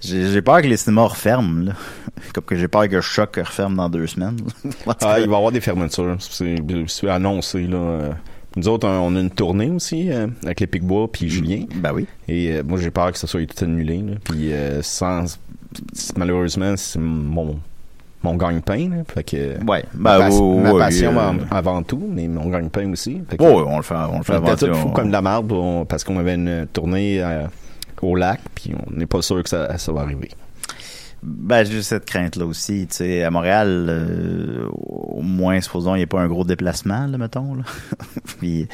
j'ai 0.01 0.43
peur 0.43 0.61
que 0.61 0.67
les 0.67 0.77
cinémas 0.77 1.05
referment, 1.05 1.65
là. 1.67 1.73
comme 2.35 2.45
que 2.45 2.57
j'ai 2.57 2.69
peur 2.69 2.89
que 2.89 3.01
Choc 3.01 3.37
referme 3.37 3.77
dans 3.77 3.89
deux 3.89 4.07
semaines. 4.07 4.37
Ah, 5.01 5.19
il 5.19 5.27
va 5.27 5.33
y 5.33 5.37
avoir 5.37 5.53
des 5.53 5.61
fermetures. 5.61 6.17
C'est 6.21 7.09
annoncé, 7.09 7.67
là. 7.67 8.15
Nous 8.57 8.69
autres, 8.69 8.87
on 8.87 9.15
on 9.15 9.17
a 9.17 9.21
une 9.21 9.31
tournée 9.31 9.71
aussi 9.71 10.13
euh, 10.13 10.29
avec 10.45 10.61
les 10.61 10.67
Picbois 10.67 11.11
puis 11.11 11.29
Julien. 11.29 11.65
Ben 11.77 11.93
oui. 11.93 12.07
Et 12.29 12.53
euh, 12.53 12.63
moi, 12.63 12.79
j'ai 12.79 12.91
peur 12.91 13.11
que 13.13 13.19
ça 13.19 13.27
soit 13.27 13.45
tout 13.47 13.65
annulé. 13.65 13.99
Là. 13.99 14.15
Puis 14.23 14.53
euh, 14.53 14.81
sans... 14.83 15.39
Malheureusement, 16.17 16.77
c'est 16.77 17.01
mon, 17.01 17.59
mon 18.25 18.35
gagne-pain. 18.37 18.91
Fait 19.15 19.23
que... 19.23 19.65
Ouais. 19.65 19.85
Ma, 19.95 20.19
Ben, 20.19 20.29
oui, 20.73 20.79
passion 20.79 21.13
euh, 21.17 21.21
av- 21.21 21.47
avant 21.51 21.83
tout, 21.83 22.03
mais 22.11 22.27
mon 22.27 22.49
gagne-pain 22.49 22.91
aussi. 22.93 23.23
Fait 23.29 23.37
que- 23.37 23.43
on 23.45 23.77
le 23.77 23.83
fait, 23.83 23.95
on 23.95 24.19
le 24.19 24.25
fait 24.25 24.33
avancer, 24.35 24.67
tout 24.69 24.75
fou 24.75 24.89
on- 24.89 24.93
comme 24.93 25.07
de 25.09 25.13
la 25.13 25.23
merde 25.23 25.53
on- 25.53 25.85
parce 25.85 26.03
qu'on 26.03 26.19
avait 26.19 26.35
une 26.35 26.67
tournée 26.73 27.23
euh, 27.23 27.45
au 28.03 28.17
lac, 28.17 28.41
puis 28.55 28.73
on 28.75 28.97
n'est 28.99 29.07
pas 29.07 29.23
sûr 29.23 29.43
que 29.43 29.49
ça, 29.49 29.79
ça 29.79 29.93
va 29.93 30.01
arriver. 30.01 30.31
Ben, 31.27 31.65
j'ai 31.65 31.83
cette 31.83 32.05
crainte-là 32.05 32.45
aussi. 32.45 32.87
Tu 32.91 32.97
sais, 32.97 33.23
à 33.25 33.31
Montréal, 33.31 33.87
euh, 33.89 34.67
au 34.73 35.23
moins, 35.23 35.59
supposons, 35.63 35.95
il 35.95 35.99
n'y 35.99 36.05
a 36.05 36.07
pas 36.07 36.21
un 36.21 36.29
gros 36.29 36.45
déplacement, 36.45 37.07
là, 37.07 37.17
mettons. 37.17 37.55
Là. 37.55 37.63
puis, 38.39 38.69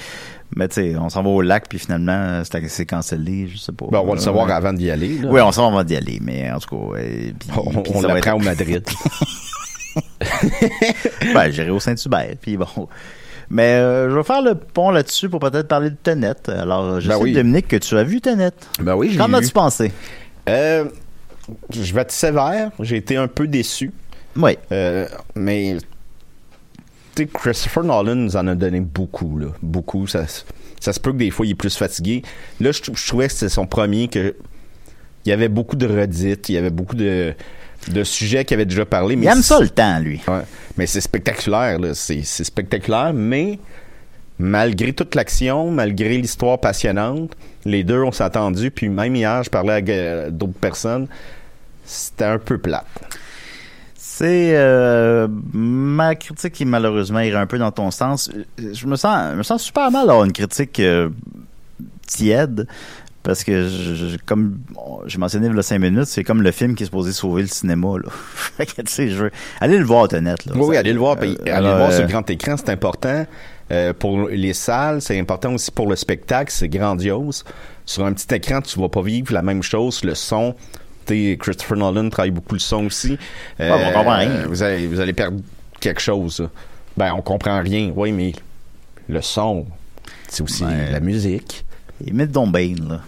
mais 0.56 0.66
tu 0.66 0.74
sais, 0.74 0.96
on 0.96 1.08
s'en 1.10 1.22
va 1.22 1.28
au 1.28 1.42
lac, 1.42 1.68
puis 1.68 1.78
finalement, 1.78 2.42
c'est 2.44 2.86
cancellé, 2.86 3.46
je 3.46 3.56
sais 3.56 3.70
pas. 3.72 3.86
Ben, 3.92 4.00
on 4.00 4.06
va 4.06 4.14
le 4.14 4.20
savoir 4.20 4.46
Ouais. 4.46 4.52
avant 4.52 4.72
d'y 4.72 4.90
aller. 4.90 5.18
là. 5.18 5.28
Oui, 5.30 5.40
on 5.40 5.52
s'en 5.52 5.70
va 5.70 5.84
d'y 5.84 5.94
aller, 5.94 6.18
mais 6.20 6.50
en 6.50 6.58
tout 6.58 6.76
cas, 6.76 6.98
puis, 7.38 7.50
on 7.56 7.82
on 7.94 8.02
l'apprend 8.02 8.16
être- 8.16 8.34
au 8.34 8.38
Madrid. 8.40 8.82
ben, 11.34 11.50
j'irai 11.50 11.70
au 11.70 11.80
Saint-Hubert, 11.80 12.34
puis 12.40 12.56
bon. 12.56 12.88
Mais 13.48 13.74
euh, 13.74 14.10
je 14.10 14.16
vais 14.16 14.22
faire 14.22 14.42
le 14.42 14.54
pont 14.54 14.90
là-dessus 14.90 15.28
pour 15.28 15.40
peut-être 15.40 15.66
parler 15.66 15.90
de 15.90 15.96
Tenet. 16.00 16.34
Alors, 16.48 17.00
je 17.00 17.08
Ben 17.08 17.16
sais, 17.16 17.22
oui. 17.22 17.32
Dominique, 17.32 17.66
que 17.68 17.76
tu 17.76 17.96
as 17.96 18.04
vu 18.04 18.20
Tenet. 18.20 18.52
ben 18.80 18.94
oui, 18.94 19.10
j'ai 19.10 19.18
Qu'en 19.18 19.32
as-tu 19.32 19.50
pensé? 19.52 19.92
Euh, 20.48 20.84
je 21.70 21.94
vais 21.94 22.02
être 22.02 22.12
sévère. 22.12 22.70
J'ai 22.80 22.96
été 22.96 23.16
un 23.16 23.28
peu 23.28 23.46
déçu. 23.46 23.92
Oui. 24.36 24.56
Euh, 24.72 25.06
mais 25.34 25.76
tu 27.14 27.24
sais, 27.24 27.28
Christopher 27.32 27.84
Nolan 27.84 28.14
nous 28.14 28.36
en 28.36 28.46
a 28.46 28.54
donné 28.54 28.80
beaucoup, 28.80 29.38
là. 29.38 29.48
Beaucoup. 29.62 30.06
Ça, 30.06 30.24
ça 30.80 30.92
se 30.92 31.00
peut 31.00 31.12
que 31.12 31.18
des 31.18 31.30
fois, 31.30 31.46
il 31.46 31.50
est 31.50 31.54
plus 31.54 31.76
fatigué. 31.76 32.22
Là, 32.60 32.72
je, 32.72 32.80
je 32.94 33.06
trouvais 33.06 33.26
que 33.26 33.32
c'était 33.32 33.48
son 33.48 33.66
premier 33.66 34.08
que. 34.08 34.34
Il 35.26 35.28
y 35.28 35.32
avait 35.32 35.48
beaucoup 35.48 35.76
de 35.76 35.86
redites, 35.86 36.48
il 36.48 36.54
y 36.54 36.56
avait 36.56 36.70
beaucoup 36.70 36.96
de, 36.96 37.34
de 37.88 38.04
sujets 38.04 38.46
qu'il 38.46 38.54
avait 38.54 38.64
déjà 38.64 38.86
parlé. 38.86 39.16
Il 39.16 39.26
aime 39.26 39.42
ça, 39.42 39.60
le 39.60 39.68
temps, 39.68 39.98
lui. 39.98 40.18
Ouais. 40.26 40.40
Mais 40.78 40.86
c'est 40.86 41.02
spectaculaire, 41.02 41.78
là. 41.78 41.92
C'est, 41.92 42.22
c'est 42.22 42.44
spectaculaire, 42.44 43.12
mais 43.12 43.58
malgré 44.38 44.94
toute 44.94 45.14
l'action, 45.14 45.70
malgré 45.70 46.16
l'histoire 46.16 46.58
passionnante, 46.58 47.32
les 47.66 47.84
deux, 47.84 48.02
on 48.02 48.12
s'est 48.12 48.24
attendus. 48.24 48.70
Puis 48.70 48.88
même 48.88 49.14
hier, 49.14 49.42
je 49.42 49.50
parlais 49.50 49.74
avec 49.74 49.90
euh, 49.90 50.30
d'autres 50.30 50.58
personnes. 50.58 51.06
C'était 51.90 52.24
un 52.24 52.38
peu 52.38 52.58
plate. 52.58 52.86
C'est 53.94 54.52
euh, 54.54 55.28
ma 55.52 56.14
critique 56.14 56.52
qui 56.52 56.64
malheureusement 56.64 57.20
irait 57.20 57.38
un 57.38 57.46
peu 57.46 57.58
dans 57.58 57.70
ton 57.72 57.90
sens. 57.90 58.30
Je 58.58 58.86
me 58.86 58.96
sens, 58.96 59.32
je 59.32 59.36
me 59.38 59.42
sens 59.42 59.62
super 59.62 59.90
mal 59.90 60.06
d'avoir 60.06 60.24
une 60.24 60.32
critique 60.32 60.78
euh, 60.80 61.08
tiède 62.06 62.66
Parce 63.22 63.44
que, 63.44 63.68
je- 63.68 63.94
je- 63.94 64.16
comme 64.24 64.58
j'ai 65.06 65.18
mentionné 65.18 65.48
il 65.48 65.54
y 65.56 65.58
a 65.58 65.62
5 65.62 65.78
minutes, 65.78 66.04
c'est 66.06 66.24
comme 66.24 66.42
le 66.42 66.50
film 66.52 66.74
qui 66.74 66.82
est 66.84 66.86
supposé 66.86 67.12
sauver 67.12 67.42
le 67.42 67.48
cinéma. 67.48 67.88
Là. 68.02 68.10
fait 68.34 68.66
que, 68.66 68.82
tu 68.82 68.92
sais, 68.92 69.08
je 69.10 69.24
veux... 69.24 69.30
Allez 69.60 69.78
le 69.78 69.84
voir, 69.84 70.04
Internet. 70.04 70.44
Là. 70.46 70.52
Oui, 70.56 70.76
allez 70.76 70.92
le 70.92 70.98
voir. 70.98 71.16
puis 71.16 71.30
euh, 71.30 71.36
allez 71.42 71.50
alors, 71.52 71.72
le 71.72 71.78
voir 71.78 71.92
sur 71.92 72.02
le 72.02 72.08
grand 72.08 72.28
écran, 72.30 72.56
c'est 72.56 72.70
important. 72.70 73.26
Euh, 73.72 73.92
pour 73.92 74.28
les 74.28 74.52
salles, 74.54 75.00
c'est 75.02 75.18
important 75.18 75.54
aussi 75.54 75.70
pour 75.70 75.88
le 75.88 75.96
spectacle, 75.96 76.50
c'est 76.52 76.68
grandiose. 76.68 77.44
Sur 77.86 78.04
un 78.04 78.12
petit 78.12 78.32
écran, 78.34 78.60
tu 78.60 78.78
vas 78.80 78.88
pas 78.88 79.02
vivre 79.02 79.32
la 79.32 79.42
même 79.42 79.62
chose, 79.62 80.02
le 80.04 80.14
son. 80.14 80.54
Christopher 81.06 81.76
Nolan 81.76 82.08
travaille 82.10 82.30
beaucoup 82.30 82.54
le 82.54 82.60
son 82.60 82.86
aussi. 82.86 83.18
Euh, 83.60 83.70
Ouais, 83.70 83.84
on 83.88 83.92
comprend 83.92 84.16
rien. 84.16 84.46
Vous 84.46 84.62
allez, 84.62 84.86
vous 84.86 85.00
allez 85.00 85.12
perdre 85.12 85.40
quelque 85.80 86.00
chose. 86.00 86.40
là. 86.40 86.50
Ben, 86.96 87.12
on 87.14 87.22
comprend 87.22 87.60
rien, 87.60 87.92
oui, 87.96 88.12
mais 88.12 88.32
le 89.08 89.20
son, 89.22 89.66
c'est 90.28 90.42
aussi 90.42 90.64
la 90.64 91.00
musique. 91.00 91.64
Et 92.06 92.12
Myth 92.12 92.30
Don 92.30 92.46
Bane, 92.46 92.88
là. 92.88 93.00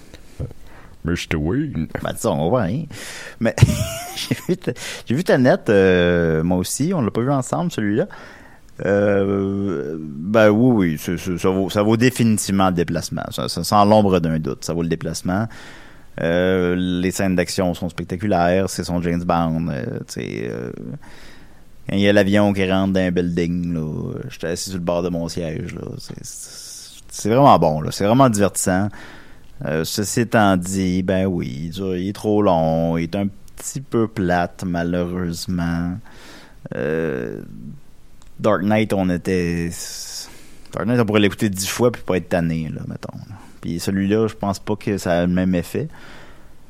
Mr. 1.05 1.35
Wayne. 1.37 1.89
Ben, 2.03 2.13
ça, 2.17 2.31
on 2.31 2.49
voit 2.49 2.63
rien. 2.63 2.85
Mais 3.41 3.57
j'ai 4.17 4.37
vu, 4.49 4.57
ta- 4.57 4.73
j'ai 5.05 5.15
vu 5.17 5.25
ta 5.25 5.37
net, 5.37 5.69
euh, 5.69 6.43
moi 6.45 6.59
aussi. 6.59 6.93
On 6.95 7.03
l'a 7.03 7.11
pas 7.11 7.21
vu 7.23 7.31
ensemble, 7.31 7.73
celui-là. 7.73 8.07
Euh, 8.87 9.97
ben 9.99 10.49
oui, 10.51 10.97
oui, 10.99 11.19
ça, 11.39 11.49
vaut, 11.51 11.71
ça 11.71 11.83
vaut 11.83 11.97
définitivement 11.97 12.69
le 12.69 12.75
déplacement. 12.75 13.23
Ça- 13.31 13.49
sans 13.49 13.85
l'ombre 13.85 14.19
d'un 14.21 14.39
doute, 14.39 14.65
ça 14.65 14.73
vaut 14.73 14.83
le 14.83 14.89
déplacement. 14.89 15.47
Euh, 16.21 16.75
les 16.77 17.11
scènes 17.11 17.37
d'action 17.37 17.73
sont 17.75 17.89
spectaculaires, 17.89 18.69
c'est 18.69 18.85
son 18.85 19.01
James 19.03 19.23
Bond. 19.25 19.69
euh, 19.69 20.01
euh, 20.19 20.71
il 21.91 22.01
y 22.01 22.09
a 22.09 22.13
l'avion 22.13 22.53
qui 22.53 22.71
rentre 22.71 22.93
dans 22.93 23.01
un 23.01 23.11
building, 23.11 23.77
j'étais 24.29 24.49
assis 24.49 24.71
sur 24.71 24.79
le 24.79 24.85
bord 24.85 25.03
de 25.03 25.09
mon 25.09 25.29
siège. 25.29 25.75
C'est, 27.11 27.29
vraiment 27.29 27.59
bon, 27.59 27.83
c'est 27.91 28.05
vraiment 28.05 28.31
divertissant. 28.31 28.89
Ceci 29.85 30.21
étant 30.21 30.57
dit, 30.57 31.03
ben 31.03 31.27
oui, 31.27 31.71
il, 31.75 32.09
est 32.09 32.13
trop 32.13 32.41
long, 32.41 32.97
il 32.99 33.05
est 33.05 33.17
un 33.17 33.27
petit 33.57 33.81
peu 33.81 34.07
plate, 34.07 34.65
malheureusement. 34.65 35.99
Dark 36.73 38.63
Knight, 38.63 38.93
on 38.93 39.11
était. 39.11 39.71
Dark 40.73 40.87
Knight, 40.87 41.01
on 41.01 41.05
pourrait 41.05 41.21
l'écouter 41.21 41.51
dix 41.51 41.69
fois 41.69 41.91
puis 41.91 42.03
pas 42.03 42.17
être 42.17 42.29
tanné, 42.29 42.71
là, 42.73 42.83
mettons. 42.89 43.19
Puis 43.63 43.81
celui-là, 43.81 44.27
je 44.27 44.35
pense 44.35 44.59
pas 44.59 44.77
que 44.77 44.99
ça 44.99 45.21
a 45.21 45.23
le 45.23 45.33
même 45.33 45.55
effet. 45.55 45.89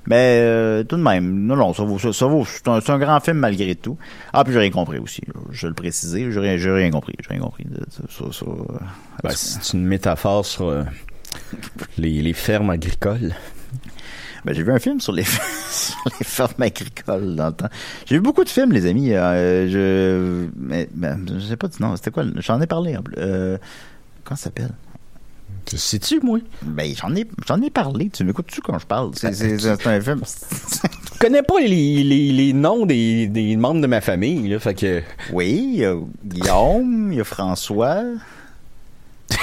Mais 0.07 0.41
euh, 0.41 0.83
tout 0.83 0.97
de 0.97 1.03
même, 1.03 1.47
non, 1.47 1.57
non, 1.57 1.73
ça 1.75 1.85
vaut, 1.85 1.99
ça, 1.99 2.13
ça 2.13 2.27
vaut. 2.27 2.45
C'est 2.45 2.69
un, 2.69 2.99
grand 2.99 3.21
film 3.21 3.39
malgré 3.39 3.75
tout. 3.75 3.97
Ah, 4.33 4.43
puis 4.45 4.53
j'ai 4.53 4.59
rien 4.59 4.71
compris 4.71 4.99
aussi. 4.99 5.23
Je 5.51 5.63
vais 5.63 5.69
le 5.69 5.75
préciser, 5.75 6.31
j'ai 6.31 6.41
rien, 6.41 6.57
j'ai 6.57 6.71
rien 6.71 6.91
compris. 6.91 7.15
J'ai 7.21 7.29
rien 7.35 7.41
compris. 7.41 7.65
Ben, 9.23 9.31
c'est 9.31 9.73
une 9.75 9.87
métaphore 9.87 10.45
sur 10.45 10.67
euh, 10.67 10.83
les, 11.99 12.21
les 12.21 12.33
fermes 12.33 12.71
agricoles. 12.71 13.33
Ben, 14.45 14.55
j'ai 14.55 14.65
vu 14.65 14.73
un 14.73 14.81
film 14.81 15.01
sur 15.01 15.13
les, 15.13 15.23
sur 15.71 15.97
les 16.19 16.25
fermes 16.25 16.61
agricoles 16.61 17.37
dans 17.37 17.47
le 17.47 17.53
temps. 17.53 17.69
J'ai 18.07 18.17
vu 18.17 18.23
beaucoup 18.23 18.43
de 18.43 18.49
films, 18.49 18.73
les 18.73 18.87
amis. 18.87 19.13
Euh, 19.15 19.69
je, 19.69 20.49
mais, 20.57 20.89
ben, 20.93 21.25
je 21.33 21.47
sais 21.47 21.57
pas, 21.57 21.69
non, 21.79 21.95
c'était 21.95 22.11
quoi? 22.11 22.25
J'en 22.37 22.61
ai 22.61 22.67
parlé. 22.67 22.99
comment 23.15 24.37
ça 24.37 24.37
s'appelle? 24.37 24.73
Sais-tu, 25.75 26.21
moi? 26.21 26.39
Ben, 26.63 26.95
j'en 26.95 27.15
ai, 27.15 27.27
j'en 27.47 27.61
ai 27.63 27.71
parlé. 27.71 28.11
Tu 28.11 28.25
m'écoutes-tu 28.25 28.61
quand 28.61 28.79
je 28.79 28.87
parle? 28.87 29.13
C'est, 29.15 29.29
un 29.29 30.01
film. 30.01 30.21
Je 30.25 31.19
connais 31.19 31.43
pas 31.43 31.61
les, 31.61 32.03
les, 32.05 32.33
les 32.33 32.53
noms 32.53 32.85
des, 32.85 33.27
des 33.27 33.57
membres 33.57 33.81
de 33.81 33.87
ma 33.87 34.01
famille, 34.01 34.49
là, 34.49 34.59
fait 34.59 34.75
que... 34.75 35.03
Oui, 35.33 35.71
il 35.75 35.81
y 35.81 35.85
a 35.85 35.95
Guillaume, 36.25 37.13
il 37.13 37.19
y 37.19 37.21
a 37.21 37.25
François. 37.25 38.03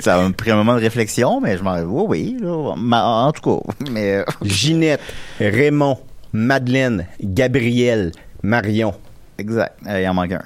ça 0.00 0.22
m'a 0.22 0.30
pris 0.32 0.50
un 0.50 0.56
moment 0.56 0.74
de 0.74 0.80
réflexion, 0.80 1.40
mais 1.40 1.56
je 1.58 1.62
m'en. 1.62 1.78
Oui, 1.80 2.04
oui, 2.08 2.36
là, 2.40 2.74
en 2.96 3.32
tout 3.32 3.42
cas. 3.42 3.72
Mais. 3.90 4.16
euh, 4.16 4.24
Ginette, 4.42 5.00
Raymond, 5.40 5.98
Madeleine, 6.32 7.06
Gabriel, 7.20 8.12
Marion. 8.42 8.94
Exact. 9.38 9.76
Euh, 9.86 10.00
il 10.00 10.08
en 10.08 10.14
manque 10.14 10.32
un. 10.32 10.42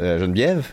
Euh, 0.00 0.18
Geneviève? 0.18 0.66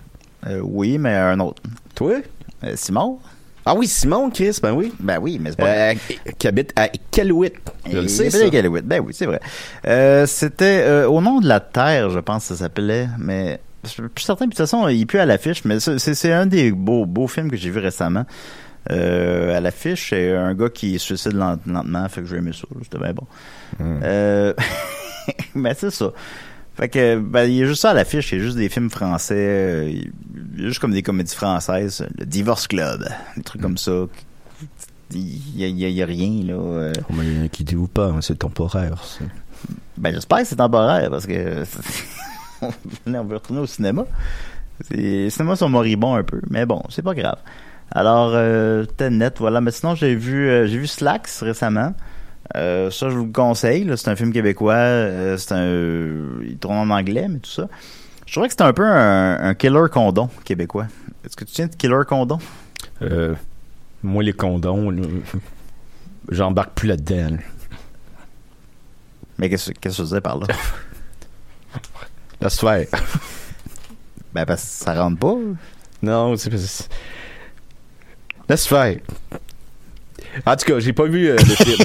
Euh, 0.47 0.59
oui, 0.63 0.97
mais 0.97 1.13
un 1.15 1.39
autre. 1.39 1.61
Toi? 1.95 2.21
Euh, 2.63 2.73
Simon? 2.75 3.19
Ah 3.65 3.75
oui, 3.75 3.87
Simon, 3.87 4.29
Chris, 4.31 4.57
ben 4.61 4.73
oui. 4.73 4.91
Ben 4.99 5.19
oui, 5.21 5.37
mais 5.39 5.51
c'est 5.51 5.57
pas. 5.57 5.67
Euh, 5.67 5.93
qui 6.39 6.47
habite 6.47 6.73
à 6.75 6.87
Iqaluit. 6.87 7.53
Je 7.91 7.97
le 7.99 8.07
sais, 8.07 8.29
ça. 8.31 8.37
Ben 8.83 9.01
oui, 9.05 9.13
c'est 9.13 9.27
vrai. 9.27 9.39
Euh, 9.87 10.25
C'était 10.25 10.81
euh, 10.83 11.07
au 11.07 11.21
nom 11.21 11.39
de 11.39 11.47
la 11.47 11.59
Terre, 11.59 12.09
je 12.09 12.19
pense 12.19 12.47
que 12.47 12.55
ça 12.55 12.63
s'appelait, 12.63 13.07
mais 13.19 13.59
je 13.83 13.89
suis 13.89 14.01
plus 14.01 14.23
certain. 14.23 14.45
Puis 14.45 14.49
de 14.49 14.55
toute 14.55 14.65
façon, 14.67 14.87
il 14.87 15.05
plus 15.05 15.19
à 15.19 15.25
l'affiche, 15.27 15.63
mais 15.63 15.79
c'est 15.79 16.31
un 16.33 16.47
des 16.47 16.71
beaux, 16.71 17.05
beaux 17.05 17.27
films 17.27 17.51
que 17.51 17.57
j'ai 17.57 17.69
vu 17.69 17.79
récemment. 17.79 18.25
À 18.89 19.59
l'affiche, 19.61 20.09
c'est 20.09 20.35
un 20.35 20.55
gars 20.55 20.69
qui 20.69 20.93
se 20.97 21.05
suicide 21.05 21.33
lent- 21.33 21.59
lentement, 21.67 22.09
fait 22.09 22.21
que 22.21 22.27
j'ai 22.27 22.37
aimé 22.37 22.51
ça. 22.53 22.67
C'était 22.81 22.97
bien 22.97 23.13
bon. 23.13 23.27
Euh, 23.79 24.53
mais 25.55 25.75
c'est 25.77 25.91
ça. 25.91 26.11
Fait 26.75 26.89
que, 26.89 27.19
ben, 27.19 27.43
il 27.43 27.57
y 27.57 27.63
a 27.63 27.65
juste 27.67 27.81
ça 27.81 27.91
à 27.91 27.93
l'affiche, 27.93 28.31
il 28.31 28.39
y 28.39 28.41
a 28.41 28.43
juste 28.43 28.57
des 28.57 28.69
films 28.69 28.89
français, 28.89 29.35
juste 30.55 30.79
comme 30.79 30.93
des 30.93 31.03
comédies 31.03 31.35
françaises, 31.35 32.05
le 32.17 32.25
Divorce 32.25 32.67
Club, 32.67 33.07
des 33.37 33.43
trucs 33.43 33.61
comme 33.61 33.77
ça. 33.77 33.91
Il 35.13 35.57
y 35.57 36.01
a, 36.01 36.05
rien, 36.05 36.43
là. 36.45 36.53
euh. 36.53 36.93
Oh, 37.09 37.13
mais 37.17 37.45
inquiétez-vous 37.45 37.87
pas, 37.87 38.07
hein, 38.07 38.21
c'est 38.21 38.39
temporaire. 38.39 39.03
ça. 39.03 39.25
Ben, 39.97 40.13
j'espère 40.13 40.39
que 40.39 40.45
c'est 40.45 40.55
temporaire 40.55 41.09
parce 41.09 41.25
que 41.27 41.63
on 43.07 43.23
veut 43.23 43.35
retourner 43.35 43.61
au 43.61 43.67
cinéma. 43.67 44.05
Les 44.89 45.29
cinémas 45.29 45.57
sont 45.57 45.69
moribonds 45.69 46.15
un 46.15 46.23
peu, 46.23 46.41
mais 46.49 46.65
bon, 46.65 46.81
c'est 46.89 47.01
pas 47.01 47.13
grave. 47.13 47.37
Alors, 47.91 48.31
euh, 48.33 48.85
Tenet, 48.85 49.31
voilà. 49.37 49.59
Mais 49.61 49.71
sinon, 49.71 49.95
j'ai 49.95 50.15
vu, 50.15 50.47
euh, 50.49 50.65
j'ai 50.65 50.77
vu 50.77 50.87
Slacks 50.87 51.27
récemment. 51.41 51.93
Euh, 52.55 52.89
ça, 52.89 53.09
je 53.09 53.15
vous 53.17 53.25
le 53.25 53.31
conseille. 53.31 53.89
C'est 53.97 54.09
un 54.09 54.15
film 54.15 54.31
québécois. 54.31 54.73
euh, 54.73 55.37
c'est 55.37 55.53
un, 55.53 56.41
il 56.43 56.57
tourne 56.57 56.77
en 56.77 56.89
anglais, 56.89 57.27
mais 57.29 57.39
tout 57.39 57.51
ça. 57.51 57.67
Je 58.31 58.35
trouvais 58.35 58.47
que 58.47 58.53
c'était 58.53 58.63
un 58.63 58.71
peu 58.71 58.85
un, 58.87 59.43
un 59.43 59.53
killer 59.55 59.89
condom 59.91 60.29
québécois. 60.45 60.87
Est-ce 61.25 61.35
que 61.35 61.43
tu 61.43 61.51
tiens 61.51 61.67
de 61.67 61.75
killer 61.75 62.05
condom? 62.07 62.39
Euh, 63.01 63.35
moi, 64.03 64.23
les 64.23 64.31
condoms, 64.31 64.89
j'embarque 66.29 66.71
plus 66.71 66.87
là-dedans. 66.87 67.31
là. 67.31 67.43
Mais 69.37 69.49
qu'est-ce 69.49 69.71
qu'est-ce 69.71 69.97
que 69.97 70.01
tu 70.03 70.07
disais 70.07 70.21
par 70.21 70.37
là? 70.37 70.47
Laisse 72.41 72.57
faire. 72.57 72.87
ben, 74.33 74.45
parce 74.45 74.61
que 74.61 74.85
ça 74.85 74.93
rentre 74.93 75.19
pas. 75.19 75.35
Non, 76.01 76.37
c'est 76.37 76.51
pas... 76.51 76.87
Laisse 78.47 78.65
faire. 78.65 78.95
En 80.45 80.55
tout 80.55 80.65
cas, 80.65 80.79
j'ai 80.79 80.93
pas 80.93 81.05
vu 81.05 81.27
euh, 81.29 81.35
le 81.37 81.43
film. 81.43 81.77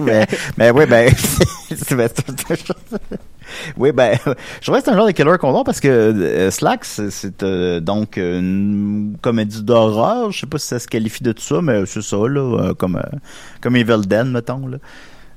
mais, 0.00 0.26
mais 0.56 0.70
oui, 0.70 0.84
ben, 0.86 1.10
c'est- 1.16 1.76
c'est- 1.84 1.96
oui, 3.76 3.92
ben, 3.92 4.16
je 4.60 4.66
trouvais 4.66 4.78
que 4.78 4.84
c'est 4.84 4.90
un 4.90 4.96
genre 4.96 5.06
de 5.06 5.12
killer 5.12 5.38
condom 5.38 5.64
parce 5.64 5.80
que 5.80 5.88
euh, 5.88 6.50
Slack, 6.50 6.84
c'est- 6.84 7.10
c'est 7.10 7.42
euh, 7.42 7.80
donc 7.80 8.16
une 8.16 9.16
comédie 9.22 9.62
d'horreur. 9.62 10.32
Je 10.32 10.40
sais 10.40 10.46
pas 10.46 10.58
si 10.58 10.66
ça 10.66 10.78
se 10.78 10.88
qualifie 10.88 11.22
de 11.22 11.32
tout 11.32 11.42
ça, 11.42 11.60
mais 11.62 11.84
c'est 11.86 12.02
ça, 12.02 12.16
là, 12.16 12.40
euh, 12.70 12.74
comme, 12.74 12.96
euh, 12.96 13.16
comme 13.60 13.76
Evil 13.76 14.00
Dead, 14.06 14.26
mettons, 14.26 14.66
là. 14.66 14.78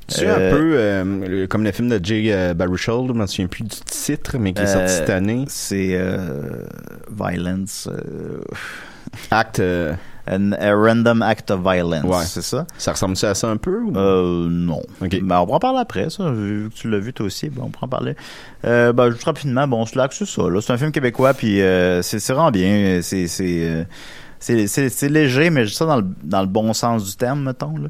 C'est 0.09 0.27
Euh, 0.27 0.35
un 0.49 0.51
peu 0.51 0.73
euh, 0.75 1.03
le- 1.27 1.47
comme 1.47 1.63
le 1.63 1.71
film 1.71 1.87
de 1.87 1.99
Jay 2.03 2.25
euh, 2.33 2.53
Baruchel, 2.53 3.05
je 3.07 3.13
m'en 3.13 3.25
souviens 3.25 3.47
plus 3.47 3.63
du 3.63 3.69
titre, 3.85 4.37
mais 4.37 4.51
qui 4.51 4.61
est 4.63 4.67
sorti 4.67 4.91
cette 4.93 5.09
année? 5.09 5.45
C'est 5.47 5.91
euh, 5.93 6.65
Violence. 7.09 7.87
euh, 7.89 8.41
Acte, 9.31 9.59
euh, 9.59 9.93
an- 10.29 10.53
a 10.53 10.73
Random 10.73 11.21
Act 11.21 11.51
of 11.51 11.61
Violence, 11.61 12.03
Ouais. 12.05 12.23
c'est 12.25 12.41
ça? 12.41 12.65
ça 12.77 12.91
ressemble 12.93 13.15
à 13.23 13.33
ça 13.35 13.47
un 13.49 13.57
peu? 13.57 13.81
ou- 13.81 13.97
Euh, 13.97 14.47
non. 14.49 14.81
Ok. 15.01 15.19
Ben, 15.21 15.39
on 15.39 15.45
pourra 15.45 15.57
en 15.57 15.59
parler 15.59 15.79
après, 15.79 16.09
ça. 16.09 16.31
Vu 16.31 16.69
que 16.69 16.75
tu 16.75 16.89
l'as 16.89 16.99
vu 16.99 17.13
toi 17.13 17.25
aussi, 17.25 17.49
ben, 17.49 17.63
on 17.65 17.69
pourra 17.69 17.85
en 17.85 17.89
parler. 17.89 18.15
Euh, 18.65 18.93
ben, 18.93 19.09
juste 19.11 19.23
rapidement, 19.23 19.67
bon, 19.67 19.85
Slack, 19.85 20.13
c'est 20.13 20.25
ça, 20.27 20.43
là. 20.49 20.61
C'est 20.61 20.73
un 20.73 20.77
film 20.77 20.91
québécois, 20.91 21.33
puis 21.33 21.61
euh, 21.61 22.01
c'est 22.01 22.25
vraiment 22.31 22.51
bien. 22.51 22.99
C'est 23.01 23.27
c'est 23.27 23.59
euh, 23.67 23.83
c'est 24.39 24.67
c'est- 24.67 24.89
c'est 24.89 25.09
léger, 25.09 25.49
mais 25.49 25.67
ça 25.67 25.85
dans 25.85 25.97
le, 25.97 26.05
dans 26.23 26.41
le 26.41 26.47
bon 26.47 26.73
sens 26.73 27.05
du 27.09 27.15
terme, 27.15 27.43
mettons, 27.43 27.77
là. 27.77 27.89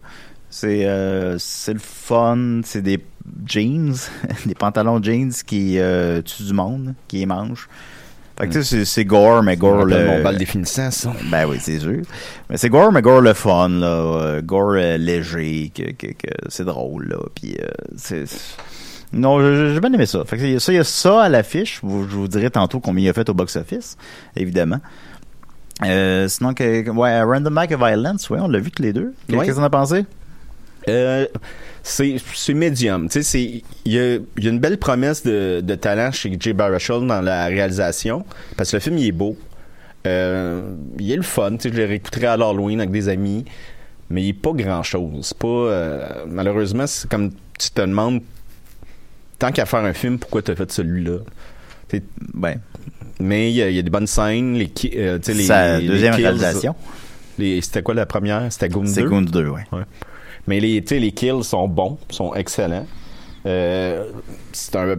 C'est 0.50 0.86
euh, 0.86 1.38
c'est 1.40 1.74
le 1.74 1.80
fun, 1.80 2.62
c'est 2.64 2.82
des 2.84 3.04
jeans, 3.48 3.96
des 4.46 4.54
pantalons 4.54 5.02
jeans 5.02 5.32
qui 5.48 5.80
euh, 5.80 6.22
tuent 6.22 6.44
du 6.44 6.54
monde, 6.54 6.94
qui 7.08 7.18
les 7.18 7.26
mangent. 7.26 7.68
Fait 8.38 8.48
que 8.48 8.54
tu 8.54 8.64
sais, 8.64 8.84
c'est- 8.86 9.06
gore, 9.06 9.44
mais 9.44 9.58
gore 9.58 9.86
le... 9.86 10.06
mon 10.06 10.24
bal 10.24 10.38
définissant, 10.38 10.90
ça. 10.90 11.14
Ben 11.32 11.46
oui, 11.48 11.58
c'est 11.62 11.80
sûr. 11.80 12.02
Mais 12.50 12.58
c'est 12.58 12.70
gore, 12.70 12.92
mais 12.92 13.02
gore 13.02 13.22
le 13.22 13.34
fun, 13.34 13.70
là. 13.70 13.88
Euh, 13.88 14.42
gore 14.42 14.74
euh, 14.76 14.98
léger, 14.98 15.72
que, 15.74 15.92
que, 15.92 16.08
que 16.08 16.34
c'est 16.50 16.66
drôle, 16.66 17.10
là. 17.10 17.18
Puis 17.36 17.56
euh, 17.62 17.68
c'est... 17.96 18.26
Non, 19.12 19.40
j'ai 19.40 19.80
bien 19.80 19.94
aimé 19.94 20.08
ça. 20.08 20.24
Fait 20.26 20.38
que 20.38 20.58
ça, 20.58 20.72
il 20.74 20.76
y 20.78 20.80
a 20.80 20.84
ça 20.84 21.22
à 21.24 21.30
l'affiche. 21.30 21.82
Je 21.84 21.88
vous 21.88 22.28
dirai 22.28 22.50
tantôt 22.50 22.80
combien 22.80 23.06
il 23.06 23.10
a 23.10 23.14
fait 23.14 23.30
au 23.30 23.36
box-office, 23.36 23.96
évidemment. 24.36 24.80
Euh, 25.86 26.28
sinon, 26.28 26.56
que, 26.56 26.90
ouais, 26.90 27.22
Random 27.22 27.56
of 27.58 27.68
Violence, 27.68 28.30
ouais, 28.32 28.40
on 28.42 28.48
l'a 28.48 28.60
vu 28.60 28.72
tous 28.72 28.82
les 28.82 28.94
deux. 28.94 29.14
Qu'est-ce 29.28 29.52
qu'on 29.52 29.64
a 29.64 29.70
pensé? 29.70 30.06
Euh, 30.90 31.28
c'est 31.82 32.54
médium. 32.54 33.08
Tu 33.08 33.14
sais, 33.14 33.24
c'est 33.24 33.64
il 33.86 33.92
y 33.94 34.00
a, 34.00 34.16
y 34.38 34.48
a 34.48 34.50
une 34.50 34.60
belle 34.60 34.78
promesse 34.78 35.24
de, 35.24 35.62
de 35.62 35.76
talent 35.76 36.12
chez 36.12 36.36
Jay 36.40 36.54
Baruchel 36.54 37.06
dans 37.08 37.22
la 37.22 37.46
réalisation 37.48 38.26
parce 38.58 38.72
que 38.72 38.78
le 38.78 38.82
film 38.82 38.98
il 38.98 39.08
est 39.08 39.12
beau. 39.12 39.38
Euh, 40.06 40.74
il 41.00 41.12
est 41.12 41.16
le 41.16 41.22
fun, 41.22 41.52
tu 41.56 41.64
sais, 41.64 41.70
je 41.70 41.76
l'ai 41.80 41.86
réécouté 41.86 42.26
à 42.26 42.36
l'Halloween 42.36 42.80
avec 42.82 42.92
des 42.92 43.08
amis, 43.08 43.46
mais 44.10 44.24
il 44.24 44.30
est 44.30 44.34
pas 44.34 44.52
grand-chose. 44.52 45.34
Pas... 45.34 45.48
euh, 45.48 46.08
malheureusement, 46.28 46.86
c'est 46.88 47.10
comme 47.10 47.32
tu 47.58 47.70
te 47.72 47.80
demandes, 47.82 48.22
tant 49.40 49.52
qu'à 49.54 49.66
faire 49.66 49.80
un 49.86 49.94
film, 49.94 50.20
pourquoi 50.20 50.42
t'as 50.42 50.56
fait 50.56 50.70
celui-là? 50.72 51.20
Ben, 52.34 52.60
Mais 53.20 53.52
il 53.52 53.56
y, 53.56 53.76
y 53.76 53.80
a 53.80 53.82
des 53.82 53.90
bonnes 53.90 54.08
scènes, 54.08 54.56
les, 54.56 54.72
euh, 54.98 55.20
les, 55.28 55.44
sa 55.44 55.80
les 55.80 55.88
deuxième 55.88 56.16
kills, 56.16 56.24
réalisation. 56.26 56.76
les- 57.38 57.62
C'était 57.62 57.82
quoi 57.84 57.94
la 57.94 58.06
première? 58.06 58.52
C'était 58.52 58.68
Goon 58.70 58.84
2? 58.84 58.88
C'est 58.90 59.04
Goon 59.04 59.22
2, 59.22 59.48
ouais. 59.48 59.64
Mais 60.48 60.60
les, 60.60 60.82
les 60.82 61.12
kills 61.12 61.44
sont 61.44 61.68
bons, 61.68 61.98
sont 62.10 62.34
excellents. 62.34 62.86
Euh, 63.46 64.12
c'est 64.52 64.76
un, 64.76 64.96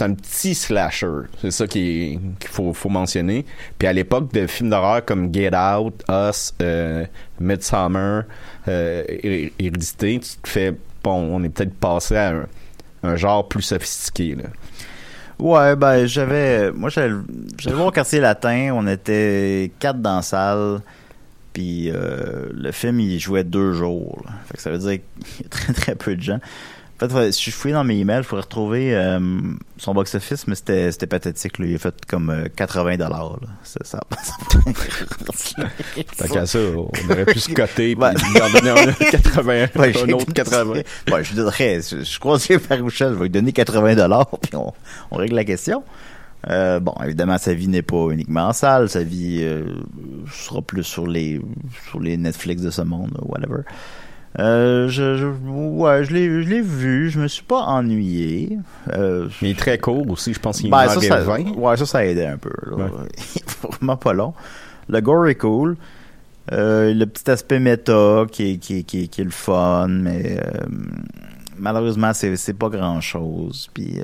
un 0.00 0.14
petit 0.14 0.54
slasher. 0.54 1.22
C'est 1.40 1.50
ça 1.50 1.66
qu'il 1.66 2.18
faut, 2.46 2.72
faut 2.72 2.88
mentionner. 2.88 3.44
Puis 3.78 3.88
à 3.88 3.92
l'époque 3.92 4.32
de 4.32 4.46
films 4.46 4.70
d'horreur 4.70 5.04
comme 5.04 5.32
Get 5.32 5.54
Out, 5.54 6.02
Us, 6.08 6.54
euh, 6.62 7.04
Midsummer, 7.40 8.24
euh, 8.68 9.04
tu 9.58 9.70
te 10.20 10.48
fais, 10.48 10.74
bon, 11.02 11.36
on 11.36 11.42
est 11.42 11.48
peut-être 11.48 11.74
passé 11.74 12.16
à 12.16 12.34
un, 13.02 13.16
genre 13.16 13.48
plus 13.48 13.62
sophistiqué. 13.62 14.36
Là. 14.36 14.44
Ouais, 15.38 15.74
ben 15.74 16.06
j'avais. 16.06 16.70
Moi, 16.70 16.88
j'allais 16.88 17.14
voir 17.66 17.90
quartier 17.92 18.20
latin. 18.20 18.70
On 18.74 18.86
était 18.86 19.72
quatre 19.80 20.00
dans 20.00 20.16
la 20.16 20.22
salle. 20.22 20.80
Puis 21.52 21.90
euh, 21.90 22.46
le 22.52 22.72
film, 22.72 23.00
il 23.00 23.18
jouait 23.20 23.44
deux 23.44 23.72
jours. 23.72 24.22
là. 24.24 24.32
Fait 24.48 24.56
que 24.56 24.62
ça 24.62 24.70
veut 24.70 24.78
dire 24.78 24.90
qu'il 25.36 25.40
y 25.42 25.46
a 25.46 25.48
très 25.48 25.72
très 25.72 25.94
peu 25.94 26.16
de 26.16 26.22
gens. 26.22 26.38
En 27.00 27.08
fait, 27.08 27.32
si 27.32 27.50
je 27.50 27.56
fouillais 27.56 27.74
dans 27.74 27.82
mes 27.82 27.96
emails, 27.98 28.22
je 28.22 28.28
pourrais 28.28 28.42
retrouver 28.42 28.94
euh, 28.94 29.18
son 29.76 29.92
box-office, 29.92 30.46
mais 30.46 30.54
c'était 30.54 30.92
c'était 30.92 31.08
pathétique. 31.08 31.58
Là. 31.58 31.66
Il 31.66 31.74
a 31.74 31.78
fait 31.78 31.94
comme 32.06 32.30
euh, 32.30 32.44
80 32.54 32.96
dollars. 32.98 33.40
Ça, 33.64 33.80
ça, 33.82 34.00
Fait 36.16 36.28
qu'à 36.28 36.46
ça, 36.46 36.58
on 36.76 36.90
aurait 37.10 37.24
pu 37.26 37.40
se 37.40 37.52
coter 37.52 37.96
puis 37.96 38.04
Ouais. 38.04 38.12
lui 38.14 38.40
en 38.40 38.50
donner 38.50 38.70
un 38.70 38.92
80, 38.92 39.66
Ouais, 39.76 39.92
un 40.00 40.08
autre 40.12 40.32
80. 40.32 40.72
Ouais, 41.10 41.24
je 41.24 41.32
dirais, 41.34 41.80
je, 41.90 42.04
je 42.04 42.18
crois 42.20 42.38
que 42.38 42.58
Farouchel 42.58 43.14
va 43.14 43.22
lui 43.24 43.30
donner 43.30 43.52
80 43.52 43.96
dollars 43.96 44.28
puis 44.40 44.54
on, 44.54 44.72
on 45.10 45.16
règle 45.16 45.34
la 45.34 45.44
question. 45.44 45.82
Euh, 46.50 46.80
bon, 46.80 46.92
évidemment, 47.04 47.38
sa 47.38 47.54
vie 47.54 47.68
n'est 47.68 47.82
pas 47.82 48.08
uniquement 48.10 48.48
en 48.48 48.52
salle, 48.52 48.88
sa 48.88 49.02
vie 49.04 49.40
euh, 49.42 49.64
sera 50.30 50.60
plus 50.60 50.82
sur 50.82 51.06
les 51.06 51.40
sur 51.88 52.00
les 52.00 52.16
Netflix 52.16 52.62
de 52.62 52.70
ce 52.70 52.82
monde, 52.82 53.16
whatever. 53.22 53.62
Euh, 54.38 54.88
je, 54.88 55.16
je, 55.18 55.26
ouais, 55.26 56.04
je 56.04 56.12
l'ai, 56.14 56.42
je 56.42 56.48
l'ai 56.48 56.62
vu, 56.62 57.10
je 57.10 57.20
me 57.20 57.28
suis 57.28 57.42
pas 57.44 57.60
ennuyé. 57.60 58.56
Euh, 58.94 59.28
Mais 59.42 59.50
il 59.50 59.52
est 59.52 59.58
très 59.58 59.78
court 59.78 60.08
aussi, 60.10 60.32
je 60.32 60.40
pense 60.40 60.56
qu'il 60.56 60.68
est 60.68 60.70
ben, 60.70 60.88
ça, 60.88 60.94
heure 60.96 61.02
et 61.04 61.06
ça, 61.08 61.20
vingt. 61.20 61.50
ouais, 61.54 61.76
ça, 61.76 61.84
ça 61.86 61.98
a 61.98 62.04
aidé 62.04 62.24
un 62.24 62.38
peu. 62.38 62.50
là. 62.70 62.76
Ouais. 62.76 62.88
Vraiment 63.70 63.96
pas 63.98 64.12
long. 64.14 64.32
Le 64.88 65.00
gore 65.00 65.26
est 65.28 65.34
cool. 65.36 65.76
Euh, 66.50 66.92
le 66.94 67.04
petit 67.06 67.30
aspect 67.30 67.60
méta 67.60 68.24
qui 68.32 68.52
est, 68.52 68.56
qui, 68.56 68.78
est- 68.78 68.82
qui, 68.82 69.02
est- 69.04 69.06
qui 69.08 69.20
est 69.20 69.24
le 69.24 69.30
fun, 69.30 69.86
mais 69.88 70.40
malheureusement, 71.58 72.12
c'est, 72.14 72.34
c'est 72.36 72.54
pas 72.54 72.68
grand-chose. 72.68 73.68
Puis, 73.74 74.00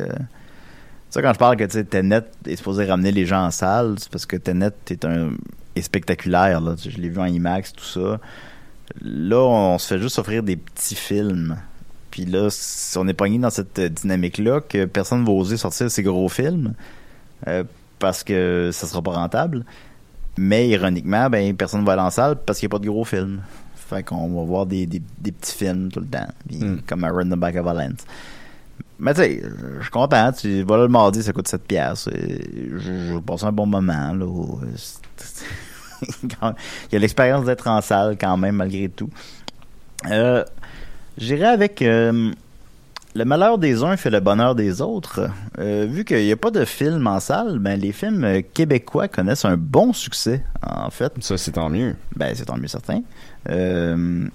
ça, 1.10 1.22
quand 1.22 1.32
je 1.32 1.38
parle 1.38 1.56
que 1.56 1.64
tu 1.64 1.72
sais, 1.72 1.84
Tenet 1.84 2.22
est 2.46 2.56
supposé 2.56 2.84
ramener 2.84 3.12
les 3.12 3.24
gens 3.24 3.44
en 3.46 3.50
salle, 3.50 3.96
c'est 3.98 4.10
parce 4.10 4.26
que 4.26 4.36
Tenet 4.36 4.72
est, 4.90 5.04
un, 5.04 5.30
est 5.74 5.82
spectaculaire. 5.82 6.60
Là. 6.60 6.74
Je 6.78 6.96
l'ai 6.98 7.08
vu 7.08 7.18
en 7.18 7.26
IMAX, 7.26 7.72
tout 7.72 7.84
ça. 7.84 8.20
Là, 9.00 9.38
on 9.38 9.78
se 9.78 9.86
fait 9.86 9.98
juste 9.98 10.18
offrir 10.18 10.42
des 10.42 10.56
petits 10.56 10.94
films. 10.94 11.56
Puis 12.10 12.24
là, 12.24 12.48
si 12.50 12.96
on 12.98 13.06
est 13.06 13.14
pogné 13.14 13.38
dans 13.38 13.50
cette 13.50 13.78
euh, 13.78 13.88
dynamique-là, 13.88 14.60
que 14.60 14.84
personne 14.84 15.22
ne 15.22 15.26
va 15.26 15.32
oser 15.32 15.56
sortir 15.56 15.90
ces 15.90 16.02
gros 16.02 16.28
films 16.28 16.74
euh, 17.46 17.64
parce 17.98 18.24
que 18.24 18.70
ça 18.72 18.86
sera 18.86 19.02
pas 19.02 19.12
rentable. 19.12 19.64
Mais 20.36 20.68
ironiquement, 20.68 21.28
ben 21.28 21.54
personne 21.56 21.84
va 21.84 21.92
aller 21.92 22.02
en 22.02 22.10
salle 22.10 22.36
parce 22.44 22.58
qu'il 22.58 22.68
n'y 22.68 22.70
a 22.70 22.74
pas 22.78 22.82
de 22.82 22.88
gros 22.88 23.04
films. 23.04 23.40
Fait 23.74 24.02
qu'on 24.02 24.28
va 24.28 24.42
voir 24.42 24.66
des, 24.66 24.86
des, 24.86 25.02
des 25.18 25.32
petits 25.32 25.56
films 25.56 25.90
tout 25.90 26.00
le 26.00 26.06
temps. 26.06 26.28
Puis 26.46 26.58
Mm. 26.58 26.80
Comme 26.86 27.00
the 27.00 27.36
Back 27.36 27.56
of 27.56 27.64
Valence. 27.64 28.04
Mais 28.98 29.14
tu 29.14 29.20
sais, 29.20 29.42
je 29.76 29.82
suis 29.82 29.90
content. 29.90 30.32
Tu 30.32 30.62
vas 30.62 30.76
là 30.76 30.82
le 30.82 30.88
mardi, 30.88 31.22
ça 31.22 31.32
coûte 31.32 31.48
7 31.48 31.62
piastres. 31.62 32.10
Et 32.14 32.70
Je, 32.76 33.18
passe 33.18 33.44
un 33.44 33.52
bon 33.52 33.66
moment. 33.66 34.12
Là, 34.12 34.24
où, 34.26 34.60
euh, 34.62 34.66
Il 36.90 36.92
y 36.92 36.96
a 36.96 36.98
l'expérience 36.98 37.44
d'être 37.44 37.66
en 37.68 37.80
salle 37.80 38.16
quand 38.20 38.36
même, 38.36 38.56
malgré 38.56 38.88
tout. 38.88 39.10
Euh, 40.10 40.44
J'irai 41.16 41.46
avec 41.46 41.82
euh, 41.82 42.32
Le 43.14 43.24
malheur 43.24 43.58
des 43.58 43.82
uns 43.82 43.96
fait 43.96 44.10
le 44.10 44.20
bonheur 44.20 44.54
des 44.54 44.80
autres. 44.80 45.28
Euh, 45.58 45.86
vu 45.88 46.04
qu'il 46.04 46.24
n'y 46.24 46.32
a 46.32 46.36
pas 46.36 46.50
de 46.50 46.64
film 46.64 47.06
en 47.06 47.18
salle, 47.18 47.58
ben, 47.58 47.78
les 47.78 47.92
films 47.92 48.42
québécois 48.54 49.08
connaissent 49.08 49.44
un 49.44 49.56
bon 49.56 49.92
succès, 49.92 50.44
en 50.62 50.90
fait. 50.90 51.12
Ça, 51.20 51.36
c'est 51.36 51.52
tant 51.52 51.70
mieux. 51.70 51.96
Ben, 52.14 52.32
c'est 52.34 52.44
tant 52.44 52.56
mieux 52.56 52.68
certain. 52.68 53.02
Euh, 53.48 54.28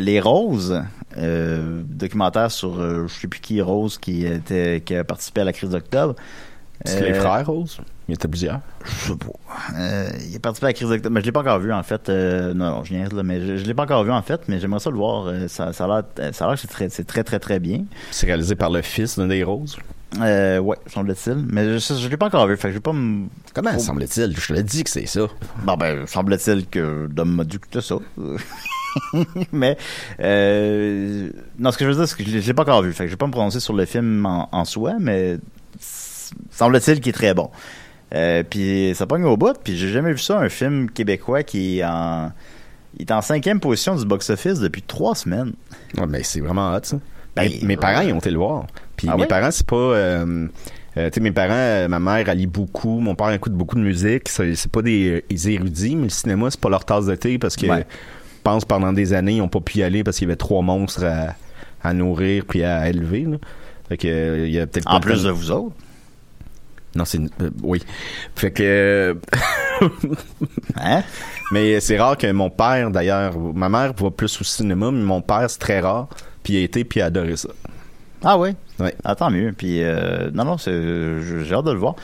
les 0.00 0.20
Roses, 0.20 0.82
euh, 1.16 1.82
documentaire 1.86 2.50
sur 2.50 2.78
euh, 2.78 3.06
je 3.06 3.14
sais 3.20 3.28
plus 3.28 3.40
qui 3.40 3.60
Rose 3.60 3.98
qui 3.98 4.24
était 4.26 4.82
qui 4.84 4.94
a 4.94 5.04
participé 5.04 5.40
à 5.40 5.44
la 5.44 5.52
crise 5.52 5.70
d'octobre. 5.70 6.14
C'est 6.84 7.00
les 7.02 7.12
Euh, 7.16 7.20
frères 7.20 7.46
Rose? 7.46 7.78
Il 8.06 8.12
y 8.12 8.14
était 8.14 8.28
plusieurs. 8.28 8.60
je 8.84 8.90
sais 9.12 9.16
pas. 9.16 9.76
Euh, 9.78 10.08
il 10.30 10.36
a 10.36 10.38
participé 10.38 10.66
à 10.66 10.68
la 10.70 10.72
crise 10.72 10.88
d'octobre, 10.88 11.12
mais 11.12 11.20
je 11.20 11.26
l'ai 11.26 11.32
pas 11.32 11.40
encore 11.40 11.58
vu 11.58 11.72
en 11.72 11.82
fait. 11.82 12.08
Euh, 12.08 12.54
non, 12.54 12.70
non, 12.70 12.84
je 12.84 12.94
niaise 12.94 13.12
là, 13.12 13.22
mais 13.22 13.40
je, 13.40 13.56
je 13.56 13.64
l'ai 13.64 13.74
pas 13.74 13.82
encore 13.82 14.04
vu 14.04 14.12
en 14.12 14.22
fait, 14.22 14.42
mais 14.48 14.60
j'aimerais 14.60 14.80
ça 14.80 14.90
le 14.90 14.96
voir. 14.96 15.30
Ça, 15.48 15.72
ça 15.72 15.84
a 15.84 15.88
l'air, 15.88 16.04
que 16.54 16.56
c'est 16.56 16.68
très, 16.68 16.88
c'est 16.88 17.04
très 17.04 17.24
très 17.24 17.38
très 17.38 17.58
bien. 17.58 17.84
C'est 18.10 18.26
réalisé 18.26 18.54
par 18.54 18.70
le 18.70 18.80
fils 18.82 19.18
d'un 19.18 19.26
des 19.26 19.42
Roses. 19.42 19.76
Euh, 20.20 20.58
ouais, 20.58 20.76
semble-t-il, 20.86 21.36
mais 21.50 21.78
je, 21.78 21.94
je 21.94 22.08
l'ai 22.08 22.16
pas 22.16 22.26
encore 22.26 22.46
vu, 22.46 22.56
fait 22.56 22.68
que 22.68 22.72
je 22.72 22.74
vais 22.78 22.80
pas 22.82 22.94
me. 22.94 23.26
Comment 23.54 23.70
Oh. 23.76 23.78
semble-t-il? 23.78 24.34
Je 24.38 24.46
te 24.48 24.52
l'ai 24.54 24.62
dit 24.62 24.82
que 24.82 24.88
c'est 24.90 25.04
ça. 25.06 25.26
Bon 25.64 25.76
ben, 25.76 26.06
semble-t-il 26.06 26.66
que 26.66 27.06
Dom 27.08 27.30
m'a 27.34 27.44
dit 27.44 27.58
que 27.58 27.66
c'était 27.70 27.86
ça. 27.86 27.96
mais 29.52 29.76
euh, 30.20 31.30
non, 31.58 31.70
ce 31.70 31.78
que 31.78 31.84
je 31.84 31.90
veux 31.90 31.96
dire, 31.96 32.08
c'est 32.08 32.16
que 32.16 32.24
je 32.28 32.38
l'ai- 32.38 32.54
pas 32.54 32.62
encore 32.62 32.82
vu, 32.82 32.92
fait 32.92 33.04
que 33.04 33.08
je 33.08 33.12
vais 33.12 33.18
pas 33.18 33.26
me 33.26 33.32
prononcer 33.32 33.60
sur 33.60 33.74
le 33.74 33.84
film 33.84 34.24
en, 34.24 34.48
en 34.50 34.64
soi, 34.64 34.94
mais 34.98 35.36
semble-t-il 36.50 37.00
qu'il 37.00 37.10
est 37.10 37.12
très 37.12 37.34
bon. 37.34 37.50
Euh, 38.14 38.42
puis 38.48 38.92
ça 38.94 39.06
pogne 39.06 39.24
au 39.24 39.36
bout, 39.36 39.56
puis 39.62 39.76
j'ai 39.76 39.88
jamais 39.90 40.12
vu 40.12 40.18
ça, 40.18 40.38
un 40.38 40.48
film 40.48 40.90
québécois 40.90 41.42
qui 41.42 41.80
est 41.80 41.84
en, 41.84 42.32
il 42.96 43.02
est 43.02 43.12
en 43.12 43.20
cinquième 43.20 43.60
position 43.60 43.94
du 43.94 44.06
box-office 44.06 44.60
depuis 44.60 44.80
trois 44.82 45.14
semaines. 45.14 45.52
Ouais, 45.98 46.06
mais 46.08 46.22
c'est 46.22 46.40
vraiment 46.40 46.74
hot, 46.74 46.80
ça. 46.84 46.98
Ben, 47.36 47.50
mes, 47.50 47.60
mes 47.66 47.76
parents, 47.76 48.00
ils 48.00 48.12
ont 48.14 48.18
été 48.18 48.30
le 48.30 48.38
voir. 48.38 48.66
Puis 48.98 49.08
Ah 49.10 49.16
mes 49.16 49.24
parents, 49.26 49.50
c'est 49.50 49.66
pas... 49.66 49.76
Euh, 49.76 50.46
euh, 50.98 51.08
tu 51.10 51.14
sais, 51.14 51.20
mes 51.20 51.30
parents, 51.30 51.52
euh, 51.54 51.88
ma 51.88 51.98
mère, 52.00 52.28
elle 52.28 52.38
lit 52.38 52.46
beaucoup. 52.46 52.98
Mon 53.00 53.14
père 53.14 53.30
écoute 53.32 53.52
beaucoup 53.52 53.76
de 53.76 53.80
musique. 53.80 54.28
C'est 54.28 54.70
pas 54.70 54.82
des, 54.82 55.08
euh, 55.10 55.22
des 55.30 55.48
érudits, 55.50 55.96
mais 55.96 56.04
le 56.04 56.08
cinéma, 56.10 56.50
c'est 56.50 56.60
pas 56.60 56.68
leur 56.68 56.84
tasse 56.84 57.06
de 57.06 57.14
thé 57.14 57.38
parce 57.38 57.56
que 57.56 57.66
Ouais. 57.66 57.86
je 57.88 58.42
pense 58.42 58.64
pendant 58.64 58.92
des 58.92 59.12
années, 59.14 59.36
ils 59.36 59.40
ont 59.42 59.48
pas 59.48 59.60
pu 59.60 59.78
y 59.78 59.82
aller 59.82 60.02
parce 60.04 60.18
qu'il 60.18 60.26
y 60.26 60.30
avait 60.30 60.36
trois 60.36 60.60
monstres 60.62 61.04
à, 61.04 61.34
à 61.82 61.92
nourrir 61.94 62.44
puis 62.48 62.64
à 62.64 62.88
élever. 62.88 63.22
Là. 63.22 63.36
Fait 63.88 63.96
que, 63.96 64.08
euh, 64.08 64.46
il 64.46 64.52
y 64.52 64.58
a 64.58 64.66
peut-être 64.66 64.90
En 64.92 65.00
plus 65.00 65.22
de 65.22 65.30
vous 65.30 65.50
autres? 65.50 65.74
Non, 66.96 67.04
c'est... 67.04 67.20
euh, 67.20 67.50
oui. 67.62 67.82
Fait 68.34 68.50
que... 68.50 69.16
Hein? 70.76 71.02
Mais 71.52 71.78
c'est 71.80 71.98
rare 71.98 72.16
que 72.16 72.30
mon 72.32 72.50
père, 72.50 72.90
d'ailleurs, 72.90 73.38
ma 73.38 73.68
mère 73.68 73.92
va 73.92 74.10
plus 74.10 74.40
au 74.40 74.44
cinéma, 74.44 74.90
mais 74.90 75.02
mon 75.04 75.20
père, 75.20 75.48
c'est 75.48 75.58
très 75.58 75.80
rare. 75.80 76.08
Puis 76.42 76.54
il 76.54 76.56
a 76.56 76.60
été, 76.62 76.84
puis 76.84 77.00
il 77.00 77.02
a 77.02 77.06
adoré 77.06 77.36
ça. 77.36 77.50
Ah 78.24 78.38
oui? 78.38 78.50
Ouais. 78.80 78.94
Ah, 79.04 79.14
tant 79.14 79.30
mieux. 79.30 79.52
Puis, 79.56 79.82
euh, 79.82 80.30
non, 80.32 80.44
non, 80.44 80.58
c'est, 80.58 80.72
je- 80.72 81.42
j'ai 81.44 81.54
hâte 81.54 81.64
de 81.66 81.72
le 81.72 81.78
voir. 81.78 81.94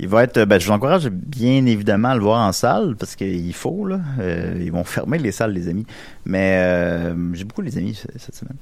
Il 0.00 0.08
va 0.08 0.24
être, 0.24 0.44
ben, 0.44 0.60
je 0.60 0.66
vous 0.66 0.72
encourage 0.72 1.08
bien 1.08 1.64
évidemment 1.66 2.08
à 2.08 2.14
le 2.16 2.20
voir 2.20 2.40
en 2.46 2.50
salle 2.50 2.96
parce 2.98 3.14
qu'il 3.14 3.54
faut, 3.54 3.86
là. 3.86 4.00
Euh, 4.18 4.54
ils 4.60 4.72
vont 4.72 4.82
fermer 4.82 5.18
les 5.18 5.30
salles, 5.30 5.52
les 5.52 5.68
amis. 5.68 5.86
Mais, 6.24 6.56
euh, 6.58 7.14
j'ai 7.32 7.44
beaucoup 7.44 7.60
les 7.62 7.78
amis 7.78 7.94
cette 8.16 8.34
semaine. 8.34 8.56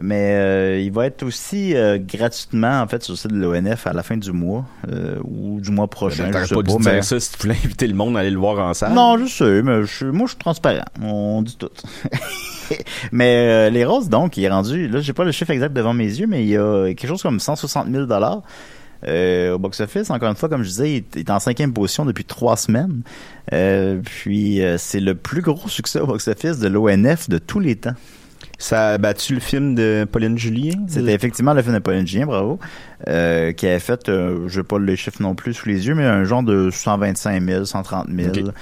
Mais, 0.00 0.32
euh, 0.32 0.80
il 0.80 0.90
va 0.90 1.04
être 1.04 1.22
aussi 1.24 1.76
euh, 1.76 1.98
gratuitement, 1.98 2.80
en 2.80 2.88
fait, 2.88 3.02
sur 3.02 3.12
le 3.12 3.16
site 3.18 3.30
de 3.32 3.36
l'ONF 3.38 3.86
à 3.86 3.92
la 3.92 4.02
fin 4.02 4.16
du 4.16 4.32
mois 4.32 4.64
euh, 4.90 5.18
ou 5.24 5.60
du 5.60 5.70
mois 5.70 5.88
prochain. 5.88 6.30
Ben, 6.30 6.40
je 6.44 6.46
sais 6.48 6.54
pas 6.54 6.62
dû 6.62 6.72
pas, 6.74 6.80
dire 6.80 6.92
mais- 6.92 7.02
ça 7.02 7.20
si 7.20 7.32
tu 7.32 7.38
voulais 7.42 7.56
inviter 7.64 7.86
le 7.86 7.94
monde 7.94 8.16
à 8.16 8.20
aller 8.20 8.30
le 8.30 8.38
voir 8.38 8.58
en 8.66 8.72
salle. 8.72 8.94
non, 8.94 9.18
je 9.18 9.26
sais, 9.30 9.62
mais 9.62 9.84
je, 9.84 10.06
moi, 10.06 10.26
je 10.26 10.30
suis 10.30 10.38
transparent. 10.38 10.84
On 11.02 11.42
dit 11.42 11.56
tout. 11.58 11.68
mais 13.12 13.36
euh, 13.36 13.70
les 13.70 13.84
roses, 13.84 14.08
donc, 14.08 14.38
il 14.38 14.44
est 14.44 14.48
rendu... 14.50 14.88
Là, 14.88 15.00
j'ai 15.02 15.12
pas 15.12 15.24
le 15.24 15.32
chiffre 15.32 15.50
exact 15.50 15.74
devant 15.74 15.92
mes 15.92 16.04
yeux, 16.06 16.26
mais 16.26 16.44
il 16.44 16.48
y 16.48 16.56
a 16.56 16.86
quelque 16.94 17.08
chose 17.08 17.22
comme 17.22 17.40
160 17.40 17.88
000 17.90 18.06
euh, 19.06 19.54
au 19.54 19.58
box-office. 19.58 20.10
Encore 20.10 20.28
une 20.30 20.36
fois, 20.36 20.48
comme 20.48 20.62
je 20.62 20.68
disais, 20.68 21.04
il 21.14 21.20
est- 21.20 21.30
en 21.30 21.38
cinquième 21.38 21.72
position 21.72 22.04
depuis 22.04 22.24
trois 22.24 22.56
semaines. 22.56 23.02
Euh, 23.52 24.00
puis, 24.04 24.62
euh, 24.62 24.76
c'est 24.78 25.00
le 25.00 25.14
plus 25.14 25.42
gros 25.42 25.68
succès 25.68 26.00
au 26.00 26.06
box-office 26.06 26.58
de 26.58 26.68
l'ONF 26.68 27.28
de 27.28 27.38
tous 27.38 27.60
les 27.60 27.76
temps. 27.76 27.94
Ça 28.60 28.88
a 28.90 28.98
battu 28.98 29.34
le 29.34 29.40
film 29.40 29.76
de 29.76 30.04
Pauline 30.10 30.36
Julien? 30.36 30.72
C'était 30.88 31.12
effectivement 31.14 31.54
le 31.54 31.62
film 31.62 31.74
de 31.74 31.78
Pauline 31.78 32.04
Julien, 32.06 32.26
bravo, 32.26 32.58
euh, 33.06 33.52
qui 33.52 33.66
avait 33.68 33.78
fait, 33.78 34.08
euh, 34.08 34.48
je 34.48 34.58
n'ai 34.58 34.64
pas 34.64 34.80
les 34.80 34.96
chiffres 34.96 35.22
non 35.22 35.36
plus 35.36 35.54
sous 35.54 35.68
les 35.68 35.86
yeux, 35.86 35.94
mais 35.94 36.04
un 36.04 36.24
genre 36.24 36.42
de 36.42 36.68
125 36.70 37.40
000, 37.40 37.64
130 37.64 38.08
000. 38.12 38.28
Ok. 38.30 38.52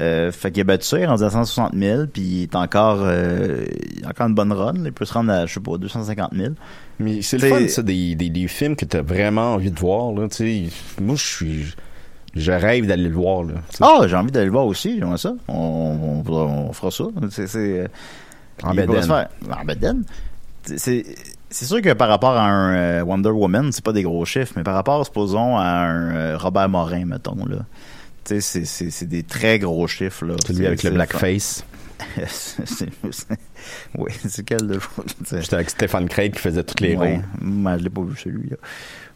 Euh, 0.00 0.32
fait 0.32 0.50
qu'il 0.52 0.62
a 0.62 0.64
battu 0.64 0.86
ça, 0.86 0.98
il 0.98 1.02
est 1.02 1.06
rendu 1.06 1.22
à 1.22 1.28
160 1.30 1.74
000, 1.74 2.06
puis 2.06 2.22
il 2.22 2.42
est 2.44 2.56
encore, 2.56 3.00
euh, 3.02 3.64
il 3.96 4.04
a 4.04 4.08
encore 4.08 4.26
une 4.28 4.34
bonne 4.34 4.52
run. 4.52 4.72
là. 4.74 4.80
Il 4.86 4.92
peut 4.92 5.04
se 5.04 5.12
rendre 5.12 5.30
à, 5.32 5.44
je 5.46 5.54
sais 5.54 5.60
pas, 5.60 5.76
250 5.76 6.30
000. 6.34 6.54
Mais 6.98 7.20
c'est 7.22 7.36
le 7.36 7.42
T'sais- 7.48 7.60
fun, 7.60 7.68
ça, 7.68 7.82
des, 7.82 8.14
des, 8.14 8.30
des 8.30 8.48
films 8.48 8.74
que 8.76 8.84
t'as 8.86 9.02
vraiment 9.02 9.54
envie 9.54 9.70
de 9.70 9.78
voir. 9.78 10.12
Là, 10.12 10.28
tu 10.28 10.36
sais. 10.36 10.68
moi, 11.02 11.16
je 11.16 11.24
suis. 11.26 11.74
Je 12.34 12.50
rêve 12.52 12.86
d'aller 12.86 13.08
le 13.10 13.14
voir, 13.14 13.42
là. 13.44 13.54
Ah, 13.82 14.06
j'ai 14.06 14.16
envie 14.16 14.30
d'aller 14.30 14.46
le 14.46 14.52
voir 14.52 14.64
aussi, 14.64 14.98
j'aimerais 14.98 15.18
ça. 15.18 15.34
On, 15.48 16.22
on, 16.26 16.32
on 16.32 16.72
fera 16.72 16.90
ça. 16.90 17.04
C'est, 17.30 17.46
c'est, 17.46 17.88
En 18.62 18.72
bedaine. 18.74 19.10
En 19.50 19.64
bedaine. 19.66 20.04
C'est- 20.64 20.78
C'est, 20.78 21.04
c'est 21.50 21.66
sûr 21.66 21.82
que 21.82 21.92
par 21.92 22.08
rapport 22.08 22.30
à 22.34 22.46
un 22.48 22.74
euh, 22.74 23.02
Wonder 23.02 23.28
Woman, 23.28 23.70
c'est 23.72 23.84
pas 23.84 23.92
des 23.92 24.02
gros 24.04 24.24
chiffres, 24.24 24.54
mais 24.56 24.62
par 24.62 24.72
rapport, 24.74 25.04
supposons, 25.04 25.58
à 25.58 25.64
un 25.64 26.14
euh, 26.16 26.38
Robert 26.38 26.70
Morin, 26.70 27.04
mettons, 27.04 27.44
là. 27.44 27.56
C'est, 28.24 29.04
des 29.08 29.22
très 29.22 29.58
gros 29.58 29.86
chiffres, 29.86 30.24
là. 30.26 30.34
Celui 30.46 30.66
avec 30.66 30.82
le 30.82 30.90
blackface. 30.90 31.64
oui, 33.96 34.10
c'est 34.28 34.44
quel 34.44 34.66
de 34.66 34.78
J'étais 35.30 35.54
avec 35.54 35.70
Stéphane 35.70 36.08
Craig 36.08 36.32
qui 36.34 36.40
faisait 36.40 36.64
tous 36.64 36.82
les 36.82 36.96
Ouais. 36.96 37.14
rôles. 37.16 37.24
Moi, 37.40 37.78
je 37.78 37.84
l'ai 37.84 37.90
pas 37.90 38.02
vu 38.02 38.16
celui-là. 38.16 38.56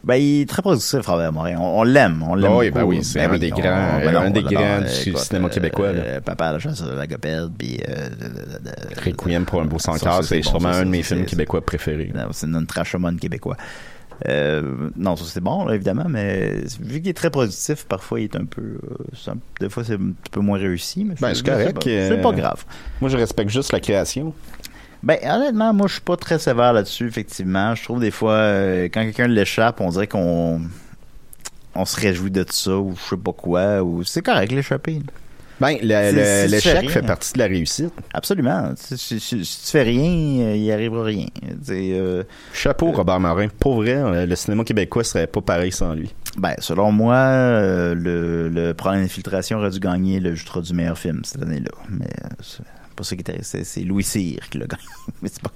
Ben, 0.04 0.14
il 0.16 0.42
est 0.42 0.48
très 0.48 0.62
productif, 0.62 1.04
Robert 1.04 1.32
Morin. 1.32 1.56
On, 1.58 1.82
l'aime, 1.82 2.22
on 2.22 2.36
l'aime. 2.36 2.52
Ah 2.52 2.56
oui, 2.58 2.70
ben 2.70 2.84
oui, 2.84 3.02
c'est 3.02 3.20
un 3.22 3.38
des 3.38 3.50
grands, 3.50 3.98
euh, 4.00 4.18
un 4.20 4.30
des 4.30 4.42
grands 4.42 4.80
du 4.82 5.08
Écoute, 5.10 5.20
cinéma 5.20 5.48
québécois, 5.48 5.86
euh, 5.88 6.20
Papa, 6.20 6.52
la 6.52 6.58
chasse 6.60 6.82
à 6.82 6.94
la 6.94 7.06
gopelle, 7.08 7.48
puis... 7.58 7.80
Euh, 7.88 8.08
de- 8.10 8.14
de- 8.14 8.58
de- 8.70 9.04
Requiem 9.04 9.44
pour 9.44 9.60
un 9.60 9.64
beau 9.64 9.78
sans 9.80 9.96
c'est 10.22 10.42
sûrement 10.42 10.68
un 10.68 10.84
de 10.84 10.90
mes 10.90 11.02
films 11.02 11.24
québécois 11.24 11.64
préférés. 11.64 12.12
C'est 12.32 12.46
notre 12.46 12.68
trashomone 12.68 13.18
québécois. 13.18 13.56
Euh, 14.28 14.88
non, 14.96 15.14
ça 15.16 15.24
c'est 15.26 15.40
bon, 15.42 15.66
là, 15.66 15.74
évidemment, 15.74 16.06
mais 16.08 16.62
vu 16.80 17.00
qu'il 17.00 17.08
est 17.10 17.14
très 17.14 17.28
productif, 17.30 17.84
parfois 17.84 18.20
il 18.20 18.24
est 18.24 18.36
un 18.36 18.46
peu. 18.46 18.62
euh, 18.62 18.78
c'est 19.14 19.30
un- 19.30 19.36
des 19.60 19.68
fois 19.68 19.84
c'est 19.84 19.94
un 19.94 20.12
petit 20.12 20.30
peu 20.30 20.40
moins 20.40 20.58
réussi, 20.58 21.04
mais 21.04 21.14
Ben, 21.20 21.34
c'est 21.34 21.44
correct, 21.44 21.74
pas. 21.84 21.90
euh, 21.90 22.08
C'est 22.08 22.22
pas 22.22 22.32
grave. 22.32 22.64
Moi, 23.02 23.10
je 23.10 23.16
respecte 23.18 23.50
juste 23.50 23.72
la 23.72 23.80
création. 23.80 24.32
Ben, 25.02 25.18
honnêtement, 25.22 25.72
moi, 25.74 25.86
je 25.86 25.92
suis 25.94 26.02
pas 26.02 26.16
très 26.16 26.38
sévère 26.38 26.72
là-dessus, 26.72 27.06
effectivement. 27.06 27.74
Je 27.74 27.84
trouve 27.84 28.00
des 28.00 28.10
fois, 28.10 28.32
euh, 28.32 28.84
quand 28.84 29.02
quelqu'un 29.02 29.28
l'échappe, 29.28 29.80
on 29.82 29.90
dirait 29.90 30.06
qu'on 30.06 30.62
on 31.74 31.84
se 31.84 32.00
réjouit 32.00 32.30
de 32.30 32.44
ça, 32.48 32.76
ou 32.78 32.94
je 32.96 33.10
sais 33.10 33.16
pas 33.18 33.32
quoi, 33.34 33.82
ou 33.82 34.02
c'est 34.02 34.22
correct 34.22 34.50
l'échapper. 34.50 35.02
Ben, 35.60 35.78
l'échec 35.80 36.78
rien. 36.80 36.90
fait 36.90 37.02
partie 37.02 37.32
de 37.32 37.38
la 37.38 37.46
réussite. 37.46 37.92
Absolument. 38.12 38.72
Si, 38.76 38.98
si- 38.98 39.20
si- 39.20 39.44
si 39.44 39.64
tu 39.64 39.70
fais 39.70 39.82
rien, 39.82 40.44
euh, 40.48 40.56
il 40.56 40.70
arrivera 40.70 41.04
rien. 41.04 41.26
Euh, 41.70 42.22
Chapeau, 42.52 42.92
Robert 42.92 43.20
Morin. 43.20 43.48
Pour 43.58 43.76
vrai, 43.76 43.94
euh, 43.96 44.26
le 44.26 44.36
cinéma 44.36 44.64
québécois 44.64 45.02
serait 45.04 45.26
pas 45.26 45.40
pareil 45.40 45.72
sans 45.72 45.94
lui. 45.94 46.14
ben, 46.36 46.54
selon 46.58 46.92
moi, 46.92 47.14
euh, 47.16 47.94
le, 47.94 48.48
le 48.50 48.74
problème 48.74 49.02
d'infiltration 49.02 49.58
aurait 49.58 49.70
dû 49.70 49.80
gagner 49.80 50.20
le 50.20 50.34
Jutra 50.34 50.60
du 50.60 50.74
meilleur 50.74 50.98
film 50.98 51.22
cette 51.24 51.42
année-là. 51.42 51.70
Mais 51.88 52.04
euh, 52.24 52.28
c'est 52.42 52.62
pas 52.94 53.04
ça 53.04 53.16
qui 53.16 53.22
est 53.30 53.42
c'est, 53.42 53.64
c'est 53.64 53.80
Louis 53.80 54.04
Cyr 54.04 54.40
qui 54.50 54.58
l'a 54.58 54.66
gagné. 54.66 54.82
mais 55.22 55.30
pas... 55.42 55.50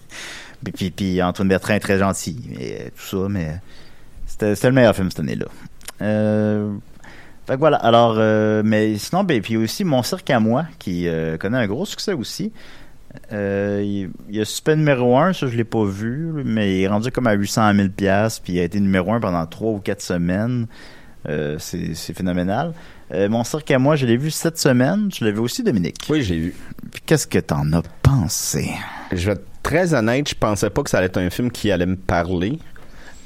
puis, 0.64 0.72
puis, 0.72 0.90
puis 0.90 1.22
Antoine 1.22 1.48
Bertrand 1.48 1.74
est 1.74 1.80
très 1.80 1.98
gentil, 1.98 2.38
mais 2.48 2.78
euh, 2.80 2.88
tout 2.96 3.18
ça, 3.22 3.28
mais 3.28 3.56
c'était, 4.26 4.54
c'était 4.54 4.68
le 4.68 4.74
meilleur 4.74 4.96
film 4.96 5.10
cette 5.10 5.20
année-là. 5.20 5.46
Euh, 6.02 6.72
fait 7.50 7.56
que 7.56 7.60
voilà. 7.60 7.78
Alors, 7.78 8.14
euh, 8.18 8.62
mais 8.64 8.96
sinon, 8.98 9.24
ben, 9.24 9.40
puis 9.40 9.56
aussi 9.56 9.84
Mon 9.84 10.02
Cirque 10.02 10.30
à 10.30 10.40
moi, 10.40 10.66
qui 10.78 11.08
euh, 11.08 11.36
connaît 11.36 11.58
un 11.58 11.66
gros 11.66 11.84
succès 11.84 12.12
aussi. 12.12 12.52
Euh, 13.32 13.82
il, 13.84 14.10
il 14.28 14.36
y 14.36 14.40
a 14.40 14.44
Suspect 14.44 14.76
numéro 14.76 15.18
1, 15.18 15.32
ça 15.32 15.48
je 15.48 15.56
l'ai 15.56 15.64
pas 15.64 15.84
vu, 15.84 16.30
mais 16.44 16.78
il 16.78 16.82
est 16.82 16.88
rendu 16.88 17.10
comme 17.10 17.26
à 17.26 17.32
800 17.32 17.74
000 17.74 17.88
pièces 17.88 18.38
puis 18.38 18.52
il 18.52 18.60
a 18.60 18.62
été 18.62 18.78
numéro 18.78 19.12
1 19.12 19.18
pendant 19.18 19.44
3 19.44 19.72
ou 19.72 19.78
4 19.78 20.00
semaines. 20.00 20.66
C'est 21.58 22.14
phénoménal. 22.14 22.72
Mon 23.12 23.42
cirque 23.42 23.70
à 23.72 23.78
moi, 23.80 23.96
je 23.96 24.06
l'ai 24.06 24.16
vu 24.16 24.30
cette 24.30 24.58
semaine. 24.58 25.08
Tu 25.08 25.24
l'avais 25.24 25.40
aussi, 25.40 25.62
Dominique. 25.64 26.06
Oui, 26.08 26.22
j'ai 26.22 26.38
vu. 26.38 26.54
Qu'est-ce 27.04 27.26
que 27.26 27.40
t'en 27.40 27.72
as 27.72 27.82
pensé? 28.02 28.70
Je 29.12 29.26
vais 29.26 29.32
être 29.32 29.46
très 29.62 29.92
honnête, 29.92 30.28
je 30.28 30.34
pensais 30.34 30.70
pas 30.70 30.82
que 30.82 30.90
ça 30.90 30.98
allait 30.98 31.08
être 31.08 31.18
un 31.18 31.30
film 31.30 31.50
qui 31.50 31.70
allait 31.70 31.86
me 31.86 31.96
parler. 31.96 32.58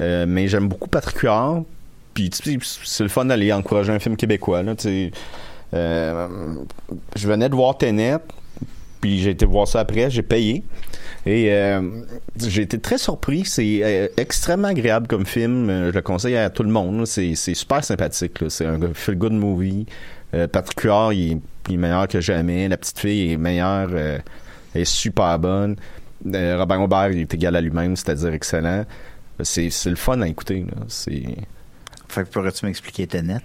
Euh, 0.00 0.26
mais 0.26 0.48
j'aime 0.48 0.68
beaucoup 0.68 0.88
Patrick 0.88 1.18
Huard. 1.18 1.64
Puis 2.14 2.30
c'est 2.84 3.02
le 3.02 3.08
fun 3.08 3.24
d'aller 3.24 3.52
encourager 3.52 3.92
un 3.92 3.98
film 3.98 4.16
québécois. 4.16 4.62
Euh, 5.74 6.28
je 7.16 7.26
venais 7.28 7.48
de 7.48 7.54
voir 7.54 7.76
Tenet, 7.76 8.18
puis 9.00 9.18
j'ai 9.20 9.30
été 9.30 9.44
voir 9.44 9.66
ça 9.66 9.80
après, 9.80 10.08
j'ai 10.10 10.22
payé. 10.22 10.62
Et 11.26 11.52
euh, 11.52 11.80
j'ai 12.36 12.62
été 12.62 12.78
très 12.78 12.98
surpris. 12.98 13.44
C'est 13.44 13.80
euh, 13.82 14.08
extrêmement 14.16 14.68
agréable 14.68 15.08
comme 15.08 15.26
film. 15.26 15.68
Je 15.68 15.90
le 15.90 16.02
conseille 16.02 16.36
à 16.36 16.50
tout 16.50 16.62
le 16.62 16.70
monde. 16.70 17.06
C'est 17.06 17.34
super 17.34 17.82
sympathique. 17.82 18.38
C'est 18.48 18.66
un 18.66 18.78
feel-good 18.94 19.32
movie. 19.32 19.86
Patrick 20.52 20.80
Huard, 20.80 21.12
il 21.12 21.32
est, 21.32 21.38
il 21.68 21.74
est 21.74 21.76
meilleur 21.76 22.08
que 22.08 22.20
jamais. 22.20 22.68
La 22.68 22.76
petite 22.76 22.98
fille 22.98 23.32
est 23.32 23.36
meilleure. 23.36 23.90
elle 23.96 24.22
est 24.74 24.84
super 24.84 25.38
bonne. 25.38 25.76
Robert 26.24 26.80
Aubert, 26.80 27.10
il 27.12 27.20
est 27.20 27.34
égal 27.34 27.54
à 27.54 27.60
lui-même, 27.60 27.94
c'est-à-dire 27.94 28.32
excellent. 28.34 28.84
C'est 29.42 29.70
le 29.86 29.96
fun 29.96 30.20
à 30.20 30.28
écouter. 30.28 30.66
C'est... 30.88 31.36
Fait 32.14 32.22
que 32.22 32.28
pourrais-tu 32.28 32.64
m'expliquer 32.64 33.08
Tenet? 33.08 33.40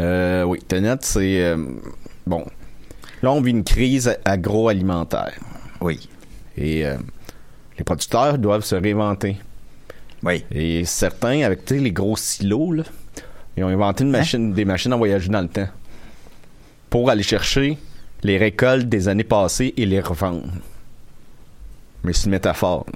Euh, 0.00 0.42
oui, 0.42 0.58
Tenet, 0.66 0.96
c'est... 1.02 1.44
euh, 1.44 1.56
bon. 2.26 2.44
Là, 3.22 3.30
on 3.30 3.40
vit 3.40 3.52
une 3.52 3.62
crise 3.62 4.16
agroalimentaire. 4.24 5.38
Oui. 5.80 6.08
Et 6.56 6.84
euh, 6.84 6.96
les 7.78 7.84
producteurs 7.84 8.36
doivent 8.36 8.64
se 8.64 8.74
réinventer. 8.74 9.36
Oui. 10.24 10.44
Et 10.50 10.84
certains, 10.84 11.42
avec 11.42 11.70
les 11.70 11.92
gros 11.92 12.16
silos, 12.16 12.72
là, 12.72 12.82
ils 13.56 13.62
ont 13.62 13.68
inventé 13.68 14.02
une 14.02 14.10
machine, 14.10 14.52
des 14.52 14.64
machines 14.64 14.92
à 14.92 14.96
voyager 14.96 15.28
dans 15.28 15.42
le 15.42 15.48
temps. 15.48 15.68
Pour 16.90 17.08
aller 17.10 17.22
chercher 17.22 17.78
les 18.24 18.38
récoltes 18.38 18.88
des 18.88 19.06
années 19.06 19.22
passées 19.22 19.72
et 19.76 19.86
les 19.86 20.00
revendre. 20.00 20.50
Mais 22.02 22.12
c'est 22.12 22.24
une 22.24 22.32
métaphore. 22.32 22.86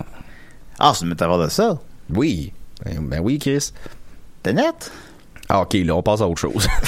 Ah, 0.81 0.91
c'est 0.93 1.05
une 1.05 1.11
métaphore 1.11 1.41
de 1.41 1.49
ça? 1.49 1.79
Oui. 2.13 2.53
Ben, 2.85 2.99
ben 3.01 3.21
oui, 3.21 3.39
Chris. 3.39 3.73
Ah, 5.49 5.63
ok, 5.63 5.75
là, 5.75 5.97
on 5.97 6.03
passe 6.03 6.21
à 6.21 6.29
autre 6.29 6.41
chose. 6.41 6.67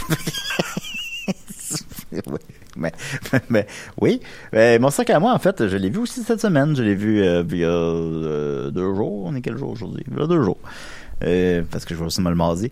mais, 2.76 2.92
mais, 3.48 3.66
oui. 4.00 4.20
Euh, 4.54 4.78
mon 4.78 4.90
sac 4.90 5.10
à 5.10 5.20
moi, 5.20 5.32
en 5.32 5.38
fait, 5.38 5.68
je 5.68 5.76
l'ai 5.76 5.90
vu 5.90 5.98
aussi 5.98 6.22
cette 6.22 6.40
semaine. 6.40 6.74
Je 6.76 6.82
l'ai 6.82 6.94
vu 6.94 7.22
euh, 7.22 7.44
il 7.50 7.58
y 7.58 7.64
a 7.64 7.68
euh, 7.68 8.70
deux 8.70 8.94
jours. 8.94 9.26
On 9.26 9.34
est 9.34 9.40
quel 9.40 9.56
jour 9.56 9.70
aujourd'hui? 9.70 10.04
Il 10.10 10.18
y 10.18 10.22
a 10.22 10.26
deux 10.26 10.42
jours. 10.42 10.58
Euh, 11.24 11.62
parce 11.70 11.84
que 11.84 11.94
je 11.94 11.98
vois 11.98 12.08
aussi 12.08 12.20
mal 12.20 12.34
mardi. 12.34 12.70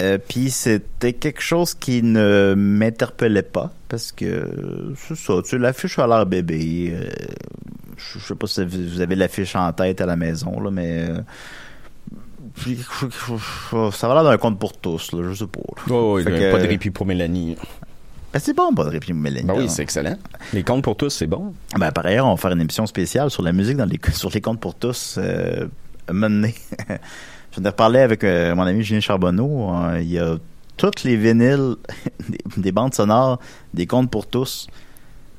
Euh, 0.00 0.18
Puis 0.26 0.50
c'était 0.50 1.12
quelque 1.12 1.42
chose 1.42 1.74
qui 1.74 2.02
ne 2.02 2.54
m'interpellait 2.56 3.42
pas. 3.42 3.72
Parce 3.88 4.12
que 4.12 4.24
euh, 4.24 4.94
c'est 4.96 5.16
ça. 5.16 5.34
Tu 5.42 5.50
sais, 5.50 5.58
l'affiche 5.58 5.98
a 5.98 6.06
l'air 6.06 6.26
bébé. 6.26 6.94
Je, 7.96 8.18
je 8.18 8.24
sais 8.24 8.34
pas 8.34 8.46
si 8.46 8.64
vous 8.64 9.00
avez 9.00 9.16
l'affiche 9.16 9.56
en 9.56 9.72
tête 9.72 10.00
à 10.00 10.06
la 10.06 10.16
maison, 10.16 10.60
là, 10.60 10.70
mais... 10.70 11.08
ça 13.92 14.08
va 14.08 14.14
l'air 14.14 14.24
d'un 14.24 14.38
conte 14.38 14.58
pour 14.58 14.76
tous, 14.76 15.12
là, 15.12 15.22
je 15.28 15.34
sais 15.34 15.46
pas. 15.46 15.60
Oh, 15.90 16.16
oui, 16.16 16.24
pas 16.24 16.30
de 16.30 16.66
répit 16.66 16.90
pour 16.90 17.06
Mélanie. 17.06 17.56
Ben, 18.32 18.40
c'est 18.40 18.54
bon, 18.54 18.74
pas 18.74 18.84
de 18.84 18.90
répit, 18.90 19.12
Mélanie. 19.12 19.46
Ben 19.46 19.54
oui, 19.56 19.68
c'est 19.68 19.82
excellent. 19.82 20.16
Les 20.52 20.62
comptes 20.62 20.84
pour 20.84 20.96
tous, 20.96 21.10
c'est 21.10 21.26
bon. 21.26 21.54
Ben, 21.78 21.90
par 21.92 22.04
ailleurs, 22.04 22.26
on 22.26 22.34
va 22.34 22.36
faire 22.36 22.52
une 22.52 22.60
émission 22.60 22.86
spéciale 22.86 23.30
sur 23.30 23.42
la 23.42 23.52
musique 23.52 23.76
dans 23.76 23.86
les, 23.86 23.98
sur 24.12 24.30
les 24.30 24.40
comptes 24.40 24.60
pour 24.60 24.74
tous. 24.74 25.16
Euh. 25.18 25.66
Je 26.10 26.14
viens 26.14 27.62
de 27.62 27.68
reparler 27.68 28.00
avec 28.00 28.24
euh, 28.24 28.54
mon 28.54 28.62
ami 28.62 28.82
Julien 28.82 29.00
Charbonneau. 29.00 29.74
Euh, 29.74 30.00
il 30.00 30.10
y 30.10 30.18
a 30.18 30.36
toutes 30.76 31.04
les 31.04 31.16
vinyles 31.16 31.76
des, 32.28 32.38
des 32.56 32.72
bandes 32.72 32.94
sonores 32.94 33.38
des 33.74 33.86
comptes 33.86 34.10
pour 34.10 34.26
tous. 34.26 34.68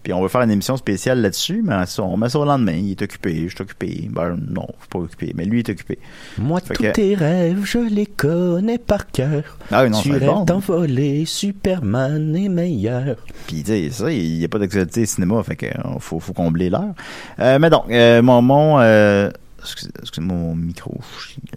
Puis 0.02 0.14
on 0.14 0.22
va 0.22 0.30
faire 0.30 0.42
une 0.42 0.52
émission 0.52 0.78
spéciale 0.78 1.22
là-dessus, 1.22 1.62
mais 1.64 1.76
on 2.00 2.16
met 2.18 2.30
ça 2.30 2.40
au 2.40 2.46
lendemain. 2.46 2.72
Il 2.72 2.92
est 2.92 3.02
occupé, 3.02 3.44
je 3.50 3.54
suis 3.56 3.62
occupé. 3.62 4.08
Ben 4.10 4.38
non, 4.50 4.66
je 4.78 4.80
suis 4.82 4.90
pas 4.90 5.00
occupé, 5.00 5.34
mais 5.36 5.44
lui 5.46 5.60
est 5.60 5.70
occupé. 5.70 6.00
Moi, 6.38 6.62
Fait 6.62 6.74
tous 6.74 6.84
que- 6.84 6.92
tes 6.92 7.16
rêves, 7.16 7.62
je 7.66 7.80
les 7.80 8.06
connais 8.06 8.78
par 8.78 9.12
cœur. 9.12 9.58
Ah 9.72 9.84
oui, 9.84 9.90
non, 9.90 10.02
tu 10.02 10.12
rêves 10.14 10.26
bon. 10.26 10.46
d'envoler, 10.46 11.26
Superman 11.26 12.34
est 12.36 12.48
meilleur. 12.50 13.18
Puis, 13.48 13.64
tu 13.64 13.72
sais, 13.72 13.90
ça, 13.92 14.12
il 14.12 14.38
n'y 14.38 14.46
a 14.46 14.48
pas 14.48 14.60
d'actualité 14.60 15.06
cinéma, 15.06 15.44
fait 15.44 15.58
que 15.58 15.66
euh, 15.66 16.00
faut, 16.00 16.20
faut 16.22 16.34
combler 16.34 16.70
l'heure. 16.70 16.94
Euh, 17.40 17.60
mais 17.60 17.70
donc, 17.70 17.86
euh, 17.90 18.22
mon, 18.22 18.42
mon, 18.42 18.80
euh, 18.80 19.30
excusez, 19.62 19.92
excusez-moi, 20.02 20.36
mon 20.38 20.56
micro, 20.56 20.96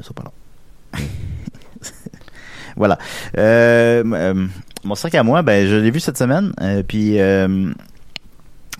ça 0.00 0.10
pas 0.14 0.24
long. 0.24 1.00
voilà. 2.76 2.98
Euh, 3.38 4.46
mon 4.84 4.94
sac 4.94 5.14
à 5.14 5.22
moi, 5.22 5.42
ben, 5.42 5.66
je 5.66 5.76
l'ai 5.76 5.90
vu 5.92 6.00
cette 6.00 6.18
semaine, 6.18 6.52
puis, 6.88 7.18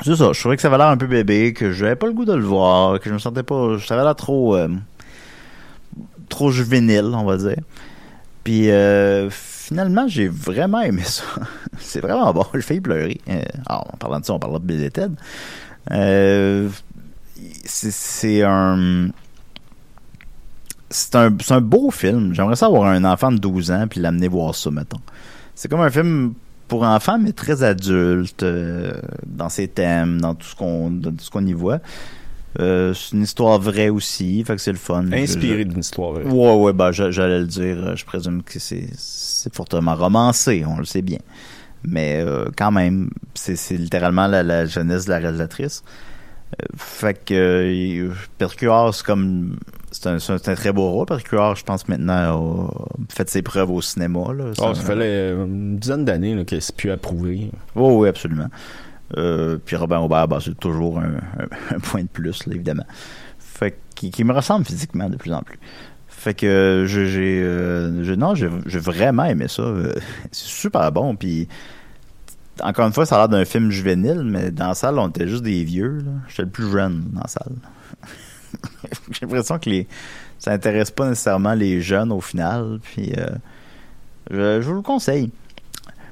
c'est 0.05 0.17
ça, 0.17 0.33
je 0.33 0.41
trouvais 0.41 0.57
que 0.57 0.63
ça 0.63 0.69
avait 0.69 0.79
l'air 0.79 0.89
un 0.89 0.97
peu 0.97 1.07
bébé, 1.07 1.53
que 1.53 1.73
j'avais 1.73 1.97
pas 1.97 2.07
le 2.07 2.13
goût 2.13 2.25
de 2.25 2.35
le 2.35 2.45
voir, 2.45 2.99
que 3.01 3.09
je 3.09 3.15
me 3.15 3.19
sentais 3.19 3.43
pas, 3.43 3.79
ça 3.79 3.95
avait 3.95 4.05
l'air 4.05 4.17
trop, 4.17 4.57
euh, 4.57 4.69
trop 6.29 6.51
juvénile, 6.51 7.11
on 7.15 7.25
va 7.25 7.37
dire. 7.37 7.59
Puis 8.45 8.71
euh, 8.71 9.31
finalement, 9.31 10.09
j'ai 10.09 10.29
vraiment 10.29 10.81
aimé 10.81 11.03
ça. 11.05 11.25
c'est 11.79 12.01
vraiment 12.01 12.33
bon. 12.33 12.45
J'ai 12.55 12.63
failli 12.63 12.81
pleurer. 12.81 13.21
Euh, 13.29 13.43
alors, 13.67 13.89
en 13.93 13.97
parlant 13.97 14.21
de 14.21 14.25
ça, 14.25 14.33
on 14.35 14.39
parlera 14.39 14.59
de 14.59 14.65
Bill 14.65 14.83
et 14.83 14.91
Ted. 14.91 15.15
C'est- 17.65 18.43
un... 18.43 19.09
C'est 20.91 21.15
un, 21.15 21.35
un 21.51 21.61
beau 21.63 21.91
film. 21.91 22.35
J'aimerais 22.35 22.57
ça 22.57 22.67
avoir 22.67 22.85
un 22.85 23.05
enfant 23.05 23.33
de 23.33 23.39
12 23.39 23.71
ans 23.71 23.87
puis 23.89 24.01
l'amener 24.01 24.29
voir 24.29 24.55
ça, 24.55 24.71
mettons. 24.71 25.01
C'est 25.55 25.71
comme 25.71 25.81
un 25.81 25.91
film 25.91 26.35
pour 26.73 26.85
enfants, 26.85 27.19
mais 27.19 27.33
très 27.33 27.63
adulte, 27.63 28.45
euh, 28.45 28.95
dans 29.27 29.51
ses 29.51 29.69
thèmes, 29.69 30.23
dans 30.23 30.35
tout 30.35 30.47
ce 30.47 30.57
qu'on 30.57 30.91
ce 31.19 31.29
qu'on 31.29 31.45
y 31.45 31.53
voit. 31.53 31.81
Euh, 32.61 32.95
c'est 32.95 33.15
une 33.15 33.25
histoire 33.25 33.59
vraie 33.59 33.91
aussi, 33.91 34.43
fait 34.43 34.57
que 34.57 34.63
c'est 34.63 34.73
le 34.73 34.79
fun. 34.79 35.05
Inspiré 35.13 35.67
d'une 35.67 35.81
histoire 35.81 36.13
vraie. 36.13 36.25
Ouais, 36.25 36.55
ouais, 36.55 36.73
bah 36.73 36.91
j'allais 36.91 37.41
le 37.41 37.47
dire. 37.47 37.95
Je 37.95 38.07
présume 38.07 38.43
que 38.43 38.59
c'est 38.59 38.89
c'est 38.97 39.55
fortement 39.55 39.95
romancé, 39.95 40.65
on 40.67 40.79
le 40.79 40.87
sait 40.87 41.03
bien. 41.03 41.19
Mais 41.85 42.23
euh, 42.25 42.47
quand 42.57 42.71
même, 42.71 43.11
c'est 43.35 43.77
littéralement 43.77 44.27
la, 44.27 44.43
la, 44.43 44.65
jeunesse 44.65 45.05
de 45.05 45.11
la 45.11 45.19
réalisatrice. 45.19 45.85
Euh, 46.55 46.67
fait 46.79 47.23
que 47.23 47.35
euh, 47.35 48.15
Percuar, 48.39 48.95
c'est 48.95 49.05
comme 49.05 49.59
c'est 49.93 50.07
un, 50.09 50.17
un, 50.17 50.39
très 50.39 50.73
beau 50.73 50.91
rôle. 50.91 51.07
Percuar, 51.07 51.55
je 51.55 51.65
pense 51.65 51.87
maintenant 51.89 52.71
a 52.71 53.13
fait 53.13 53.29
ses 53.29 53.43
preuves 53.43 53.71
au 53.71 53.81
cinéma. 53.81 54.33
Là. 54.33 54.47
Oh, 54.59 54.75
ça 54.75 54.83
fait 54.83 55.33
une 55.33 55.77
dizaine 55.79 56.05
d'années 56.05 56.45
que 56.45 56.59
c'est 56.61 56.75
plus 56.75 56.91
approuvé. 56.91 57.51
Oh, 57.75 58.01
oui, 58.01 58.09
absolument. 58.09 58.49
Euh, 59.17 59.59
puis 59.65 59.77
Robin 59.77 60.01
Aubert, 60.01 60.27
bah, 60.29 60.39
c'est 60.43 60.59
toujours 60.59 60.99
un, 60.99 61.17
un, 61.75 61.79
point 61.79 62.03
de 62.03 62.09
plus, 62.09 62.47
là, 62.47 62.55
évidemment. 62.55 62.87
Fait 63.39 63.79
qui, 63.95 64.11
qui, 64.11 64.25
me 64.25 64.33
ressemble 64.33 64.65
physiquement 64.65 65.09
de 65.09 65.17
plus 65.17 65.33
en 65.33 65.43
plus. 65.43 65.59
Fait 66.09 66.35
que 66.35 66.85
j'ai 66.87 67.41
euh, 67.43 68.17
non, 68.17 68.35
j'ai 68.35 68.49
vraiment 68.79 69.25
aimé 69.25 69.47
ça. 69.49 69.65
c'est 70.31 70.47
super 70.47 70.91
bon. 70.93 71.17
Puis 71.17 71.49
encore 72.63 72.87
une 72.87 72.93
fois, 72.93 73.07
ça 73.07 73.17
a 73.17 73.19
l'air 73.19 73.29
d'un 73.29 73.45
film 73.45 73.71
juvénile, 73.71 74.23
mais 74.25 74.51
dans 74.51 74.69
la 74.69 74.75
salle, 74.75 74.99
on 74.99 75.09
était 75.09 75.29
juste 75.29 75.43
des 75.43 75.65
vieux. 75.65 75.99
J'étais 76.29 76.43
le 76.43 76.49
plus 76.49 76.71
jeune 76.71 77.05
dans 77.13 77.21
la 77.21 77.29
salle. 77.29 77.53
j'ai 79.11 79.27
l'impression 79.27 79.59
que 79.59 79.71
les 79.71 79.87
ça 80.39 80.51
intéresse 80.51 80.91
pas 80.91 81.09
nécessairement 81.09 81.55
les 81.55 81.81
jeunes 81.81 82.11
au 82.11 82.21
final. 82.21 82.81
Puis 82.83 83.13
euh, 83.17 83.27
je, 84.31 84.61
je, 84.61 84.69
vous 84.69 84.75
le 84.75 84.83
conseille. 84.83 85.31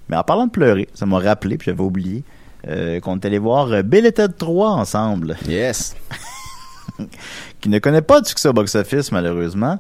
Mais 0.09 0.17
en 0.17 0.23
parlant 0.23 0.47
de 0.47 0.53
pleurer, 0.53 0.89
ça 0.95 1.05
m'a 1.07 1.19
rappelé, 1.19 1.59
puis 1.59 1.67
j'avais 1.67 1.83
oublié. 1.83 2.23
Euh, 2.69 3.01
qu'on 3.01 3.17
est 3.17 3.25
allé 3.25 3.39
voir 3.39 3.73
euh, 3.73 3.83
Bill 3.83 4.05
et 4.05 4.13
Ted 4.13 4.35
3 4.37 4.71
ensemble. 4.71 5.37
Yes. 5.49 5.97
qui 7.61 7.69
ne 7.69 7.79
connaît 7.79 8.03
pas 8.03 8.21
de 8.21 8.27
succès 8.27 8.49
au 8.49 8.53
box-office, 8.53 9.13
malheureusement. 9.13 9.79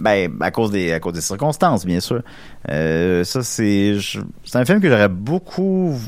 Ben, 0.00 0.30
à 0.40 0.50
cause 0.50 0.70
des, 0.70 0.92
à 0.92 1.00
cause 1.00 1.14
des 1.14 1.20
circonstances, 1.22 1.86
bien 1.86 2.00
sûr. 2.00 2.22
Euh, 2.68 3.24
ça, 3.24 3.42
c'est, 3.42 3.96
c'est 4.44 4.56
un 4.56 4.64
film 4.64 4.80
que 4.80 4.88
j'aurais 4.88 5.08
beaucoup, 5.08 5.98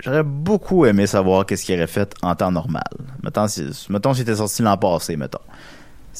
j'aurais 0.00 0.22
beaucoup 0.22 0.86
aimé 0.86 1.06
savoir 1.06 1.46
qu'est-ce 1.46 1.64
qu'il 1.64 1.76
aurait 1.76 1.86
fait 1.86 2.14
en 2.22 2.34
temps 2.34 2.50
normal. 2.50 2.82
Mettons, 3.22 3.48
si, 3.48 3.66
mettons 3.88 4.14
s'il 4.14 4.22
était 4.22 4.36
sorti 4.36 4.62
l'an 4.62 4.76
passé, 4.76 5.16
mettons. 5.16 5.38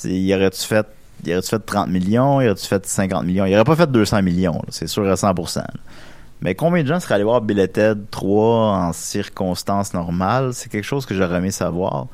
Il 0.05 0.33
aurait-tu 0.35 0.62
fait, 0.62 0.87
il 1.24 1.33
aurait-tu 1.33 1.49
fait 1.49 1.59
30 1.59 1.89
millions, 1.89 2.41
il 2.41 2.47
aurait-tu 2.47 2.66
fait 2.66 2.85
50 2.85 3.24
millions? 3.24 3.45
Il 3.45 3.55
aurait 3.55 3.64
pas 3.64 3.76
fait 3.76 3.91
200 3.91 4.22
millions, 4.22 4.62
c'est 4.68 4.87
sûr 4.87 5.09
à 5.09 5.14
100%. 5.14 5.62
Mais 6.43 6.55
combien 6.55 6.83
de 6.83 6.89
gens 6.89 7.01
seraient 7.01 7.16
allés 7.16 7.24
voir 7.24 7.43
Bill 7.43 7.68
3 8.11 8.76
en 8.76 8.93
circonstances 8.93 9.93
normales? 9.93 10.55
C'est 10.55 10.70
quelque 10.70 10.85
chose 10.85 11.05
que 11.05 11.14
j'aurais 11.14 11.39
aimé 11.39 11.51
savoir. 11.51 12.07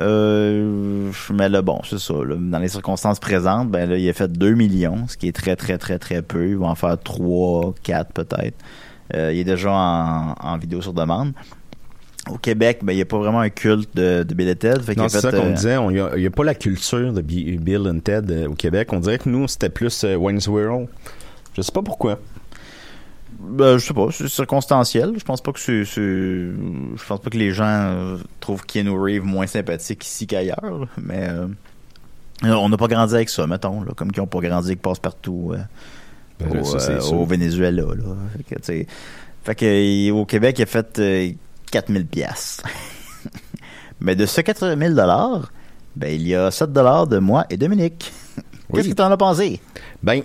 Euh, 0.00 1.10
mais 1.32 1.48
là, 1.48 1.62
bon, 1.62 1.80
c'est 1.88 1.98
ça. 1.98 2.14
dans 2.14 2.58
les 2.58 2.68
circonstances 2.68 3.18
présentes, 3.18 3.70
ben 3.70 3.88
là, 3.88 3.96
il 3.96 4.08
a 4.08 4.12
fait 4.12 4.30
2 4.30 4.54
millions, 4.54 5.06
ce 5.08 5.16
qui 5.16 5.28
est 5.28 5.32
très, 5.32 5.56
très, 5.56 5.78
très, 5.78 5.98
très 5.98 6.22
peu. 6.22 6.48
Il 6.48 6.56
va 6.56 6.66
en 6.66 6.74
faire 6.74 6.98
3, 7.00 7.74
4 7.82 8.12
peut-être. 8.12 8.56
Euh, 9.14 9.32
il 9.32 9.38
est 9.38 9.44
déjà 9.44 9.72
en, 9.72 10.58
vidéo 10.58 10.80
sur 10.82 10.92
demande. 10.92 11.32
Au 12.30 12.36
Québec, 12.36 12.80
ben, 12.82 12.92
il 12.92 12.96
n'y 12.96 13.02
a 13.02 13.06
pas 13.06 13.18
vraiment 13.18 13.40
un 13.40 13.48
culte 13.48 13.96
de, 13.96 14.22
de 14.22 14.34
Bill 14.34 14.48
et 14.48 14.56
Ted. 14.56 14.80
non, 14.96 15.08
c'est 15.08 15.20
ça 15.20 15.30
qu'on 15.30 15.46
euh, 15.46 15.52
disait. 15.52 15.76
Il 15.90 16.20
n'y 16.20 16.26
a, 16.26 16.30
pas 16.30 16.44
la 16.44 16.54
culture 16.54 17.12
de 17.12 17.22
Bill 17.22 17.88
and 17.88 18.00
Ted 18.00 18.46
au 18.46 18.54
Québec. 18.54 18.92
On 18.92 19.00
dirait 19.00 19.18
que 19.18 19.28
nous, 19.28 19.48
c'était 19.48 19.70
plus 19.70 20.04
Wayne's 20.04 20.46
World. 20.46 20.88
Je 21.56 21.62
sais 21.62 21.72
pas 21.72 21.82
pourquoi. 21.82 22.18
Ben, 23.40 23.78
je 23.78 23.86
sais 23.86 23.94
pas, 23.94 24.08
c'est 24.12 24.28
circonstanciel. 24.28 25.14
Je 25.16 25.24
pense 25.24 25.40
pas 25.40 25.52
que 25.52 25.58
c'est, 25.58 25.84
je 25.84 27.04
pense 27.08 27.20
pas 27.20 27.30
que 27.30 27.38
les 27.38 27.52
gens 27.52 27.64
euh, 27.64 28.18
trouvent 28.38 28.66
Keanu 28.66 28.90
Reeves 28.90 29.24
moins 29.24 29.46
sympathique 29.46 30.04
ici 30.04 30.26
qu'ailleurs, 30.26 30.88
mais 31.00 31.28
euh, 31.30 31.46
on 32.44 32.68
n'a 32.68 32.76
pas 32.76 32.86
grandi 32.86 33.14
avec 33.14 33.30
ça, 33.30 33.46
mettons, 33.46 33.82
là, 33.82 33.92
comme 33.96 34.12
qu'ils 34.12 34.22
ont 34.22 34.26
pas 34.26 34.40
grandi 34.40 34.68
avec 34.68 34.82
Passe-Partout 34.82 35.54
euh, 36.42 36.46
ben, 36.48 37.00
au, 37.00 37.22
au, 37.22 37.24
Venezuela. 37.26 37.82
Là. 37.82 38.16
Fait 38.36 38.56
que, 38.56 38.90
fait 39.44 39.54
que 39.54 40.10
au 40.10 40.24
Québec, 40.24 40.58
il 40.58 40.62
a 40.62 40.66
fait 40.66 41.00
4000 41.70 42.06
pièces. 42.06 42.62
mais 44.00 44.16
de 44.16 44.26
ce 44.26 44.40
4000 44.40 44.94
dollars, 44.94 45.52
ben 45.96 46.12
il 46.12 46.26
y 46.26 46.34
a 46.34 46.50
7 46.50 46.72
dollars 46.72 47.06
de 47.06 47.18
moi 47.18 47.44
et 47.50 47.56
Dominique. 47.56 48.12
Qu'est-ce 48.72 48.88
que 48.88 48.94
tu 48.94 49.02
en 49.02 49.10
as 49.10 49.16
pensé? 49.16 49.60
Ben, 50.02 50.22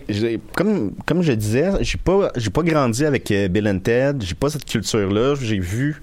comme, 0.55 0.93
comme 1.05 1.21
je 1.21 1.33
disais, 1.33 1.71
j'ai 1.81 1.97
pas, 1.97 2.31
j'ai 2.35 2.49
pas 2.49 2.61
grandi 2.61 3.03
avec 3.03 3.29
euh, 3.31 3.47
Bill 3.47 3.67
and 3.67 3.79
Ted. 3.79 4.23
J'ai 4.23 4.35
pas 4.35 4.49
cette 4.49 4.65
culture-là. 4.65 5.35
J'ai 5.41 5.59
vu, 5.59 6.01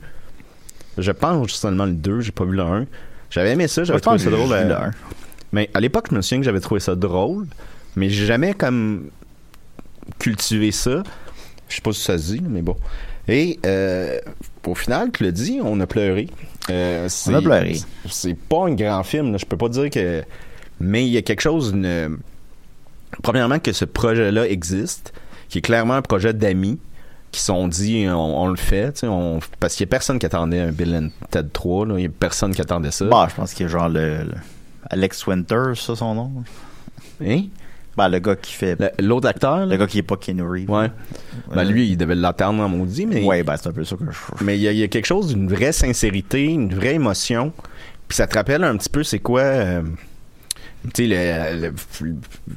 je 0.99 1.13
pense 1.13 1.51
seulement 1.53 1.87
le 1.87 1.93
2, 1.93 2.21
j'ai 2.21 2.33
pas 2.33 2.45
vu 2.45 2.53
le 2.53 2.63
1. 2.63 2.87
J'avais 3.31 3.53
aimé 3.53 3.69
ça, 3.69 3.85
j'avais 3.85 4.01
trouvé 4.01 4.19
ça 4.19 4.31
drôle. 4.31 4.53
À, 4.53 4.91
mais 5.53 5.71
à 5.73 5.81
l'époque, 5.81 6.09
je 6.11 6.17
me 6.17 6.21
souviens 6.21 6.41
que 6.41 6.45
j'avais 6.45 6.61
trouvé 6.61 6.81
ça 6.81 6.95
drôle, 6.95 7.47
mais 7.97 8.11
j'ai 8.11 8.27
jamais 8.27 8.53
comme 8.53 9.09
cultivé 10.19 10.73
ça. 10.73 11.03
Je 11.69 11.77
sais 11.77 11.83
pas 11.83 11.93
si 11.93 12.03
ça 12.03 12.19
se 12.19 12.33
dit, 12.33 12.43
mais 12.47 12.63
bon. 12.63 12.77
Et 13.29 13.59
euh, 13.65 14.19
au 14.67 14.75
final, 14.75 15.11
tu 15.13 15.25
l'as 15.25 15.31
dit, 15.31 15.61
on 15.63 15.81
a 15.81 15.87
pleuré. 15.87 16.29
Euh, 16.71 17.09
on 17.27 17.35
a 17.35 17.41
pleuré. 17.41 17.77
C'est 18.09 18.35
pas 18.35 18.67
un 18.67 18.75
grand 18.75 19.03
film, 19.05 19.33
là. 19.33 19.39
je 19.39 19.47
peux 19.47 19.57
pas 19.57 19.69
dire 19.69 19.91
que. 19.91 20.23
Mais 20.81 21.07
il 21.07 21.13
y 21.13 21.17
a 21.17 21.23
quelque 21.23 21.43
chose, 21.43 21.71
une, 21.71 22.19
premièrement, 23.23 23.59
que 23.59 23.73
ce 23.73 23.85
projet-là 23.85 24.49
existe, 24.49 25.13
qui 25.49 25.59
est 25.59 25.63
clairement 25.63 25.95
un 25.95 26.03
projet 26.03 26.33
d'amis 26.33 26.79
qui 27.31 27.41
sont 27.41 27.67
dit 27.67 28.07
on, 28.09 28.47
le 28.47 28.57
fait 28.57 29.03
on, 29.05 29.41
parce 29.59 29.75
qu'il 29.75 29.87
y 29.87 29.89
a 29.89 29.91
personne 29.91 30.19
qui 30.19 30.27
attendait 30.27 30.61
un 30.61 30.71
Bill 30.71 30.95
and 30.95 31.27
Ted 31.31 31.49
3 31.51 31.87
il 31.97 32.03
y 32.03 32.07
a 32.07 32.11
personne 32.11 32.55
qui 32.55 32.61
attendait 32.61 32.91
ça 32.91 33.07
bah 33.07 33.27
je 33.31 33.35
pense 33.35 33.55
qu'il 33.55 33.65
y 33.65 33.69
a 33.71 33.73
genre 33.73 33.89
le, 33.89 34.27
Alex 34.91 35.27
Winter 35.27 35.73
ça 35.75 35.97
son 35.97 36.15
nom 36.15 36.31
hein? 37.25 37.45
Bah 37.97 38.09
le 38.09 38.19
gars 38.19 38.37
qui 38.37 38.53
fait 38.53 38.79
l'autre 39.01 39.29
acteur 39.29 39.67
le 39.67 39.77
gars 39.77 39.87
qui 39.87 39.99
est 39.99 40.03
pas 40.03 40.17
Keanu 40.17 40.43
Reeves 40.43 40.71
ouais 40.71 40.91
ben 41.55 41.65
lui 41.65 41.91
il 41.91 41.97
devait 41.97 42.15
l'attendre 42.15 42.55
mon 42.55 42.69
maudit 42.69 43.07
mais 43.07 43.23
ouais 43.23 43.43
ben 43.43 43.57
c'est 43.57 43.69
un 43.69 43.73
peu 43.73 43.85
ça 43.85 43.97
que 43.97 44.05
je 44.05 44.45
mais 44.45 44.57
il 44.59 44.63
y, 44.63 44.83
a, 44.83 44.89
quelque 44.89 45.07
chose 45.07 45.29
d'une 45.29 45.49
vraie 45.49 45.73
sincérité 45.73 46.45
une 46.45 46.75
vraie 46.75 46.95
émotion 46.95 47.53
puis 48.09 48.17
ça 48.17 48.27
te 48.27 48.35
rappelle 48.35 48.65
un 48.65 48.77
petit 48.77 48.89
peu 48.89 49.03
c'est 49.03 49.19
quoi 49.19 49.43
euh, 49.43 49.83
tu 50.95 51.09
sais, 51.09 51.71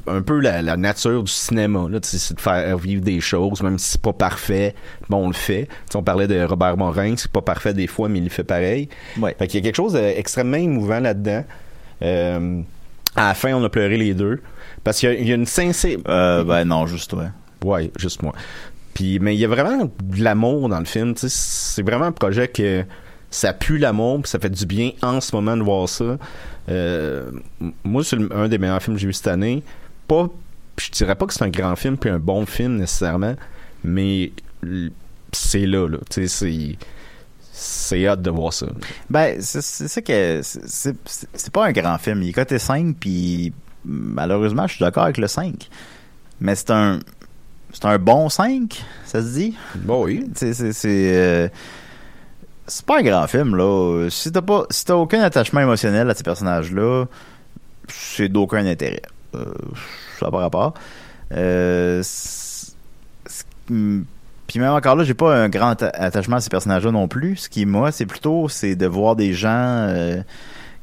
un 0.07 0.21
peu 0.21 0.39
la, 0.39 0.77
nature 0.77 1.23
du 1.23 1.31
cinéma, 1.31 1.87
là, 1.89 1.99
c'est 2.01 2.33
de 2.33 2.41
faire 2.41 2.75
vivre 2.77 3.03
des 3.03 3.21
choses, 3.21 3.61
même 3.61 3.77
si 3.77 3.91
c'est 3.91 4.01
pas 4.01 4.13
parfait, 4.13 4.73
bon, 5.09 5.25
on 5.25 5.27
le 5.27 5.33
fait. 5.33 5.67
on 5.93 6.01
parlait 6.01 6.27
de 6.27 6.43
Robert 6.43 6.75
Morin, 6.75 7.13
c'est 7.17 7.31
pas 7.31 7.41
parfait 7.41 7.73
des 7.73 7.85
fois, 7.85 8.09
mais 8.09 8.19
il 8.19 8.23
le 8.23 8.29
fait 8.31 8.43
pareil. 8.43 8.89
Ouais. 9.19 9.35
Fait 9.37 9.47
qu'il 9.47 9.59
y 9.59 9.63
a 9.63 9.63
quelque 9.63 9.75
chose 9.75 9.93
d'extrêmement 9.93 10.57
émouvant 10.57 10.99
là-dedans. 10.99 11.43
Euh, 12.01 12.61
à 13.15 13.27
la 13.27 13.33
fin, 13.35 13.53
on 13.53 13.63
a 13.63 13.69
pleuré 13.69 13.97
les 13.97 14.15
deux. 14.15 14.41
Parce 14.85 14.99
qu'il 14.99 15.27
y, 15.27 15.31
a 15.31 15.35
une 15.35 15.47
sincère... 15.47 15.97
Euh, 16.07 16.43
ben 16.43 16.63
non, 16.63 16.85
juste 16.85 17.09
toi. 17.09 17.25
Ouais, 17.63 17.91
juste 17.97 18.21
moi. 18.21 18.33
Puis, 18.93 19.17
mais 19.19 19.35
il 19.35 19.39
y 19.39 19.43
a 19.43 19.47
vraiment 19.47 19.85
de 19.85 20.23
l'amour 20.23 20.69
dans 20.69 20.77
le 20.77 20.85
film. 20.85 21.15
C'est 21.17 21.81
vraiment 21.81 22.05
un 22.05 22.11
projet 22.11 22.47
que 22.47 22.85
ça 23.31 23.51
pue 23.51 23.79
l'amour, 23.79 24.21
ça 24.25 24.37
fait 24.37 24.51
du 24.51 24.67
bien 24.67 24.91
en 25.01 25.19
ce 25.21 25.35
moment 25.35 25.57
de 25.57 25.63
voir 25.63 25.89
ça. 25.89 26.19
Euh, 26.69 27.31
moi, 27.83 28.03
c'est 28.03 28.17
un 28.31 28.47
des 28.47 28.59
meilleurs 28.59 28.81
films 28.81 28.95
que 28.95 29.01
j'ai 29.01 29.07
vu 29.07 29.13
cette 29.13 29.27
année. 29.27 29.63
Pas, 30.07 30.29
je 30.79 30.91
dirais 30.91 31.15
pas 31.15 31.25
que 31.25 31.33
c'est 31.33 31.43
un 31.43 31.49
grand 31.49 31.75
film 31.75 31.97
puis 31.97 32.11
un 32.11 32.19
bon 32.19 32.45
film 32.45 32.75
nécessairement, 32.75 33.35
mais 33.83 34.33
c'est 35.31 35.65
là, 35.65 35.87
là. 35.87 35.97
C'est 36.11 36.77
c'est 37.57 38.05
hâte 38.05 38.21
de 38.21 38.29
voir 38.29 38.53
ça. 38.53 38.67
Ben, 39.09 39.41
c'est 39.41 39.61
ça 39.61 40.01
que 40.01 40.41
c'est 40.43 41.51
pas 41.51 41.65
un 41.65 41.71
grand 41.71 41.97
film. 41.97 42.21
Il 42.21 42.29
est 42.29 42.33
côté 42.33 42.59
5 42.59 42.95
puis 42.99 43.51
malheureusement, 43.85 44.67
je 44.67 44.75
suis 44.75 44.83
d'accord 44.83 45.03
avec 45.03 45.17
le 45.17 45.27
5. 45.27 45.69
Mais 46.41 46.55
c'est 46.55 46.71
un 46.71 46.99
c'est 47.71 47.85
un 47.85 47.97
bon 47.97 48.29
5, 48.29 48.83
ça 49.05 49.21
se 49.21 49.33
dit? 49.33 49.55
Bon 49.75 50.05
oui. 50.05 50.25
C'est 50.35 50.53
c'est 50.53 51.15
euh, 51.15 51.49
c'est 52.67 52.85
pas 52.85 52.99
un 52.99 53.03
grand 53.03 53.27
film 53.27 53.55
là. 53.55 54.07
Si 54.09 54.31
t'as 54.31 54.41
pas, 54.41 54.65
si 54.69 54.85
t'as 54.85 54.95
aucun 54.95 55.21
attachement 55.21 55.61
émotionnel 55.61 56.09
à 56.09 56.15
ces 56.15 56.23
personnages-là, 56.23 57.05
c'est 57.89 58.29
d'aucun 58.29 58.65
intérêt. 58.65 59.01
Euh, 59.35 59.45
ça 60.19 60.31
par 60.31 60.39
rapport. 60.39 60.73
Euh, 61.33 62.01
puis 63.67 64.59
même 64.59 64.71
encore 64.71 64.95
là, 64.95 65.03
j'ai 65.03 65.13
pas 65.13 65.35
un 65.35 65.49
grand 65.49 65.81
attachement 65.81 66.37
à 66.37 66.41
ces 66.41 66.49
personnages-là 66.49 66.91
non 66.91 67.07
plus. 67.07 67.35
Ce 67.37 67.49
qui 67.49 67.65
moi, 67.65 67.91
c'est 67.91 68.05
plutôt 68.05 68.47
c'est 68.47 68.75
de 68.75 68.85
voir 68.85 69.15
des 69.15 69.33
gens 69.33 69.49
euh, 69.49 70.21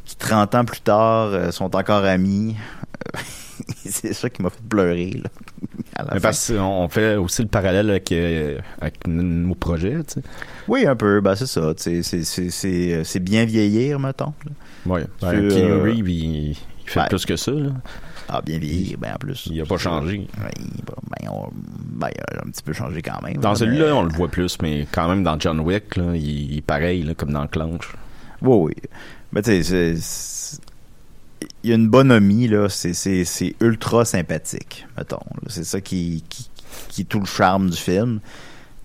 qui 0.04 0.16
30 0.16 0.54
ans 0.54 0.64
plus 0.64 0.80
tard 0.80 1.28
euh, 1.28 1.50
sont 1.50 1.74
encore 1.76 2.04
amis. 2.04 2.56
c'est 3.84 4.12
ça 4.12 4.30
qui 4.30 4.42
m'a 4.42 4.50
fait 4.50 4.62
pleurer. 4.68 5.22
Là, 5.22 5.30
parce 6.22 6.52
qu'on 6.52 6.88
fait 6.88 7.16
aussi 7.16 7.42
le 7.42 7.48
parallèle 7.48 7.90
avec, 7.90 8.10
euh, 8.12 8.58
avec 8.80 9.06
nos 9.06 9.54
projets, 9.54 10.02
tu 10.04 10.14
sais. 10.14 10.22
Oui, 10.68 10.86
un 10.86 10.96
peu. 10.96 11.20
Ben, 11.20 11.34
c'est 11.34 11.46
ça. 11.46 11.72
C'est 11.76 13.20
bien 13.20 13.44
vieillir, 13.44 13.98
mettons. 13.98 14.32
Oui. 14.86 15.00
Ben, 15.20 15.48
Keanu 15.48 15.80
Reeves, 15.82 16.08
il, 16.08 16.56
fait 16.86 17.00
ben, 17.00 17.06
plus 17.06 17.26
que 17.26 17.36
ça. 17.36 17.52
Là. 17.52 17.70
Ah, 18.28 18.40
bien 18.40 18.58
vieillir, 18.58 18.98
ben 18.98 19.12
en 19.14 19.18
plus. 19.18 19.48
Il 19.50 19.60
a 19.60 19.66
pas 19.66 19.76
changé. 19.76 20.26
Ben, 20.38 20.50
ben, 21.20 22.08
il 22.14 22.20
a 22.20 22.44
un 22.46 22.50
petit 22.50 22.62
peu 22.62 22.72
changé 22.72 23.02
quand 23.02 23.20
même. 23.22 23.36
Dans 23.36 23.54
celui-là, 23.54 23.94
on 23.94 24.02
le 24.02 24.12
voit 24.12 24.28
plus, 24.28 24.56
mais 24.62 24.86
quand 24.90 25.08
même 25.08 25.22
dans 25.22 25.38
John 25.38 25.60
Wick, 25.60 25.96
là, 25.96 26.14
il, 26.14 26.58
est 26.58 26.62
pareil, 26.62 27.02
là, 27.02 27.14
comme 27.14 27.32
dans 27.32 27.46
Clanche. 27.46 27.94
Oui, 28.40 28.56
oui. 28.56 28.74
Ben, 29.32 29.42
tu 29.42 29.62
sais, 29.62 29.94
il 31.62 31.70
y 31.70 31.72
a 31.72 31.76
une 31.76 31.88
bonhomie, 31.88 32.48
là. 32.48 32.68
C'est, 32.68 33.54
ultra 33.60 34.04
sympathique, 34.04 34.86
mettons. 34.96 35.20
C'est 35.46 35.64
ça 35.64 35.80
qui, 35.80 36.24
qui, 36.28 36.50
qui 36.88 37.02
est 37.02 37.04
tout 37.04 37.20
le 37.20 37.26
charme 37.26 37.70
du 37.70 37.76
film. 37.76 38.20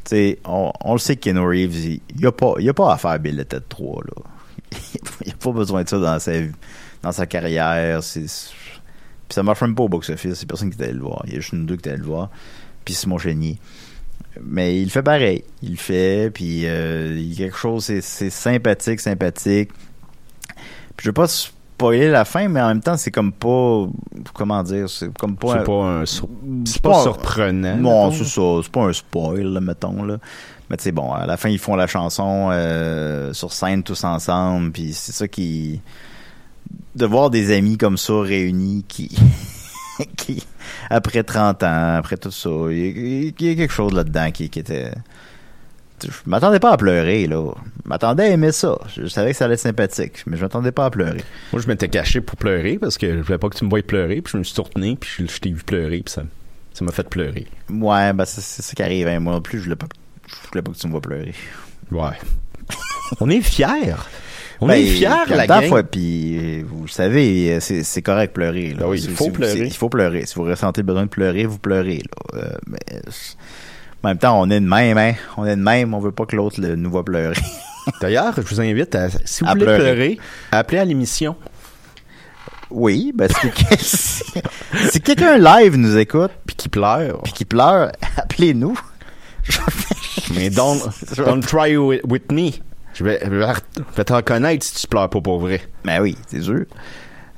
Tu 0.04 0.10
sais, 0.12 0.40
on, 0.46 0.72
on 0.84 0.94
le 0.94 1.00
sait 1.00 1.16
que 1.16 1.22
Keanu 1.22 1.40
Reeves, 1.40 1.76
il, 1.76 2.02
il 2.18 2.26
a 2.26 2.32
pas, 2.32 2.54
a 2.58 2.74
pas 2.74 2.94
à 2.94 2.98
faire 2.98 3.20
Bill 3.20 3.46
Tête 3.48 3.68
3, 3.68 4.04
là. 4.04 4.24
il 5.26 5.32
a 5.32 5.36
pas 5.36 5.52
besoin 5.52 5.84
de 5.84 5.90
ça 5.90 6.00
dans 6.00 6.20
sa, 6.20 6.32
dans 7.02 7.12
sa 7.12 7.26
carrière. 7.26 8.04
C'est, 8.04 8.26
puis 9.28 9.36
ça 9.36 9.44
marche 9.44 9.62
même 9.62 9.76
pas 9.76 9.84
au 9.84 9.90
box-office. 9.90 10.36
C'est 10.36 10.46
personne 10.46 10.74
qui 10.74 10.82
allé 10.82 10.94
le 10.94 11.02
voir. 11.02 11.24
Il 11.28 11.34
y 11.34 11.38
a 11.38 11.40
juste 11.40 11.54
une 11.54 11.66
deux 11.66 11.76
qui 11.76 11.90
allé 11.90 11.98
le 11.98 12.06
voir. 12.06 12.30
Puis 12.86 12.94
Simon 12.94 13.18
Chénier. 13.18 13.60
Mais 14.42 14.82
il 14.82 14.90
fait 14.90 15.04
pareil. 15.04 15.44
Il 15.62 15.78
fait, 15.78 16.32
puis 16.34 16.66
euh, 16.66 17.16
il 17.18 17.34
y 17.34 17.44
a 17.44 17.48
quelque 17.48 17.58
chose, 17.58 17.86
c'est 17.86 18.30
sympathique, 18.30 19.00
sympathique. 19.00 19.72
Puis 20.98 21.06
je 21.06 21.10
veux 21.10 21.14
pas 21.14 21.28
spoiler 21.28 22.10
la 22.10 22.26
fin, 22.26 22.48
mais 22.50 22.60
en 22.60 22.68
même 22.70 22.82
temps, 22.82 22.98
c'est 22.98 23.12
comme 23.12 23.32
pas. 23.32 23.86
Comment 24.34 24.64
dire 24.64 24.90
C'est 24.90 25.16
comme 25.18 25.36
pas. 25.38 25.48
C'est 25.54 25.60
un- 25.60 25.64
pas, 25.64 25.84
un 25.84 26.06
sur- 26.06 26.28
c'est 26.66 26.82
pas 26.82 26.92
pas- 26.92 27.02
surprenant. 27.04 27.78
Non, 27.78 28.12
c'est 28.12 28.26
ça. 28.26 28.42
C'est 28.64 28.72
pas 28.72 28.82
un 28.86 28.94
spoil, 28.94 29.44
là, 29.44 29.62
mettons. 29.62 30.04
Là. 30.04 30.18
Mais 30.70 30.76
tu 30.78 30.84
sais, 30.84 30.92
bon, 30.92 31.14
à 31.14 31.26
la 31.26 31.38
fin, 31.38 31.50
ils 31.50 31.60
font 31.60 31.76
la 31.76 31.88
chanson 31.88 32.50
euh, 32.52 33.32
sur 33.34 33.54
scène 33.54 33.84
tous 33.84 34.04
ensemble. 34.04 34.72
Puis 34.72 34.92
c'est 34.94 35.14
ça 35.14 35.28
qui. 35.28 35.80
De 36.96 37.06
voir 37.06 37.30
des 37.30 37.56
amis 37.56 37.78
comme 37.78 37.98
ça 37.98 38.20
réunis 38.22 38.84
qui. 38.88 39.16
qui 40.18 40.44
après 40.90 41.24
30 41.24 41.64
ans, 41.64 41.96
après 41.98 42.18
tout 42.18 42.32
ça, 42.32 42.50
il 42.70 42.78
y, 42.78 42.82
a- 43.30 43.32
il 43.40 43.48
y 43.48 43.52
a 43.52 43.56
quelque 43.56 43.72
chose 43.74 43.94
là-dedans 43.94 44.32
qui, 44.32 44.50
qui 44.50 44.60
était. 44.60 44.92
Je 46.04 46.10
m'attendais 46.28 46.60
pas 46.60 46.72
à 46.72 46.78
pleurer, 46.78 47.26
là. 47.28 47.52
Je 47.84 47.90
m'attendais 47.90 48.24
à 48.24 48.28
aimer 48.30 48.52
ça. 48.52 48.78
Je 48.96 49.08
savais 49.08 49.32
que 49.32 49.38
ça 49.38 49.46
allait 49.46 49.56
être 49.56 49.60
sympathique, 49.60 50.24
mais 50.28 50.38
je 50.38 50.42
m'attendais 50.44 50.72
pas 50.72 50.86
à 50.86 50.90
pleurer. 50.92 51.24
Moi, 51.52 51.62
je 51.62 51.68
m'étais 51.68 51.88
caché 51.90 52.22
pour 52.22 52.38
pleurer 52.38 52.78
parce 52.78 52.98
que 52.98 53.18
je 53.18 53.22
voulais 53.22 53.38
pas 53.40 53.50
que 53.50 53.56
tu 53.58 53.66
me 53.66 53.70
voies 53.70 53.82
pleurer. 53.82 54.22
Puis 54.22 54.34
je 54.34 54.38
me 54.38 54.44
suis 54.44 54.54
tourné, 54.56 54.96
puis 55.00 55.10
je, 55.20 55.26
je 55.34 55.40
t'ai 55.40 55.50
vu 55.50 55.64
pleurer, 55.64 56.02
puis 56.06 56.14
ça 56.14 56.24
ça 56.74 56.86
m'a 56.86 56.92
fait 56.92 57.10
pleurer. 57.10 57.48
Ouais, 57.72 58.14
ben 58.14 58.26
c'est 58.26 58.42
ça 58.62 58.74
qui 58.76 58.84
arrive. 58.84 59.08
hein. 59.08 59.20
Moi 59.20 59.34
non 59.34 59.42
plus, 59.42 59.58
je 59.58 59.64
voulais 59.64 59.76
pas, 59.76 59.88
je 60.28 60.48
voulais 60.50 60.62
pas 60.62 60.72
que 60.72 60.78
tu 60.78 60.86
me 60.86 60.92
vois 60.92 61.02
pleurer. 61.02 61.34
Ouais. 61.92 62.12
On 63.20 63.30
est 63.32 63.42
fiers. 63.42 63.96
On 64.62 64.68
Ben, 64.68 64.74
est 64.76 64.86
fiers, 64.86 65.10
la 65.36 65.48
gang. 65.48 65.64
faut- 65.66 65.82
puis 65.84 66.38
euh, 66.60 66.64
vous 66.68 66.88
savez, 66.88 67.54
euh, 67.56 67.60
c'est 67.60 68.02
correct 68.04 68.34
pleurer. 68.34 68.72
Là. 68.74 68.82
Ben 68.82 68.88
oui, 68.90 69.02
il 69.02 69.10
faut 69.16 69.24
si 69.26 69.30
pleurer. 69.32 69.66
Il 69.66 69.74
faut 69.74 69.90
pleurer. 69.90 70.26
Si 70.28 70.36
vous 70.36 70.44
ressentez 70.44 70.82
le 70.82 70.86
besoin 70.86 71.04
de 71.06 71.10
pleurer, 71.10 71.46
vous 71.46 71.58
pleurez. 71.60 72.04
Là. 72.34 72.40
Euh, 72.44 72.58
mais 72.68 73.02
en 74.04 74.08
même 74.10 74.18
temps, 74.18 74.40
on 74.40 74.50
est 74.50 74.60
de 74.60 74.66
même, 74.68 74.98
hein. 74.98 75.14
On 75.38 75.46
est 75.46 75.56
de 75.56 75.62
même. 75.62 75.94
On 75.94 76.00
veut 76.00 76.12
pas 76.12 76.26
que 76.26 76.36
l'autre 76.36 76.60
nous 76.62 76.90
voit 76.92 77.04
pleurer. 77.04 77.36
D'ailleurs, 78.02 78.34
je 78.36 78.42
vous 78.42 78.62
invite 78.62 78.94
à, 78.96 79.10
si 79.26 79.44
vous 79.44 79.50
À 79.50 79.54
voulez 79.54 79.66
pleurer. 79.66 79.82
pleurer, 79.84 80.20
appelez 80.52 80.80
à 80.80 80.86
l'émission. 80.86 81.36
oui, 82.70 83.12
ben 83.16 83.30
si, 83.80 84.24
si 84.90 85.02
quelqu'un 85.02 85.38
live 85.38 85.78
nous 85.78 85.98
écoute 85.98 86.32
Puis 86.46 86.56
qui 86.56 86.70
pleure. 86.70 87.22
puis 87.24 87.32
qui 87.34 87.46
pleure, 87.46 87.92
appelez-nous. 88.18 88.78
Mais 90.36 90.50
don't, 90.50 90.80
don't 91.16 91.42
try 91.42 91.78
with, 91.78 92.30
me. 92.32 92.52
Je 92.94 93.04
vais, 93.04 93.20
je 93.24 93.30
vais 93.30 94.04
te 94.04 94.14
reconnaître 94.14 94.66
si 94.66 94.76
tu 94.76 94.88
pleures 94.88 95.10
pas 95.10 95.22
pour 95.22 95.40
vrai. 95.40 95.62
Ben 95.86 96.02
oui, 96.02 96.18
c'est 96.28 96.42
sûr. 96.42 96.66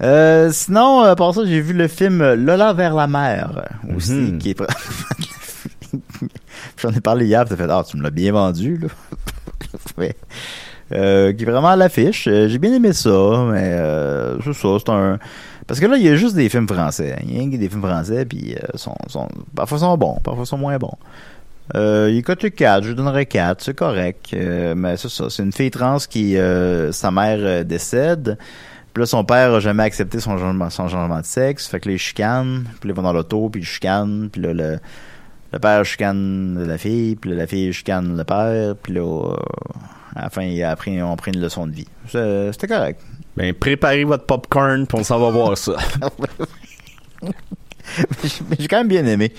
Euh, 0.01 0.49
sinon, 0.51 1.03
euh, 1.03 1.13
par 1.13 1.33
ça, 1.35 1.41
j'ai 1.45 1.59
vu 1.61 1.73
le 1.73 1.87
film 1.87 2.33
Lola 2.33 2.73
vers 2.73 2.95
la 2.95 3.05
mer 3.07 3.51
euh, 3.57 3.95
aussi, 3.95 4.13
Mhm. 4.13 4.37
qui 4.39 4.51
est... 4.51 4.61
J'en 6.77 6.91
ai 6.91 7.01
parlé 7.01 7.25
hier, 7.25 7.45
t'as 7.45 7.55
fait 7.55 7.67
«Ah, 7.69 7.83
tu 7.87 7.97
me 7.97 8.03
l'as 8.03 8.09
bien 8.09 8.31
vendu, 8.31 8.77
là.». 8.77 8.87
Euh, 10.91 11.33
qui 11.33 11.43
est 11.43 11.45
vraiment 11.45 11.67
à 11.67 11.75
l'affiche. 11.75 12.27
Euh, 12.27 12.47
j'ai 12.47 12.57
bien 12.57 12.73
aimé 12.73 12.93
ça, 12.93 13.09
mais 13.51 13.73
euh, 13.73 14.41
c'est 14.41 14.53
ça, 14.53 14.69
c'est 14.79 14.89
un... 14.89 15.19
Parce 15.67 15.79
que 15.79 15.85
là, 15.85 15.97
il 15.97 16.03
y 16.03 16.09
a 16.09 16.15
juste 16.15 16.35
des 16.35 16.49
films 16.49 16.67
français. 16.67 17.15
Il 17.27 17.53
y 17.53 17.55
a 17.55 17.57
des 17.59 17.69
films 17.69 17.83
français, 17.83 18.25
puis 18.25 18.55
euh, 18.55 18.75
sont, 18.75 18.95
sont, 19.05 19.27
parfois 19.55 19.77
sont 19.77 19.95
bons, 19.97 20.17
parfois 20.23 20.47
sont 20.47 20.57
moins 20.57 20.79
bons. 20.79 20.97
Euh, 21.75 22.09
il 22.11 22.23
coté 22.23 22.49
4, 22.49 22.83
je 22.83 22.93
donnerais 22.93 23.27
4, 23.27 23.61
c'est 23.61 23.75
correct. 23.75 24.31
Euh, 24.33 24.73
mais 24.75 24.97
c'est 24.97 25.09
ça, 25.09 25.29
c'est 25.29 25.43
une 25.43 25.51
fille 25.51 25.69
trans 25.69 25.97
qui, 26.09 26.35
sa 26.91 27.11
mère 27.11 27.63
décède. 27.65 28.39
Puis 28.95 29.03
là, 29.03 29.05
son 29.05 29.23
père 29.23 29.53
a 29.53 29.59
jamais 29.59 29.83
accepté 29.83 30.19
son 30.19 30.39
changement, 30.39 31.19
de 31.19 31.25
sexe. 31.25 31.67
Fait 31.67 31.79
que 31.79 31.87
là, 31.89 31.93
il 31.93 31.99
chicane. 31.99 32.63
Puis 32.79 32.89
il 32.89 32.95
va 32.95 33.03
dans 33.03 33.13
l'auto, 33.13 33.49
puis 33.49 33.61
il 33.61 33.65
chicane. 33.65 34.29
Puis 34.31 34.41
là, 34.41 34.53
le, 34.53 34.79
le 35.51 35.59
père 35.59 35.83
chicane 35.85 36.65
la 36.65 36.77
fille. 36.77 37.15
Puis 37.15 37.35
la 37.35 37.47
fille 37.47 37.71
chicane 37.73 38.17
le 38.17 38.23
père. 38.23 38.75
Puis 38.81 38.93
là, 38.93 39.01
euh, 39.01 39.35
à 40.15 40.23
la 40.23 40.29
fin, 40.29 40.43
il 40.43 40.61
a 40.63 40.71
appris, 40.71 41.01
on 41.01 41.15
pris 41.15 41.31
une 41.31 41.41
leçon 41.41 41.67
de 41.67 41.73
vie. 41.73 41.87
C'était 42.07 42.67
correct. 42.67 43.01
Ben, 43.37 43.53
préparez 43.53 44.03
votre 44.03 44.25
popcorn, 44.25 44.85
puis 44.85 44.99
on 44.99 45.03
s'en 45.03 45.19
va 45.19 45.29
voir 45.29 45.57
ça. 45.57 45.75
Mais 48.49 48.57
J'ai 48.59 48.67
quand 48.67 48.79
même 48.79 48.87
bien 48.87 49.05
aimé. 49.05 49.33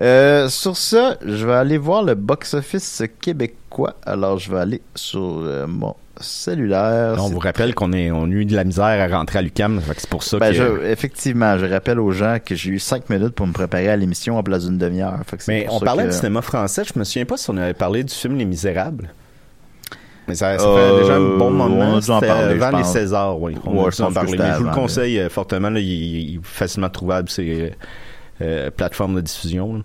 Euh, 0.00 0.48
sur 0.48 0.76
ça, 0.76 1.16
je 1.24 1.46
vais 1.46 1.54
aller 1.54 1.78
voir 1.78 2.02
le 2.02 2.14
box-office 2.14 3.02
québécois. 3.20 3.96
Alors, 4.04 4.38
je 4.38 4.50
vais 4.50 4.58
aller 4.58 4.82
sur 4.94 5.20
euh, 5.20 5.66
mon 5.66 5.94
cellulaire. 6.20 7.16
on 7.18 7.28
vous 7.28 7.38
rappelle 7.38 7.74
qu'on 7.74 7.92
est, 7.92 8.10
on 8.10 8.24
a 8.24 8.28
eu 8.28 8.44
de 8.44 8.54
la 8.56 8.64
misère 8.64 8.84
à 8.84 9.16
rentrer 9.18 9.38
à 9.38 9.42
l'UCAM, 9.42 9.80
c'est 9.96 10.08
pour 10.08 10.22
ça 10.22 10.38
Ben, 10.38 10.50
que... 10.50 10.56
je- 10.56 10.84
effectivement, 10.86 11.58
je 11.58 11.66
rappelle 11.66 11.98
aux 12.00 12.10
gens 12.12 12.38
que 12.44 12.54
j'ai 12.54 12.70
eu 12.70 12.78
cinq 12.78 13.08
minutes 13.10 13.34
pour 13.34 13.46
me 13.46 13.52
préparer 13.52 13.88
à 13.88 13.96
l'émission 13.96 14.38
en 14.38 14.42
place 14.42 14.64
d'une 14.66 14.78
demi-heure. 14.78 15.20
Mais 15.48 15.66
on 15.70 15.80
parlait 15.80 16.04
que- 16.04 16.10
du 16.10 16.16
cinéma 16.16 16.42
français, 16.42 16.82
je 16.84 16.98
me 16.98 17.04
souviens 17.04 17.24
pas 17.26 17.36
si 17.36 17.50
on 17.50 17.56
avait 17.56 17.74
parlé 17.74 18.04
du 18.04 18.14
film 18.14 18.36
Les 18.36 18.44
Misérables. 18.44 19.10
Mais 20.26 20.34
ça, 20.34 20.58
ça 20.58 20.66
Euh, 20.66 20.96
fait 20.98 21.02
déjà 21.04 21.14
un 21.16 21.38
bon 21.38 21.46
on 21.46 21.50
moment. 21.50 22.00
C'était 22.02 22.28
avant 22.28 22.76
les. 22.76 22.84
Césars, 22.84 23.40
oui. 23.40 23.56
On 23.64 23.84
Ouais, 23.84 23.90
je 23.90 24.02
en 24.02 24.12
parler. 24.12 24.36
Mais 24.38 24.52
je 24.52 24.58
vous 24.58 24.64
le 24.64 24.74
conseille 24.74 25.18
euh, 25.18 25.30
fortement. 25.30 25.70
Là, 25.70 25.80
il, 25.80 25.86
il 25.86 26.34
est 26.36 26.40
facilement 26.42 26.90
trouvable 26.90 27.30
ces 27.30 27.72
euh, 28.42 28.70
plateformes 28.70 29.14
de 29.16 29.20
diffusion. 29.22 29.76
là. 29.76 29.80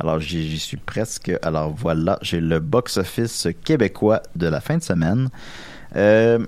Alors, 0.00 0.18
j'y 0.20 0.58
suis 0.58 0.76
presque. 0.76 1.32
Alors, 1.42 1.72
voilà, 1.72 2.18
j'ai 2.22 2.40
le 2.40 2.58
box-office 2.58 3.48
québécois 3.64 4.22
de 4.34 4.48
la 4.48 4.60
fin 4.60 4.76
de 4.76 4.82
semaine. 4.82 5.28
Euh, 5.96 6.38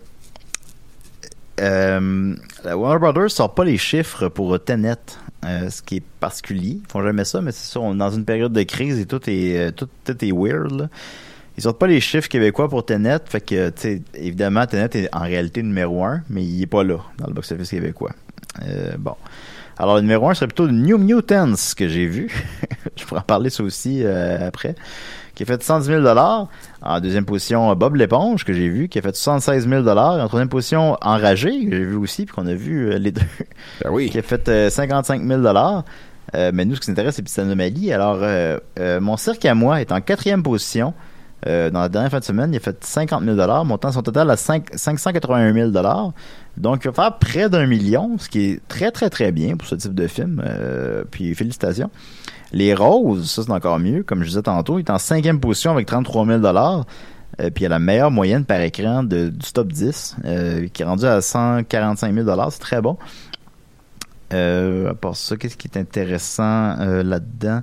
euh, 1.61 2.35
Warner 2.65 2.99
Brothers 2.99 3.31
sort 3.31 3.55
pas 3.55 3.65
les 3.65 3.79
chiffres 3.79 4.29
pour 4.29 4.63
Tenet, 4.63 4.97
euh, 5.45 5.71
ce 5.71 5.83
qui 5.83 5.97
est 5.97 6.05
particulier. 6.21 6.81
Ils 6.83 6.91
font 6.91 7.03
jamais 7.03 7.25
ça, 7.25 7.41
mais 7.41 7.53
c'est 7.53 7.71
ça, 7.73 7.81
on 7.81 7.95
est 7.95 7.99
dans 7.99 8.11
une 8.11 8.25
période 8.25 8.53
de 8.53 8.63
crise 8.63 8.99
et 8.99 9.07
tout 9.07 9.21
est, 9.29 9.59
euh, 9.59 9.71
tout, 9.71 9.89
est 10.07 10.33
weird. 10.33 10.73
là. 10.73 10.89
Ils 11.57 11.63
sortent 11.63 11.79
pas 11.79 11.87
les 11.87 12.01
chiffres 12.01 12.29
québécois 12.29 12.69
pour 12.69 12.85
Tenet, 12.85 13.21
fait 13.27 13.41
que, 13.41 13.71
tu 13.71 14.03
évidemment, 14.15 14.67
Tenet 14.67 14.91
est 14.95 15.15
en 15.15 15.21
réalité 15.21 15.63
numéro 15.63 16.05
un, 16.05 16.23
mais 16.29 16.45
il 16.45 16.63
est 16.63 16.67
pas 16.67 16.85
là, 16.85 16.99
dans 17.19 17.29
le 17.29 17.33
box-office 17.33 17.71
québécois. 17.71 18.13
Euh, 18.63 18.97
bon. 18.99 19.15
Alors, 19.79 19.97
le 19.97 20.03
numéro 20.03 20.29
un 20.29 20.35
serait 20.35 20.49
plutôt 20.49 20.69
New 20.69 20.99
Mutants 20.99 21.55
que 21.77 21.89
j'ai 21.89 22.07
vu. 22.07 22.31
Je 22.97 23.05
pourrais 23.05 23.21
en 23.21 23.25
parler 23.25 23.51
ça 23.51 23.63
aussi 23.63 24.03
euh, 24.05 24.47
après. 24.47 24.75
Qui 25.35 25.43
a 25.43 25.47
fait 25.47 25.63
110 25.63 25.87
000 25.87 26.07
En 26.09 27.01
deuxième 27.01 27.27
position, 27.27 27.75
Bob 27.77 27.97
l'éponge 27.97 28.45
que 28.45 28.55
j'ai 28.55 28.71
vu, 28.71 28.89
qui 28.89 28.99
a 28.99 29.03
fait 29.03 29.15
76 29.15 29.69
000 29.69 29.87
En 29.87 30.29
troisième 30.29 30.49
position, 30.49 30.97
Enragé, 31.03 31.67
que 31.67 31.77
j'ai 31.77 31.85
vu 31.85 31.97
aussi, 31.97 32.25
puis 32.25 32.35
qu'on 32.35 32.47
a 32.47 32.55
vu 32.55 32.91
euh, 32.91 32.99
les 32.99 33.13
deux, 33.13 33.21
Ben 33.85 33.91
oui. 33.91 34.09
qui 34.09 34.19
a 34.19 34.23
fait 34.23 34.49
euh, 34.49 34.71
55 34.71 35.23
000 35.23 35.43
euh, 35.45 36.51
Mais 36.55 36.65
nous, 36.65 36.75
ce 36.75 36.81
qui 36.81 36.91
nous 36.91 36.95
intéresse, 36.95 37.17
c'est 37.17 37.23
Petite 37.23 37.39
Anomalie. 37.39 37.93
Alors, 37.93 38.21
mon 39.03 39.19
cirque 39.19 39.45
à 39.45 39.55
moi 39.55 39.83
est 39.83 39.93
en 39.93 40.01
quatrième 40.01 40.43
position. 40.43 40.95
Euh, 41.47 41.71
dans 41.71 41.81
la 41.81 41.89
dernière 41.89 42.11
fin 42.11 42.19
de 42.19 42.25
semaine, 42.25 42.53
il 42.53 42.57
a 42.57 42.61
fait 42.61 42.83
50 42.83 43.25
000 43.25 43.65
montant 43.65 43.93
son 43.93 44.03
total 44.03 44.31
à 44.31 44.37
5, 44.37 44.71
581 44.75 45.53
000 45.53 45.71
Donc, 46.57 46.85
il 46.85 46.91
va 46.91 46.93
faire 46.93 47.19
près 47.19 47.49
d'un 47.49 47.67
million, 47.67 48.17
ce 48.19 48.29
qui 48.29 48.51
est 48.51 48.61
très, 48.69 48.91
très, 48.91 49.11
très 49.11 49.33
bien 49.33 49.57
pour 49.57 49.69
ce 49.69 49.77
type 49.77 49.95
de 49.95 50.07
film. 50.07 50.43
Euh, 50.45 51.05
puis, 51.11 51.35
félicitations. 51.35 51.91
Les 52.53 52.75
Roses, 52.75 53.31
ça, 53.31 53.43
c'est 53.43 53.51
encore 53.51 53.79
mieux. 53.79 54.03
Comme 54.03 54.23
je 54.23 54.29
disais 54.29 54.43
tantôt, 54.43 54.79
il 54.79 54.83
est 54.83 54.91
en 54.91 54.99
cinquième 54.99 55.41
position 55.41 55.71
avec 55.71 55.87
33 55.87 56.27
000 56.27 56.45
euh, 56.45 56.83
Puis, 57.55 57.65
il 57.65 57.67
a 57.67 57.69
la 57.69 57.79
meilleure 57.79 58.11
moyenne 58.11 58.45
par 58.45 58.61
écran 58.61 59.05
du 59.05 59.31
top 59.55 59.69
10, 59.69 60.17
euh, 60.25 60.67
qui 60.73 60.83
est 60.83 60.87
rendu 60.87 61.05
à 61.05 61.21
145 61.21 62.13
000 62.13 62.51
C'est 62.51 62.61
très 62.61 62.81
bon. 62.81 62.97
À 64.33 64.95
part 64.95 65.15
ça, 65.15 65.37
qu'est-ce 65.37 65.57
qui 65.57 65.69
est 65.69 65.79
intéressant 65.79 66.77
là-dedans? 66.77 67.63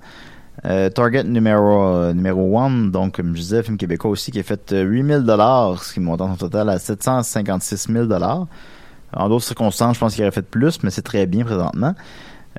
Euh, 0.65 0.89
Target 0.89 1.25
numéro 1.25 1.83
euh, 1.83 2.13
numéro 2.13 2.57
1, 2.57 2.89
donc 2.91 3.17
comme 3.17 3.35
je 3.35 3.41
disais, 3.41 3.63
film 3.63 3.77
québécois 3.77 4.11
aussi, 4.11 4.31
qui 4.31 4.39
a 4.39 4.43
fait 4.43 4.71
euh, 4.71 4.83
8000 4.83 5.23
dollars, 5.23 5.83
ce 5.83 5.93
qui 5.93 5.99
monte 5.99 6.21
en 6.21 6.35
total 6.35 6.69
à 6.69 6.79
756 6.79 7.91
000 7.91 8.05
dollars. 8.05 8.47
En 9.15 9.29
d'autres 9.29 9.45
circonstances, 9.45 9.95
je 9.95 9.99
pense 9.99 10.15
qu'il 10.15 10.23
aurait 10.23 10.31
fait 10.31 10.41
plus, 10.41 10.81
mais 10.83 10.89
c'est 10.89 11.01
très 11.01 11.25
bien 11.25 11.43
présentement. 11.43 11.93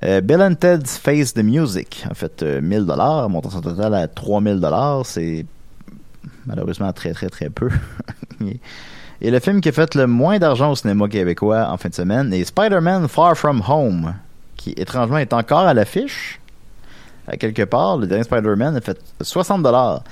Euh, 0.03 0.21
Bill 0.21 0.43
and 0.43 0.57
Ted's 0.57 0.99
Face 0.99 1.35
the 1.35 1.43
Music 1.43 2.05
a 2.11 2.15
fait 2.15 2.43
euh, 2.43 2.61
1000 2.61 2.85
dollars, 2.85 3.29
montant 3.31 3.51
son 3.51 3.61
total 3.61 3.95
à 3.95 4.09
3000 4.09 4.61
dollars. 4.61 5.07
C'est 5.07 5.47
malheureusement 6.47 6.93
très 6.93 7.13
très 7.13 7.29
très 7.29 7.49
peu. 7.49 7.71
Et 9.21 9.31
le 9.31 9.39
film 9.39 9.61
qui 9.61 9.69
a 9.69 9.73
fait 9.73 9.95
le 9.95 10.07
moins 10.07 10.39
d'argent 10.39 10.73
au 10.73 10.77
cinéma 10.77 11.09
québécois 11.09 11.69
en 11.71 11.77
fin 11.77 11.89
de 11.89 11.95
semaine 11.95 12.33
est 12.33 12.45
Spider-Man 12.45 13.09
Far 13.09 13.37
From 13.37 13.63
Home, 13.67 14.15
qui 14.57 14.73
étrangement 14.77 15.19
est 15.19 15.33
encore 15.33 15.61
à 15.61 15.73
l'affiche. 15.73 16.41
À 17.27 17.37
quelque 17.37 17.62
part, 17.62 17.97
le 17.97 18.07
dernier 18.07 18.25
Spider-Man 18.25 18.77
a 18.77 18.81
fait 18.81 18.99
60 19.20 19.62
dollars. 19.62 20.03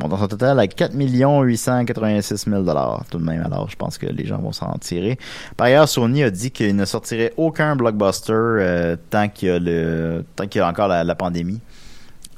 Montant 0.00 0.16
son 0.18 0.28
total 0.28 0.60
à 0.60 0.66
4 0.68 0.94
886 0.94 2.44
000 2.48 2.62
tout 3.10 3.18
de 3.18 3.24
même. 3.24 3.42
Alors, 3.44 3.68
je 3.68 3.74
pense 3.74 3.98
que 3.98 4.06
les 4.06 4.24
gens 4.26 4.38
vont 4.38 4.52
s'en 4.52 4.72
tirer. 4.80 5.18
Par 5.56 5.66
ailleurs, 5.66 5.88
Sony 5.88 6.22
a 6.22 6.30
dit 6.30 6.52
qu'il 6.52 6.76
ne 6.76 6.84
sortirait 6.84 7.32
aucun 7.36 7.74
blockbuster 7.74 8.32
euh, 8.32 8.96
tant 9.10 9.28
qu'il 9.28 9.48
y 9.48 9.50
a 9.50 9.58
le 9.58 10.24
tant 10.36 10.46
qu'il 10.46 10.60
y 10.60 10.62
a 10.62 10.68
encore 10.68 10.86
la, 10.86 11.02
la 11.02 11.14
pandémie. 11.16 11.58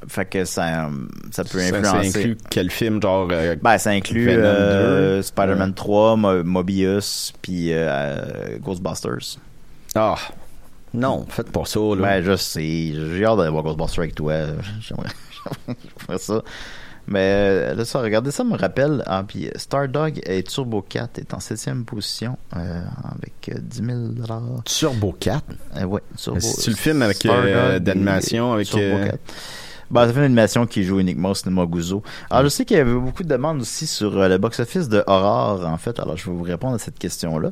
Fait 0.09 0.25
que 0.25 0.47
ça, 0.47 0.89
ça 1.31 1.45
peut 1.45 1.59
influencer. 1.59 2.11
ça 2.11 2.19
inclut 2.21 2.39
quel 2.49 2.71
film, 2.71 3.03
genre... 3.03 3.29
euh, 3.31 3.55
Ben, 3.61 3.77
ça 3.77 3.91
inclut 3.91 4.29
euh, 4.31 5.17
2, 5.19 5.23
Spider-Man 5.23 5.69
ouais. 5.69 5.75
3, 5.75 6.17
Mo- 6.17 6.43
Mobius, 6.45 7.35
puis 7.43 7.71
Ghostbusters. 8.63 9.37
Ah, 9.95 10.15
non, 10.95 11.25
faites 11.29 11.51
pas 11.53 11.65
ça, 11.65 11.81
là. 11.81 11.97
Ben, 11.97 12.23
je 12.23 12.37
sais. 12.37 12.93
J'ai 12.95 13.25
hâte 13.25 13.39
d'aller 13.39 13.51
voir 13.51 13.63
Ghostbusters 13.63 14.01
avec 14.01 14.15
toi. 14.15 14.35
J'aimerais 14.81 16.19
ça. 16.19 16.43
Mais 17.07 17.33
euh, 17.73 17.75
là, 17.75 17.85
ça, 17.85 18.01
regardez 18.01 18.31
ça, 18.31 18.45
me 18.45 18.57
rappelle. 18.57 19.03
Ah, 19.07 19.25
puis 19.27 19.49
Stardog 19.57 20.21
et 20.25 20.43
Turbo 20.43 20.83
4 20.83 21.19
est 21.19 21.35
en 21.35 21.41
septième 21.41 21.85
position 21.85 22.37
euh, 22.57 22.83
avec 23.17 23.49
euh, 23.49 23.59
10 23.61 23.85
000 23.85 23.99
Turbo 24.65 25.17
4. 25.19 25.43
euh, 25.79 25.85
Ouais, 25.85 26.03
Turbo. 26.17 26.39
Le 26.67 26.75
film 26.75 27.03
avec, 27.03 27.25
euh, 27.27 27.79
d'animation 27.81 28.53
avec, 28.53 28.69
Turbo 28.69 28.83
euh, 28.85 29.07
4. 29.07 29.19
Ben, 29.91 30.07
c'est 30.07 30.15
une 30.15 30.23
animation 30.23 30.67
qui 30.67 30.85
joue 30.85 31.01
uniquement 31.01 31.31
au 31.31 31.35
cinéma 31.35 31.67
Guzzo. 31.67 32.03
Alors, 32.31 32.45
je 32.45 32.49
sais 32.49 32.65
qu'il 32.65 32.77
y 32.77 32.81
avait 32.81 32.95
beaucoup 32.95 33.25
de 33.25 33.29
demandes 33.29 33.61
aussi 33.61 33.89
sur 33.89 34.17
euh, 34.17 34.29
le 34.29 34.39
box-office 34.39 34.89
de 34.89 35.03
Horror, 35.09 35.67
en 35.67 35.79
fait. 35.79 35.99
Alors, 35.99 36.17
je 36.17 36.31
vais 36.31 36.37
vous 36.37 36.45
répondre 36.45 36.75
à 36.77 36.79
cette 36.79 36.99
question-là. 36.99 37.51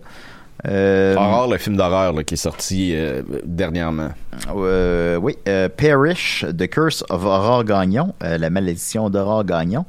Euh, 0.66 1.14
Horror, 1.14 1.48
le 1.48 1.58
film 1.58 1.76
d'horreur 1.76 2.14
qui 2.24 2.34
est 2.34 2.38
sorti 2.38 2.92
euh, 2.94 3.22
dernièrement. 3.44 4.10
Euh, 4.54 5.16
oui, 5.16 5.36
euh, 5.46 5.68
Perish, 5.68 6.44
The 6.56 6.66
Curse 6.66 7.04
of 7.10 7.24
Aurore 7.24 7.64
Gagnon, 7.64 8.14
la 8.20 8.50
malédiction 8.50 9.08
d'Aurore 9.08 9.44
Gagnon, 9.44 9.84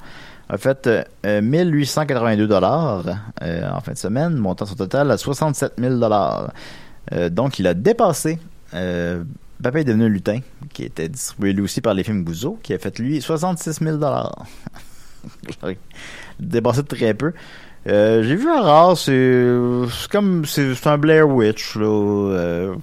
a 0.47 0.57
fait 0.57 0.87
euh, 0.87 1.03
euh, 1.25 1.41
1882 1.41 2.47
dollars 2.47 3.03
en 3.41 3.81
fin 3.81 3.93
de 3.93 3.97
semaine, 3.97 4.35
montant 4.35 4.65
son 4.65 4.75
total 4.75 5.09
à 5.11 5.17
67 5.17 5.73
000 5.77 5.95
dollars. 5.95 6.51
donc, 7.31 7.59
il 7.59 7.67
a 7.67 7.73
dépassé 7.73 8.39
Papa 9.61 9.81
est 9.81 9.83
devenu 9.83 10.05
un 10.05 10.09
lutin, 10.09 10.39
qui 10.71 10.83
était 10.83 11.09
distribué 11.09 11.51
lui 11.51 11.63
aussi 11.63 11.81
par 11.81 11.93
les 11.93 12.03
films 12.03 12.23
Gouzeau, 12.23 12.57
qui 12.63 12.73
a 12.73 12.79
fait 12.79 12.97
lui 12.97 13.21
66 13.21 13.79
000 13.83 13.97
dollars. 13.97 14.45
dépassé 16.39 16.81
de 16.83 16.87
très 16.87 17.13
peu. 17.13 17.33
Euh, 17.87 18.23
j'ai 18.23 18.35
vu 18.35 18.49
un 18.49 18.95
c'est 18.95 20.09
comme 20.11 20.45
c'est 20.45 20.87
un 20.87 20.97
Blair 20.97 21.29
Witch 21.29 21.75
là. 21.75 21.85
euh, 21.85 22.75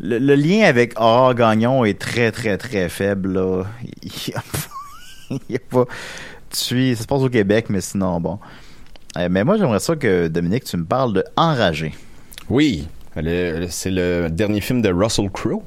le, 0.00 0.34
lien 0.34 0.64
avec 0.64 0.98
Aurore 0.98 1.34
Gagnon 1.34 1.84
est 1.84 1.98
très 1.98 2.32
très 2.32 2.58
très 2.58 2.88
faible 2.88 3.32
là. 3.32 3.64
Il 5.48 5.56
a 5.56 5.58
pas, 5.70 5.84
tu 6.50 6.94
ça 6.96 7.02
se 7.02 7.06
passe 7.06 7.22
au 7.22 7.28
Québec 7.28 7.66
mais 7.68 7.80
sinon 7.80 8.20
bon. 8.20 8.40
Euh, 9.16 9.28
mais 9.30 9.44
moi 9.44 9.56
j'aimerais 9.56 9.80
ça 9.80 9.94
que 9.94 10.26
Dominique 10.26 10.64
tu 10.64 10.76
me 10.76 10.84
parles 10.84 11.12
de 11.12 11.24
Enragé. 11.36 11.94
Oui, 12.48 12.88
c'est 13.14 13.90
le 13.90 14.28
dernier 14.28 14.60
film 14.60 14.82
de 14.82 14.92
Russell 14.92 15.30
Crowe. 15.30 15.62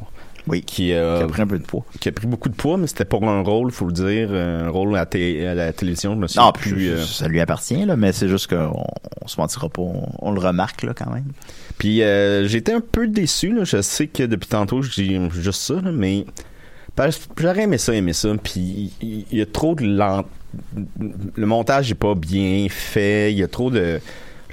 Oui. 0.47 0.61
Qui, 0.61 0.91
euh, 0.93 1.19
Qui 1.19 1.23
a 1.23 1.27
pris 1.27 1.41
un 1.41 1.47
peu 1.47 1.57
de 1.59 1.63
poids. 1.63 1.85
qui 1.99 2.09
a 2.09 2.11
pris 2.11 2.27
beaucoup 2.27 2.49
de 2.49 2.55
poids, 2.55 2.77
mais 2.77 2.87
c'était 2.87 3.05
pour 3.05 3.23
un 3.27 3.41
rôle, 3.41 3.71
faut 3.71 3.85
le 3.85 3.93
dire, 3.93 4.31
un 4.33 4.69
rôle 4.69 4.93
à, 4.95 4.99
la 4.99 5.05
té- 5.05 5.47
à 5.47 5.53
la 5.55 5.71
télévision. 5.73 6.13
Je 6.15 6.19
me 6.19 6.27
suis 6.27 6.39
Non, 6.39 6.51
plus. 6.51 6.73
puis 6.73 6.89
euh, 6.89 7.03
ça 7.03 7.27
lui 7.27 7.39
appartient 7.39 7.85
là, 7.85 7.95
mais 7.95 8.11
c'est 8.11 8.27
juste 8.27 8.47
qu'on 8.47 8.83
on 9.21 9.27
se 9.27 9.39
mentira 9.39 9.69
pas, 9.69 9.81
on, 9.81 10.09
on 10.19 10.31
le 10.31 10.39
remarque 10.39 10.83
là 10.83 10.93
quand 10.93 11.09
même. 11.11 11.25
Puis 11.77 12.01
euh, 12.03 12.45
j'étais 12.47 12.73
un 12.73 12.81
peu 12.81 13.07
déçu. 13.07 13.53
Là. 13.53 13.63
Je 13.63 13.81
sais 13.81 14.07
que 14.07 14.23
depuis 14.23 14.49
tantôt, 14.49 14.81
je 14.81 14.91
dis 14.91 15.17
juste 15.31 15.61
ça, 15.61 15.75
là, 15.75 15.91
mais 15.91 16.25
j'aurais 17.37 17.63
aimé 17.63 17.77
ça, 17.77 17.93
aimé 17.93 18.13
ça. 18.13 18.29
Puis 18.43 18.91
il 19.01 19.25
y, 19.31 19.41
a 19.41 19.45
trop 19.45 19.75
de 19.75 19.85
lent... 19.85 20.25
Le 21.35 21.45
montage 21.47 21.89
est 21.89 21.95
pas 21.95 22.13
bien 22.15 22.67
fait. 22.69 23.31
Il 23.31 23.39
y 23.39 23.43
a 23.43 23.47
trop 23.47 23.71
de 23.71 23.99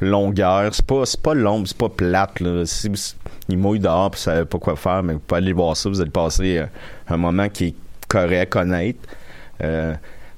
longueur. 0.00 0.74
C'est 0.74 0.84
pas, 0.84 1.06
c'est 1.06 1.20
pas 1.20 1.34
long, 1.34 1.64
c'est 1.64 1.76
pas 1.76 1.88
plate. 1.88 2.40
Là. 2.40 2.64
Il 3.48 3.58
mouille 3.58 3.80
dehors, 3.80 4.10
puis 4.10 4.20
ça 4.20 4.32
savait 4.32 4.44
pas 4.44 4.58
quoi 4.58 4.76
faire. 4.76 5.02
Mais 5.02 5.14
vous 5.14 5.20
pouvez 5.20 5.38
aller 5.38 5.52
voir 5.52 5.76
ça. 5.76 5.88
Vous 5.88 6.00
allez 6.00 6.10
passer 6.10 6.58
euh, 6.58 6.66
un 7.08 7.16
moment 7.16 7.48
qui 7.48 7.66
est 7.66 7.74
correct, 8.08 8.56
honnête. 8.56 8.98
Euh, 9.62 9.94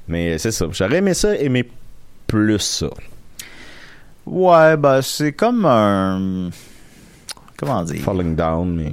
mais 0.09 0.39
c'est 0.39 0.51
ça. 0.51 0.67
J'aurais 0.71 0.99
aimé 0.99 1.15
ça, 1.15 1.35
aimer 1.37 1.69
plus 2.27 2.59
ça. 2.59 2.91
Ouais, 4.25 4.77
ben 4.77 5.03
c'est 5.03 5.33
comme 5.33 5.65
un 5.67 6.51
comment 7.57 7.83
dire? 7.85 8.03
Falling 8.03 8.37
Down, 8.37 8.75
mais. 8.75 8.93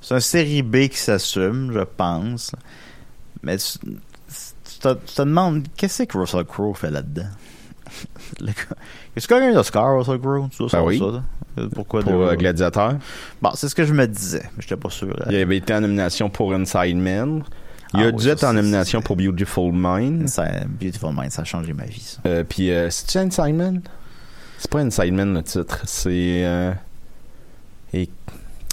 C'est 0.00 0.14
un 0.14 0.20
série 0.20 0.62
B 0.62 0.88
qui 0.88 0.96
s'assume, 0.96 1.72
je 1.72 1.80
pense. 1.80 2.52
Mais 3.42 3.58
tu, 3.58 3.78
tu 3.78 4.78
te, 4.80 4.94
tu 4.94 5.14
te 5.14 5.22
demandes, 5.22 5.66
qu'est-ce 5.76 6.04
que 6.04 6.18
Russell 6.18 6.44
Crowe 6.44 6.74
fait 6.74 6.90
là-dedans? 6.90 7.28
Est-ce 9.16 9.26
qu'il 9.28 9.36
y 9.36 9.40
a 9.40 9.44
un 9.44 9.56
Oscar, 9.56 9.96
Russell 9.98 10.18
Crowe? 10.18 10.48
Tu 10.50 10.58
dois 10.58 10.68
savoir 10.68 10.88
oui. 10.88 10.98
ça, 10.98 11.04
toi? 11.04 11.22
Euh, 11.58 11.68
Pourquoi 11.74 12.02
Pour 12.02 12.12
de- 12.12 12.18
euh, 12.18 12.36
Gladiateur. 12.36 12.94
Bon, 13.42 13.50
c'est 13.54 13.68
ce 13.68 13.74
que 13.74 13.84
je 13.84 13.92
me 13.92 14.06
disais, 14.06 14.42
mais 14.56 14.62
j'étais 14.62 14.76
pas 14.76 14.90
sûr. 14.90 15.14
Il 15.28 15.36
avait 15.36 15.56
été 15.56 15.74
en 15.74 15.80
nomination 15.80 16.30
pour 16.30 16.52
Inside 16.54 16.96
Man. 16.96 17.42
Il 17.92 18.00
Ah 18.00 18.04
a 18.04 18.06
oui, 18.06 18.12
dû 18.22 18.28
être 18.28 18.44
en 18.44 18.52
nomination 18.52 19.02
pour 19.02 19.16
Beautiful 19.16 19.72
Mind. 19.74 20.28
Ça, 20.28 20.44
Beautiful 20.80 21.10
Mind, 21.12 21.32
ça 21.32 21.42
a 21.42 21.44
changé 21.44 21.72
ma 21.72 21.84
vie. 21.86 22.18
Euh, 22.24 22.44
puis, 22.48 22.70
euh, 22.70 22.88
c'est-tu 22.88 23.18
Inside 23.18 23.54
Man? 23.56 23.82
C'est 24.58 24.70
pas 24.70 24.78
Inside 24.80 25.12
Man 25.12 25.34
le 25.34 25.42
titre. 25.42 25.80
C'est. 25.86 26.44
Euh, 26.44 26.72
et, 27.92 28.08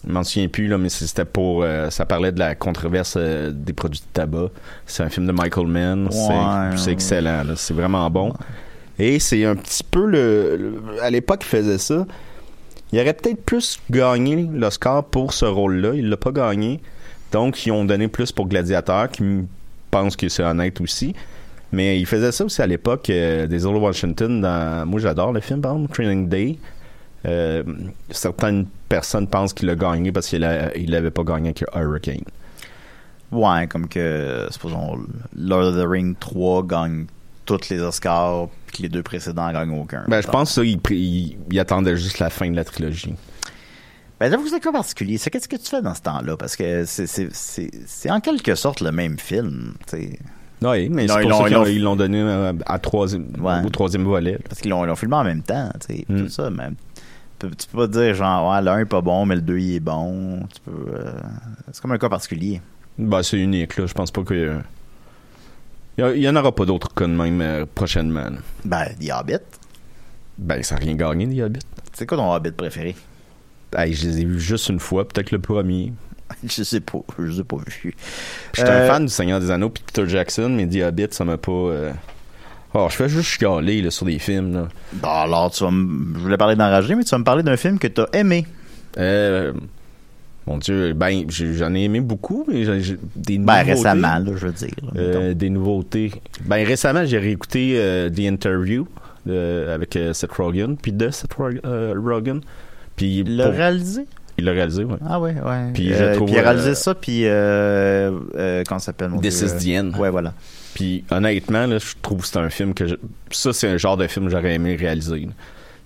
je 0.08 0.12
m'en 0.14 0.24
souviens 0.24 0.48
plus, 0.48 0.68
là, 0.68 0.78
mais 0.78 0.90
c'était 0.90 1.26
pour. 1.26 1.64
euh, 1.64 1.90
ça 1.90 2.06
parlait 2.06 2.32
de 2.32 2.38
la 2.38 2.54
controverse 2.54 3.16
euh, 3.18 3.50
des 3.52 3.74
produits 3.74 4.00
de 4.02 4.06
tabac. 4.14 4.50
C'est 4.86 5.02
un 5.02 5.10
film 5.10 5.26
de 5.26 5.32
Michael 5.32 5.66
Mann. 5.66 6.08
C'est- 6.12 6.28
Ouais, 6.28 6.78
c'est 6.78 6.86
ouais. 6.86 6.92
excellent. 6.94 7.44
C'est 7.56 7.74
vraiment 7.74 8.08
bon. 8.12 8.32
Et 9.00 9.20
c'est 9.20 9.46
un 9.46 9.56
petit 9.56 9.84
peu 9.84 10.06
le. 10.06 10.56
le- 10.58 11.02
à 11.02 11.10
l'époque, 11.10 11.42
il 11.44 11.48
faisait 11.48 11.78
ça. 11.78 12.06
Il 12.92 13.00
aurait 13.00 13.14
peut-être 13.14 13.44
plus 13.44 13.80
gagné 13.92 14.48
l'Oscar 14.54 15.04
pour 15.04 15.34
ce 15.34 15.46
rôle-là. 15.46 15.94
Il 15.94 16.10
l'a 16.10 16.18
pas 16.18 16.32
gagné. 16.32 16.80
Donc, 17.32 17.66
ils 17.66 17.72
ont 17.72 17.84
donné 17.86 18.08
plus 18.08 18.32
pour 18.32 18.48
Gladiateur, 18.48 19.10
qui 19.10 19.24
pense 19.92 20.16
que 20.16 20.30
c'est 20.30 20.44
honnête 20.44 20.80
aussi. 20.82 21.14
Mais 21.74 22.00
il 22.00 22.06
faisait 22.06 22.32
ça 22.32 22.46
aussi 22.46 22.62
à 22.62 22.68
l'époque 22.68 23.10
euh, 23.10 23.46
des 23.46 23.66
Old 23.66 23.76
Washington. 23.82 24.40
Moi, 24.88 25.00
j'adore 25.02 25.34
le 25.34 25.42
film, 25.42 25.60
par 25.62 25.74
exemple, 25.76 25.94
Training 25.94 26.30
Day. 26.30 26.58
Euh, 27.26 27.64
certaines 28.10 28.68
personnes 28.88 29.28
pensent 29.28 29.54
qu'il 29.54 29.70
a 29.70 29.76
gagné 29.76 30.14
parce 30.14 30.28
qu'il 30.30 30.48
il 30.78 30.90
l'avait 30.92 31.12
pas 31.12 31.24
gagné 31.24 31.50
avec 31.50 31.66
Hurricane. 31.76 32.24
Ouais, 33.34 33.68
comme 33.68 33.90
que, 33.90 34.48
supposons, 34.50 35.00
Lord 35.36 35.64
of 35.64 35.76
the 35.76 35.86
Ring 35.86 36.16
3 36.18 36.64
gagne 36.66 37.06
tous 37.48 37.70
les 37.70 37.80
Oscars, 37.82 38.48
puis 38.68 38.78
que 38.78 38.82
les 38.84 38.90
deux 38.90 39.04
précédents 39.04 39.52
gagnent 39.52 39.80
aucun. 39.80 40.04
Ben, 40.08 40.22
je 40.22 40.28
pense 40.28 40.50
que 40.50 40.56
ça, 40.56 40.64
il, 40.64 40.80
il- 40.92 41.38
il 41.50 41.60
attendait 41.60 41.98
juste 41.98 42.20
la 42.20 42.30
fin 42.30 42.50
de 42.52 42.56
la 42.56 42.64
trilogie. 42.64 43.16
Ben, 44.20 44.32
j'avoue 44.32 44.48
c'est 44.48 44.60
quoi 44.62 44.72
particulier? 44.72 45.18
C'est 45.18 45.30
qu'est-ce 45.30 45.48
que 45.48 45.56
tu 45.56 45.68
fais 45.70 45.82
dans 45.82 45.94
ce 45.94 46.02
temps-là? 46.02 46.38
Parce 46.38 46.56
que 46.56 46.86
c'est, 46.86 47.30
en 48.12 48.20
quelque 48.20 48.56
sorte 48.56 48.82
le 48.82 48.92
même 48.92 49.18
film, 49.20 49.74
tu 49.88 49.98
sais. 49.98 50.20
Oui, 50.64 50.90
mais 50.90 51.04
Ils 51.06 51.08
l'ont- 51.08 51.14
c'est 51.14 51.22
pour 51.22 51.30
l'ont- 51.30 51.38
ça 51.38 51.44
qu'ils 51.50 51.54
donné 51.96 52.20
euh, 52.20 52.54
à 52.66 52.80
troisième, 52.80 53.28
Ouais. 53.40 53.64
au 53.64 53.70
troisième 53.70 54.04
volet. 54.06 54.40
Parce 54.50 54.60
qu'ils 54.60 54.72
l'ont, 54.72 54.84
filmé 54.96 55.16
en 55.16 55.24
même 55.24 55.44
temps, 55.44 55.70
tu 55.88 55.96
sais. 55.98 56.06
Mm. 56.10 56.18
Tout 56.24 56.30
ça, 56.30 56.50
mais 56.50 56.70
tu 57.38 57.48
peux, 57.48 57.50
tu 57.56 57.68
peux 57.68 57.78
pas 57.78 57.88
dire 57.88 58.16
genre, 58.16 58.50
ouais, 58.52 58.62
1 58.72 58.80
est 58.80 58.86
pas 58.86 59.02
bon, 59.02 59.28
mais 59.28 59.36
le 59.36 59.42
2 59.42 59.60
il 59.60 59.76
est 59.76 59.80
bon. 59.80 60.40
Tu 60.52 60.62
peux, 60.62 60.96
euh, 60.96 61.12
c'est 61.72 61.80
comme 61.80 61.92
un 61.92 62.00
cas 62.00 62.10
particulier. 62.10 62.60
Ben, 62.98 63.22
c'est 63.22 63.38
unique, 63.38 63.78
là. 63.78 63.86
Je 63.86 63.94
pense 63.94 64.10
pas 64.10 64.24
que. 64.24 64.58
Il 65.98 66.02
y 66.02 66.04
a- 66.04 66.14
il 66.16 66.22
y 66.22 66.30
en 66.30 66.36
aura 66.36 66.54
pas 66.54 66.66
d'autres 66.66 66.94
cas 66.94 67.06
de 67.08 67.12
même 67.14 67.42
euh, 67.42 67.66
prochainement. 67.74 68.26
là. 68.30 68.38
Ben, 68.66 68.86
The 69.00 69.12
Hobbit. 69.12 69.40
Ben, 70.38 70.62
ça 70.64 70.76
n'a 70.76 70.82
rien 70.82 70.96
gagné, 70.96 71.28
The 71.28 71.42
Hobbit. 71.46 71.60
C'est 71.94 72.06
quoi 72.06 72.18
ton 72.18 72.32
Hobbit 72.34 72.52
préféré? 72.52 72.96
Hey, 73.76 73.94
je 73.94 74.08
les 74.08 74.22
ai 74.22 74.26
vus 74.26 74.40
juste 74.40 74.70
une 74.70 74.80
fois, 74.80 75.08
peut-être 75.08 75.32
le 75.32 75.40
premier. 75.40 75.94
je 76.44 76.64
sais 76.64 76.80
pas, 76.82 77.00
je 77.18 77.24
les 77.24 77.40
ai 77.40 77.44
pas 77.44 77.58
vus. 77.66 77.96
J'étais 78.54 78.70
Euh, 78.70 78.86
un 78.86 78.88
fan 78.94 79.06
du 79.06 79.12
Seigneur 79.12 79.40
des 79.40 79.50
Anneaux 79.52 79.70
puis 79.70 79.84
Peter 79.86 80.08
Jackson, 80.08 80.50
mais 80.50 80.68
The 80.68 80.84
Hobbit, 80.88 81.08
ça 81.12 81.26
m'a 81.26 81.38
pas. 81.38 81.52
euh, 81.52 81.92
Oh, 82.74 82.88
je 82.92 82.96
fais 82.96 83.10
juste 83.10 83.30
chialer 83.40 83.82
là, 83.82 83.90
sur 83.90 84.06
des 84.06 84.20
films. 84.20 84.54
Là. 84.54 84.68
Bon, 84.94 85.08
alors, 85.10 85.50
tu 85.52 85.64
vas 85.64 85.72
me- 85.72 86.14
je 86.16 86.20
voulais 86.20 86.38
parler 86.38 86.56
d'Enragé, 86.56 86.94
mais 86.96 87.04
tu 87.06 87.10
vas 87.12 87.18
me 87.18 87.24
parler 87.24 87.42
d'un 87.42 87.58
film 87.58 87.80
que 87.80 87.88
t'as 87.88 88.06
aimé. 88.14 88.46
Euh, 88.98 89.54
mon 90.48 90.58
Dieu, 90.58 90.94
ben, 90.94 91.26
j'en 91.30 91.74
ai 91.76 91.84
aimé 91.84 92.00
beaucoup, 92.00 92.46
mais 92.48 92.64
j'ai 92.64 92.82
j'ai 92.82 92.98
des 93.16 93.38
Ben, 93.38 93.60
nouveautés. 93.60 93.72
récemment, 93.74 94.18
là, 94.20 94.32
je 94.36 94.48
veux 94.48 94.54
dire. 94.54 94.70
Euh, 94.96 95.34
des 95.34 95.50
nouveautés. 95.50 96.12
Ben, 96.46 96.66
récemment, 96.66 97.06
j'ai 97.06 97.18
réécouté 97.20 97.74
euh, 97.76 98.10
The 98.10 98.20
Interview 98.22 98.88
euh, 99.28 99.76
avec 99.76 99.98
Seth 100.14 100.32
Rogen, 100.32 100.76
puis 100.82 100.92
de 100.94 101.10
Seth 101.10 101.34
Rog- 101.34 101.60
Rogen. 101.64 102.40
Puis 102.96 103.20
Il 103.20 103.36
l'a 103.38 103.50
réalisé? 103.50 104.06
il 104.40 104.46
l'a 104.46 104.52
réalisé, 104.54 104.84
ouais. 104.84 104.98
Ah 105.08 105.20
ouais, 105.20 105.34
ouais. 105.34 105.72
Puis 105.74 105.90
je 105.94 106.14
trouve, 106.16 106.28
puis 106.28 106.36
il 106.36 106.40
a 106.40 106.44
réalisé 106.44 106.76
ça, 106.76 106.94
puis 106.96 107.22
euh, 107.26 108.64
comment 108.68 108.80
ça 108.80 108.88
s'appelle 108.88 109.10
mon 109.10 109.20
This 109.20 109.44
Dieu, 109.44 109.48
is 109.48 109.76
the 109.76 109.80
End. 109.80 110.00
Ouais, 110.00 110.10
voilà. 110.10 110.34
Puis 110.74 111.04
honnêtement, 111.12 111.66
là, 111.66 111.80
je 111.80 111.94
trouve 112.02 112.22
que 112.22 112.28
c'est 112.28 112.38
un 112.38 112.50
film 112.52 112.74
que 112.76 112.86
je- 112.88 112.96
ça 113.32 113.52
c'est 113.52 113.68
un 113.68 113.78
genre 113.78 113.98
de 113.98 114.06
film 114.08 114.26
que 114.26 114.32
j'aurais 114.32 114.54
aimé 114.54 114.76
réaliser. 114.76 115.22
là. 115.22 115.32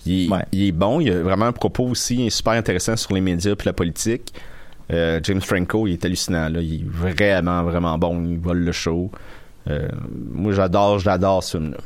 Il, 0.05 0.29
Ouais. 0.31 0.39
il 0.51 0.67
est 0.67 0.71
bon, 0.71 0.99
il 0.99 1.11
a 1.11 1.21
vraiment 1.21 1.45
un 1.45 1.51
propos 1.51 1.85
aussi 1.85 2.29
super 2.31 2.53
intéressant 2.53 2.97
sur 2.97 3.13
les 3.13 3.21
médias 3.21 3.55
puis 3.55 3.67
la 3.67 3.73
politique. 3.73 4.33
Euh, 4.91 5.19
James 5.23 5.41
Franco, 5.41 5.87
il 5.87 5.93
est 5.93 6.05
hallucinant 6.05 6.49
là, 6.49 6.61
il 6.61 6.75
est 6.81 6.85
vraiment 6.85 7.63
vraiment 7.63 7.97
bon, 7.97 8.23
il 8.25 8.37
vole 8.39 8.59
le 8.59 8.71
show. 8.71 9.09
Euh, 9.69 9.87
moi, 10.33 10.53
j'adore, 10.53 10.99
j'adore 10.99 11.43
ce 11.43 11.57
film-là. 11.57 11.77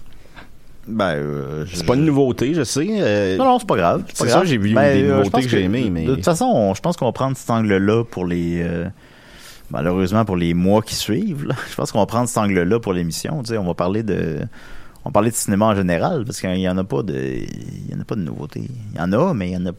Ben, 0.88 1.16
euh, 1.16 1.66
je- 1.66 1.78
C'est 1.78 1.86
pas 1.86 1.96
une 1.96 2.06
nouveauté, 2.06 2.54
je 2.54 2.64
sais. 2.64 2.88
euh, 2.92 3.38
Non, 3.38 3.46
non, 3.46 3.60
c'est 3.60 3.68
pas 3.68 3.76
grave. 3.76 4.04
C'est 4.14 4.30
ça, 4.30 4.46
j'ai 4.46 4.58
vu 4.58 4.74
Ben, 4.74 4.96
des 4.96 5.08
nouveautés 5.08 5.42
que 5.42 5.50
j'ai 5.50 5.64
aimées, 5.64 5.90
mais- 5.92 6.06
De 6.06 6.16
toute 6.16 6.24
façon, 6.26 6.46
on- 6.46 6.74
je 6.76 6.82
pense 6.82 6.96
qu'on 6.96 7.06
va 7.06 7.12
prendre 7.12 7.36
cet 7.36 7.50
angle-là 7.50 8.04
pour 8.04 8.26
les... 8.26 8.62
euh, 8.62 8.86
malheureusement, 9.72 10.26
pour 10.26 10.36
les 10.38 10.54
mois 10.54 10.82
qui 10.82 10.96
suivent. 10.96 11.46
là. 11.48 11.56
Je 11.70 11.76
pense 11.76 11.92
qu'on 11.92 12.00
va 12.00 12.06
prendre 12.06 12.30
cet 12.30 12.38
angle-là 12.38 12.80
pour 12.80 12.94
l'émission. 12.94 13.42
On 13.50 13.64
va 13.64 13.74
parler 13.74 14.04
de... 14.04 14.40
On 15.06 15.12
parler 15.12 15.30
de 15.30 15.36
cinéma 15.36 15.66
en 15.68 15.76
général, 15.76 16.26
parce 16.26 16.42
qu'il 16.42 16.58
y 16.58 16.68
en 16.68 16.78
a 16.78 16.84
pas 16.84 17.04
de... 17.04 17.14
Il 17.16 17.92
y 17.92 17.96
en 17.96 18.02
a 18.02 18.04
pas 18.04 18.16
de 18.16 18.22
nouveautés. 18.22 18.68
Il 18.94 18.98
y 18.98 19.00
en 19.02 19.12
a, 19.14 19.34
mais 19.36 19.50
il 19.50 19.54
y 19.54 19.58
en 19.58 19.66
a... 19.68 19.72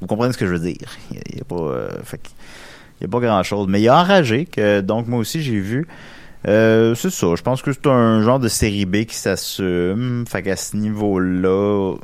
Vous 0.00 0.06
comprenez 0.06 0.32
ce 0.32 0.38
que 0.38 0.46
je 0.46 0.52
veux 0.52 0.60
dire. 0.60 0.88
Il 1.10 1.36
y 1.36 1.40
a, 1.40 1.44
pas... 1.44 1.56
euh, 1.56 1.90
fait 2.04 2.20
il 3.00 3.04
y 3.04 3.06
a 3.06 3.08
pas 3.08 3.18
grand-chose. 3.20 3.66
Mais 3.68 3.80
il 3.80 3.84
y 3.84 3.88
a 3.88 3.98
Enragé, 3.98 4.46
que 4.46 4.80
donc 4.80 5.08
moi 5.08 5.18
aussi 5.18 5.42
j'ai 5.42 5.58
vu... 5.58 5.86
Euh, 6.48 6.94
c'est 6.96 7.10
ça. 7.10 7.34
Je 7.36 7.42
pense 7.42 7.62
que 7.62 7.72
c'est 7.72 7.86
un 7.86 8.22
genre 8.22 8.38
de 8.40 8.48
série 8.48 8.84
B 8.86 9.04
qui 9.04 9.14
s'assume. 9.16 10.24
Fait 10.28 10.42
qu'à 10.42 10.56
ce 10.56 10.76
niveau-là, 10.76 11.94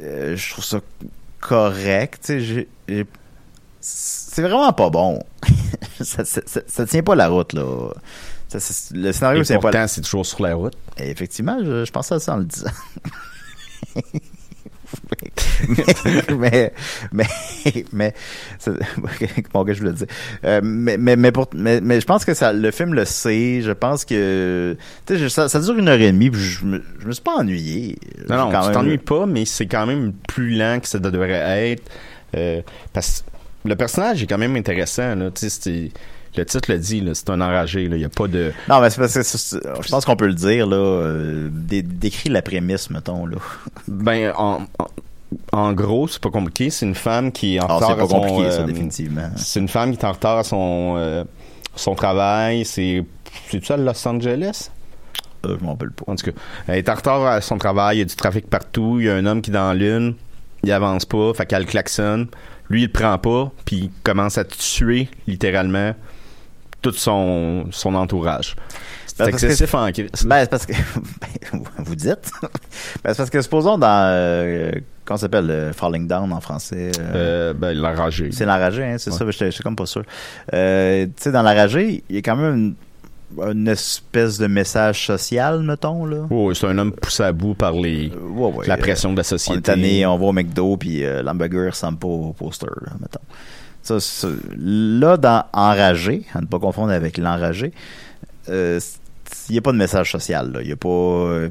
euh, 0.00 0.36
je 0.36 0.50
trouve 0.50 0.64
ça 0.64 0.80
correct. 1.40 2.30
C'est 3.80 4.42
vraiment 4.42 4.72
pas 4.72 4.90
bon. 4.90 5.18
ça, 6.00 6.24
ça, 6.24 6.40
ça- 6.46 6.60
ça 6.66 6.86
tient 6.86 7.02
pas 7.02 7.14
la 7.14 7.28
route, 7.28 7.52
là. 7.54 7.64
Ça, 8.58 8.72
c'est- 8.72 8.94
le 8.96 9.12
scénario 9.12 9.42
la 9.48 9.58
pourtant, 9.58 9.86
c'est 9.88 10.00
toujours 10.02 10.26
sur 10.26 10.42
la 10.42 10.54
route. 10.54 10.74
et 10.98 11.10
effectivement, 11.10 11.58
je, 11.64 11.84
je 11.84 11.90
pensais 11.92 12.14
à 12.14 12.20
ça 12.20 12.34
en 12.34 12.38
le 12.38 12.44
disant. 12.44 12.70
mais, 16.38 16.72
mais, 17.12 17.26
mais, 17.92 18.14
c'est- 18.58 18.72
bon, 19.52 19.64
que 19.64 19.72
je 19.72 19.80
voulais 19.80 19.92
dire? 19.92 20.06
Euh, 20.44 20.60
mais, 20.62 20.96
mais, 20.98 21.16
mais, 21.16 21.32
pour, 21.32 21.48
mais, 21.54 21.80
mais 21.80 22.00
je 22.00 22.06
pense 22.06 22.24
que 22.24 22.34
ça, 22.34 22.52
le 22.52 22.70
film 22.70 22.94
le 22.94 23.04
sait. 23.04 23.60
Je 23.62 23.72
pense 23.72 24.04
que, 24.04 24.76
tu 25.06 25.18
sais, 25.18 25.28
ça, 25.28 25.48
ça 25.48 25.60
dure 25.60 25.76
une 25.78 25.88
heure 25.88 26.00
et 26.00 26.12
demie, 26.12 26.30
puis 26.30 26.40
je 26.40 26.64
me, 26.64 26.82
je 27.00 27.06
me 27.06 27.12
suis 27.12 27.22
pas 27.22 27.36
ennuyé. 27.36 27.96
Non, 28.28 28.36
non, 28.36 28.50
quand 28.50 28.66
tu 28.68 28.72
t'ennuies 28.72 28.98
pas, 28.98 29.26
mais 29.26 29.44
c'est 29.44 29.66
quand 29.66 29.86
même 29.86 30.12
plus 30.28 30.50
lent 30.56 30.78
que 30.80 30.88
ça 30.88 30.98
devrait 30.98 31.70
être. 31.72 31.84
Euh, 32.36 32.62
parce 32.92 33.24
que 33.64 33.68
le 33.68 33.76
personnage 33.76 34.22
est 34.22 34.26
quand 34.26 34.38
même 34.38 34.56
intéressant. 34.56 35.14
Là. 35.14 35.30
Tu 35.30 35.48
sais, 35.48 35.50
c'est- 35.50 35.90
le 36.36 36.44
titre 36.46 36.72
le 36.72 36.78
dit, 36.78 37.02
c'est 37.14 37.30
un 37.30 37.40
enragé. 37.40 37.84
Il 37.84 37.90
n'y 37.92 38.04
a 38.04 38.08
pas 38.08 38.26
de. 38.28 38.52
Non, 38.68 38.80
mais 38.80 38.90
c'est 38.90 39.00
parce 39.00 39.14
que 39.14 39.22
je 39.82 39.88
pense 39.90 40.04
qu'on 40.04 40.16
peut 40.16 40.26
le 40.26 40.34
dire, 40.34 40.66
là, 40.66 40.76
euh, 40.76 41.48
dé- 41.52 41.82
décrit 41.82 42.30
la 42.30 42.42
prémisse, 42.42 42.90
mettons, 42.90 43.26
là. 43.26 43.36
Ben, 43.88 44.32
en, 44.36 44.60
en, 44.78 44.86
en 45.52 45.72
gros, 45.72 46.08
c'est 46.08 46.20
pas 46.22 46.30
compliqué. 46.30 46.70
C'est 46.70 46.86
une 46.86 46.94
femme 46.94 47.32
qui 47.32 47.56
est 47.56 47.60
en 47.60 47.64
Alors, 47.66 47.76
retard 47.76 47.90
Ah, 47.90 47.94
c'est 47.94 47.98
pas 47.98 48.04
à 48.04 48.08
son, 48.08 48.20
compliqué, 48.26 48.50
ça, 48.50 48.60
euh, 48.60 48.64
définitivement. 48.64 49.30
C'est 49.36 49.60
une 49.60 49.68
femme 49.68 49.92
qui 49.94 49.98
est 50.00 50.04
en 50.06 50.12
retard 50.12 50.38
à 50.38 50.44
son, 50.44 50.94
euh, 50.96 51.24
son 51.76 51.94
travail. 51.94 52.64
C'est. 52.64 53.04
C'est-tu 53.50 53.72
à 53.72 53.76
Los 53.76 54.06
Angeles? 54.08 54.70
Euh, 55.44 55.56
je 55.58 55.64
m'en 55.64 55.72
rappelle 55.72 55.90
pas. 55.90 56.04
En 56.06 56.16
tout 56.16 56.30
cas, 56.30 56.38
elle 56.68 56.76
est 56.78 56.88
en 56.88 56.94
retard 56.94 57.26
à 57.26 57.40
son 57.40 57.58
travail, 57.58 57.96
il 57.96 57.98
y 58.00 58.02
a 58.02 58.04
du 58.06 58.14
trafic 58.14 58.48
partout, 58.48 58.98
il 59.00 59.06
y 59.06 59.10
a 59.10 59.14
un 59.16 59.26
homme 59.26 59.42
qui 59.42 59.50
est 59.50 59.54
dans 59.54 59.72
l'une, 59.72 60.14
il 60.62 60.70
avance 60.70 61.04
pas, 61.04 61.32
fait 61.34 61.46
qu'elle 61.46 61.66
klaxonne. 61.66 62.28
Lui, 62.70 62.82
il 62.82 62.86
le 62.86 62.92
prend 62.92 63.18
pas, 63.18 63.50
puis 63.64 63.76
il 63.76 63.90
commence 64.04 64.38
à 64.38 64.44
tuer, 64.44 65.08
littéralement, 65.26 65.94
tout 66.82 66.92
son, 66.92 67.66
son 67.70 67.94
entourage. 67.94 68.56
C'est 69.06 69.18
Ben, 69.18 69.28
excessif 69.28 69.74
en 69.74 69.90
crise. 69.92 70.08
Ben, 70.24 70.40
c'est 70.40 70.50
parce 70.50 70.66
que. 70.66 70.72
ben, 71.52 71.62
vous 71.78 71.94
dites. 71.94 72.30
ben, 72.42 72.48
c'est 73.12 73.16
parce 73.16 73.30
que, 73.30 73.40
supposons, 73.42 73.76
dans. 73.78 74.06
Euh, 74.10 74.72
comment 75.04 75.18
ça 75.18 75.22
s'appelle 75.22 75.50
euh, 75.50 75.72
Falling 75.72 76.06
Down 76.08 76.32
en 76.32 76.40
français 76.40 76.92
euh, 76.98 77.02
Euh, 77.14 77.52
ben, 77.54 77.76
l'enragé. 77.76 78.30
C'est 78.32 78.46
l'enragé, 78.46 78.82
hein, 78.84 78.96
c'est 78.98 79.10
Ouais. 79.10 79.18
ça, 79.18 79.30
j'étais 79.30 79.50
j'étais 79.50 79.62
comme 79.62 79.76
pas 79.76 79.86
sûr. 79.86 80.02
Euh, 80.54 81.04
tu 81.06 81.12
sais, 81.16 81.32
dans 81.32 81.42
l'enragé, 81.42 82.02
il 82.08 82.16
y 82.16 82.18
a 82.18 82.22
quand 82.22 82.36
même 82.36 82.54
une, 83.36 83.50
une 83.50 83.68
espèce 83.68 84.38
de 84.38 84.46
message 84.46 85.06
social, 85.06 85.62
mettons, 85.62 86.06
là. 86.06 86.26
Oh, 86.30 86.52
c'est 86.54 86.66
un 86.66 86.78
homme 86.78 86.92
poussé 86.92 87.22
à 87.22 87.32
bout 87.32 87.54
par 87.54 87.72
les, 87.72 88.10
Euh, 88.10 88.28
ouais, 88.30 88.52
ouais, 88.52 88.66
la 88.66 88.76
pression 88.78 89.12
de 89.12 89.16
la 89.16 89.20
on 89.20 89.24
est 89.24 89.24
société. 89.28 89.60
tanné, 89.62 90.06
on 90.06 90.16
va 90.16 90.24
au 90.24 90.32
McDo, 90.32 90.76
puis 90.78 91.04
euh, 91.04 91.22
l'hamburger 91.22 91.70
ressemble 91.70 91.98
pas 91.98 92.08
au 92.08 92.32
poster, 92.32 92.66
là, 92.86 92.92
mettons. 93.00 93.20
Ça, 93.82 93.98
ça- 94.00 94.28
là, 94.56 95.16
dans 95.16 95.44
Enragé, 95.52 96.24
à 96.34 96.40
ne 96.40 96.46
pas 96.46 96.58
confondre 96.58 96.92
avec 96.92 97.18
l'enragé, 97.18 97.72
euh, 98.48 98.78
il 99.48 99.52
n'y 99.52 99.58
a 99.58 99.62
pas 99.62 99.72
de 99.72 99.76
message 99.78 100.12
social. 100.12 100.52
là. 100.52 100.62
Il 100.62 100.68
y 100.68 100.72
a 100.72 100.76
pas. 100.76 100.88
euh, 100.88 101.48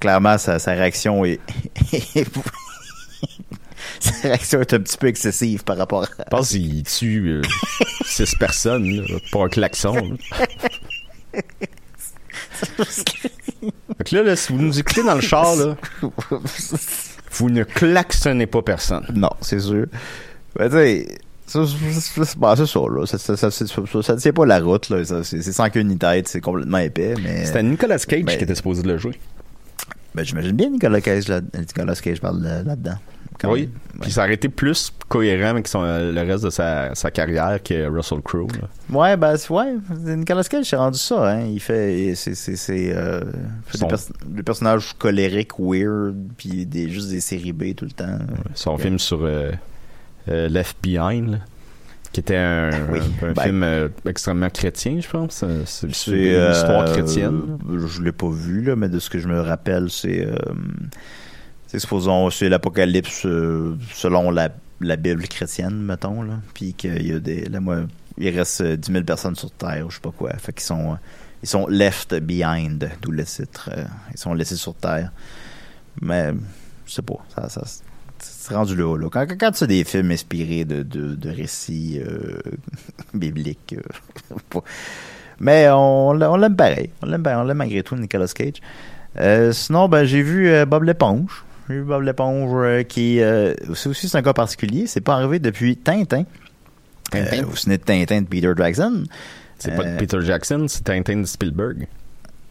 clairement, 0.00 0.36
sa, 0.38 0.58
sa 0.58 0.72
réaction 0.72 1.24
est. 1.24 1.40
sa 4.00 4.10
réaction 4.22 4.60
est 4.60 4.74
un 4.74 4.80
petit 4.80 4.98
peu 4.98 5.06
excessive 5.06 5.64
par 5.64 5.76
rapport 5.78 6.02
à. 6.02 6.06
Je 6.18 6.24
pense 6.30 6.48
qu'il 6.50 6.82
tue 6.82 7.28
euh, 7.28 7.42
six 8.04 8.34
personnes 8.36 8.84
là, 9.00 9.18
pour 9.32 9.44
un 9.44 9.48
klaxon. 9.48 9.94
là. 9.94 10.52
Que 14.04 14.14
là, 14.16 14.22
là, 14.22 14.36
si 14.36 14.52
vous 14.52 14.58
nous 14.60 14.78
écoutez 14.78 15.02
dans 15.02 15.14
le 15.14 15.20
char, 15.20 15.56
là, 15.56 15.76
vous 17.32 17.50
ne 17.50 17.64
klaxonnez 17.64 18.46
pas 18.46 18.62
personne. 18.62 19.04
Non, 19.14 19.30
c'est 19.40 19.58
sûr. 19.60 19.86
Ben, 20.54 21.04
ça, 21.46 21.64
ça, 21.66 22.80
là. 22.90 23.06
Ça, 23.06 23.18
ça, 23.18 23.50
ça, 23.50 24.16
tient 24.16 24.32
pas 24.32 24.46
la 24.46 24.60
route, 24.60 24.88
là. 24.90 25.02
C'est 25.22 25.42
sans 25.52 25.70
queue 25.70 25.80
ni 25.80 25.96
tête, 25.96 26.28
c'est 26.28 26.40
complètement 26.40 26.78
épais, 26.78 27.14
mais. 27.22 27.44
C'était 27.46 27.62
Nicolas 27.62 27.98
Cage 27.98 28.24
Ben- 28.24 28.36
qui 28.36 28.44
était 28.44 28.54
supposé 28.54 28.82
de 28.82 28.88
le 28.88 28.98
jouer. 28.98 29.18
Ben, 30.14 30.24
j'imagine 30.24 30.52
bien 30.52 30.70
Nicolas 30.70 31.00
Cage, 31.00 31.28
là, 31.28 31.40
Nicolas 31.58 31.94
Cage 31.94 32.20
parle 32.20 32.42
là- 32.42 32.62
là-dedans. 32.62 32.96
Oui. 33.44 33.60
même. 33.62 34.00
Puis 34.00 34.12
ça 34.12 34.22
aurait 34.24 34.32
été 34.32 34.48
plus 34.48 34.90
cohérent 35.08 35.50
avec 35.50 35.68
son, 35.68 35.82
le 35.82 36.20
reste 36.22 36.42
de 36.44 36.48
sa, 36.48 36.94
sa 36.94 37.10
carrière 37.10 37.62
que 37.62 37.86
Russell 37.86 38.22
Crowe. 38.22 38.48
Ouais, 38.90 39.14
ben, 39.18 39.36
ouais. 39.50 39.74
Nicolas 40.16 40.42
Cage, 40.44 40.64
c'est 40.64 40.76
rendu 40.76 40.98
ça, 40.98 41.32
hein. 41.32 41.40
Il 41.42 41.60
fait, 41.60 42.14
c'est, 42.14 42.94
euh, 42.96 43.20
Son- 43.74 43.86
des, 43.86 43.90
pers- 43.90 44.12
des 44.26 44.42
personnages 44.42 44.94
colériques, 44.98 45.58
weird, 45.58 46.16
puis 46.38 46.64
des, 46.64 46.88
juste 46.88 47.10
des 47.10 47.20
séries 47.20 47.52
B 47.52 47.74
tout 47.74 47.84
le 47.84 47.90
temps. 47.90 48.18
Son 48.54 48.78
film 48.78 48.98
sur 48.98 49.20
euh, 49.22 49.52
euh, 50.28 50.48
Left 50.48 50.76
Behind, 50.82 51.30
là, 51.32 51.38
qui 52.12 52.20
était 52.20 52.36
un, 52.36 52.70
Oui. 52.90 53.00
un- 53.22 53.26
un 53.28 53.32
Ben- 53.32 53.42
film 53.42 53.62
euh, 53.62 53.88
extrêmement 54.06 54.50
chrétien, 54.50 54.98
je 55.00 55.08
pense. 55.08 55.42
Euh, 55.44 55.62
C'est, 55.66 55.86
une 55.86 56.52
histoire 56.52 56.84
chrétienne. 56.92 57.58
Je 57.86 58.02
l'ai 58.02 58.12
pas 58.12 58.30
vu, 58.30 58.62
là, 58.62 58.76
mais 58.76 58.88
de 58.88 58.98
ce 58.98 59.10
que 59.10 59.18
je 59.18 59.28
me 59.28 59.40
rappelle, 59.40 59.90
c'est. 59.90 60.26
C'est 61.68 61.80
supposons, 61.80 62.30
c'est 62.30 62.48
l'apocalypse 62.48 63.26
euh, 63.26 63.74
selon 63.92 64.30
la, 64.30 64.50
la 64.80 64.94
Bible 64.96 65.26
chrétienne, 65.26 65.74
mettons, 65.82 66.22
là. 66.22 66.34
Puis 66.54 66.74
qu'il 66.74 67.06
y 67.06 67.12
a 67.12 67.18
des. 67.18 67.46
Là, 67.46 67.58
moi, 67.60 67.78
il 68.18 68.36
reste 68.36 68.60
euh, 68.60 68.76
10 68.76 68.92
000 68.92 69.04
personnes 69.04 69.34
sur 69.34 69.50
Terre, 69.50 69.84
ou 69.86 69.90
je 69.90 69.96
sais 69.96 70.00
pas 70.00 70.12
quoi. 70.16 70.32
Fait 70.38 70.52
qu'ils 70.52 70.62
sont. 70.62 70.96
ils 71.42 71.48
sont 71.48 71.66
left 71.66 72.14
behind, 72.20 72.88
d'où 73.02 73.10
le 73.10 73.24
titre. 73.24 73.68
ils 74.12 74.18
sont 74.18 74.32
laissés 74.32 74.56
sur 74.56 74.74
Terre. 74.74 75.10
Mais, 76.00 76.32
je 76.86 76.92
sais 76.92 77.02
pas. 77.02 77.18
Ça, 77.34 77.48
ça, 77.48 77.62
c'est 78.46 78.54
rendu 78.54 78.76
là, 78.76 78.96
là. 78.96 79.08
Quand, 79.10 79.26
quand, 79.38 79.50
tu 79.50 79.64
as 79.64 79.66
des 79.66 79.82
films 79.82 80.12
inspirés 80.12 80.64
de, 80.64 80.84
de, 80.84 81.16
de 81.16 81.30
récits 81.30 82.00
euh, 82.00 82.38
bibliques, 83.14 83.74
euh, 83.76 84.60
mais 85.40 85.68
on, 85.68 86.10
on 86.10 86.36
l'aime 86.36 86.54
pareil. 86.54 86.90
On 87.02 87.06
l'aime. 87.06 87.24
On 87.26 87.42
l'aime 87.42 87.56
malgré 87.56 87.82
tout, 87.82 87.96
Nicolas 87.96 88.28
Cage. 88.28 88.62
Euh, 89.18 89.50
sinon, 89.50 89.88
ben, 89.88 90.04
j'ai 90.04 90.22
vu 90.22 90.48
Bob 90.64 90.84
l'éponge. 90.84 91.44
J'ai 91.68 91.74
vu 91.74 91.82
Bob 91.82 92.02
l'éponge 92.02 92.84
qui... 92.84 93.20
C'est 93.74 93.88
aussi 93.88 94.08
c'est 94.08 94.18
un 94.18 94.22
cas 94.22 94.32
particulier. 94.32 94.86
C'est 94.86 95.00
pas 95.00 95.14
arrivé 95.14 95.40
depuis 95.40 95.76
Tintin. 95.76 96.22
Tintin? 97.10 97.42
Vous 97.42 97.56
souvenez 97.56 97.78
de 97.78 97.82
Tintin 97.82 98.20
de 98.20 98.26
Peter 98.26 98.52
Jackson. 98.56 99.04
C'est 99.58 99.74
pas 99.74 99.82
de 99.82 99.96
Peter 99.96 100.20
Jackson, 100.20 100.66
c'est 100.68 100.84
Tintin 100.84 101.16
de 101.16 101.24
Spielberg. 101.24 101.88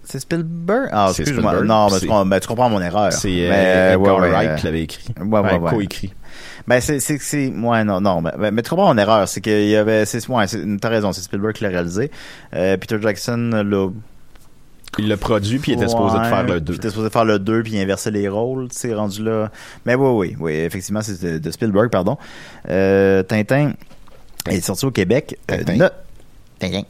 C'est 0.08 0.20
Spielberg? 0.20 0.90
Ah, 0.92 1.08
excuse-moi. 1.10 1.62
Non, 1.64 1.90
mais 1.92 2.00
tu, 2.00 2.08
ben, 2.08 2.40
tu 2.40 2.48
comprends 2.48 2.70
mon 2.70 2.82
erreur. 2.82 3.12
C'est 3.12 3.50
euh, 3.50 3.94
Edgar 3.94 4.20
ouais, 4.20 4.22
ouais, 4.22 4.30
Wright 4.32 4.50
euh, 4.52 4.56
qui 4.56 4.66
l'avait 4.66 4.82
écrit. 4.84 5.06
Ouais, 5.20 5.40
ouais, 5.40 5.58
Ouais, 5.60 5.70
co-écrit. 5.72 6.14
Ben, 6.68 6.80
c'est, 6.82 7.00
c'est, 7.00 7.18
c'est, 7.20 7.48
ouais, 7.50 7.84
non, 7.84 8.02
non, 8.02 8.22
mais, 8.22 8.32
mais, 8.38 8.52
mais 8.52 8.62
tu 8.62 8.70
comprends 8.70 8.94
mon 8.94 8.98
erreur, 9.00 9.28
c'est 9.28 9.42
qu'il 9.42 9.68
y 9.68 9.76
avait, 9.76 10.06
c'est, 10.06 10.28
ouais, 10.30 10.46
t'as 10.82 10.90
raison, 10.90 11.12
c'est 11.12 11.22
Spielberg 11.22 11.54
qui 11.54 11.64
l'a 11.64 11.70
réalisé. 11.70 12.12
Euh, 12.54 12.78
Peter 12.78 12.98
Jackson 13.02 13.50
l'a 13.54 13.88
Il 14.98 15.08
l'a 15.08 15.18
produit, 15.18 15.60
puis 15.60 15.72
il 15.74 15.76
était 15.76 15.88
supposé 15.88 16.18
de 16.20 16.24
faire 16.24 16.44
le 16.44 16.54
puis 16.54 16.62
2. 16.62 16.74
Il 16.74 16.78
était 16.78 16.90
supposé 16.90 17.10
faire 17.10 17.26
le 17.26 17.40
2 17.40 17.64
puis 17.64 17.80
inverser 17.80 18.12
les 18.12 18.28
rôles, 18.30 18.70
tu 18.70 18.78
sais, 18.78 18.94
rendu 18.94 19.24
là. 19.24 19.52
Mais 19.86 19.96
oui, 19.96 20.10
oui, 20.10 20.36
oui, 20.40 20.54
effectivement, 20.54 21.02
c'est 21.02 21.22
de, 21.24 21.38
de 21.40 21.52
Spielberg, 21.52 21.90
pardon. 21.90 22.18
Euh, 22.70 23.22
Tintin 23.24 23.74
est 24.50 24.62
sorti 24.62 24.86
au 24.86 24.92
Québec. 24.92 25.38
euh, 25.52 25.58
Tintin. 25.58 25.76
no- 25.78 25.90
Tintin. 26.60 26.84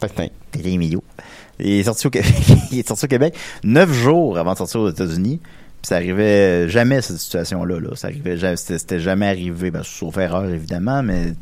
Tintin. 0.00 0.26
Tintin 0.50 0.78
Mignon. 0.78 1.02
Il 1.64 1.80
est 1.80 1.84
sorti 1.84 2.06
au 2.06 2.10
Québec. 3.08 3.34
il 3.64 3.70
neuf 3.70 3.92
jours 3.92 4.38
avant 4.38 4.52
de 4.52 4.58
sortir 4.58 4.80
aux 4.80 4.90
États-Unis. 4.90 5.40
Ça 5.82 5.96
arrivait 5.96 6.68
jamais 6.68 7.00
cette 7.00 7.18
situation-là. 7.18 7.80
Là. 7.80 7.90
Ça 7.94 8.08
arrivait 8.08 8.36
c'était, 8.56 9.00
jamais 9.00 9.28
arrivé, 9.28 9.70
ben, 9.70 9.82
sauf 9.82 10.16
erreur 10.16 10.48
évidemment, 10.48 11.02
mais 11.02 11.34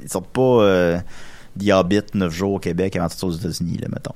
ils 0.00 0.08
sortent 0.08 0.30
pas 0.30 0.62
euh, 0.62 0.98
neuf 2.14 2.32
jours 2.32 2.54
au 2.54 2.58
Québec 2.58 2.96
avant 2.96 3.06
de 3.06 3.12
sortir 3.12 3.28
aux 3.28 3.32
États-Unis, 3.32 3.78
là, 3.78 3.88
mettons. 3.92 4.14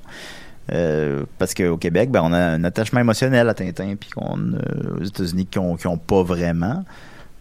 Euh, 0.73 1.23
parce 1.37 1.53
qu'au 1.53 1.77
Québec, 1.77 2.11
ben, 2.11 2.21
on 2.23 2.33
a 2.33 2.39
un 2.39 2.63
attachement 2.63 2.99
émotionnel 2.99 3.47
à 3.47 3.53
Tintin, 3.53 3.95
puis 3.99 4.09
qu'on 4.09 4.37
euh, 4.37 4.99
aux 4.99 5.03
États-Unis 5.03 5.45
qui 5.45 5.59
ont, 5.59 5.75
qui 5.75 5.87
ont 5.87 5.97
pas 5.97 6.23
vraiment. 6.23 6.83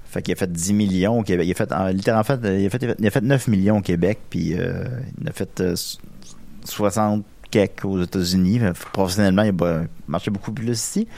Fait 0.04 0.22
qu'il 0.22 0.32
a 0.32 0.36
fait 0.36 0.50
10 0.50 0.72
millions 0.74 1.18
au 1.18 1.22
Québec. 1.22 1.46
Il 1.46 1.50
a 1.50 1.54
fait, 1.54 1.72
en, 1.72 1.88
littéralement, 1.88 2.24
fait, 2.24 2.38
il 2.42 2.66
a 2.66 2.70
fait, 2.70 2.96
il 2.98 3.06
a 3.06 3.10
fait 3.10 3.20
9 3.22 3.48
millions 3.48 3.78
au 3.78 3.82
Québec, 3.82 4.18
puis 4.30 4.54
euh, 4.54 4.84
il 5.20 5.28
a 5.28 5.32
fait 5.32 5.60
euh, 5.60 5.74
60 6.68 7.24
quelques 7.50 7.84
aux 7.84 8.02
États-Unis. 8.02 8.60
Professionnellement, 8.92 9.42
il 9.42 9.54
a 9.64 9.82
marché 10.08 10.30
beaucoup 10.30 10.52
plus 10.52 10.72
ici. 10.72 11.08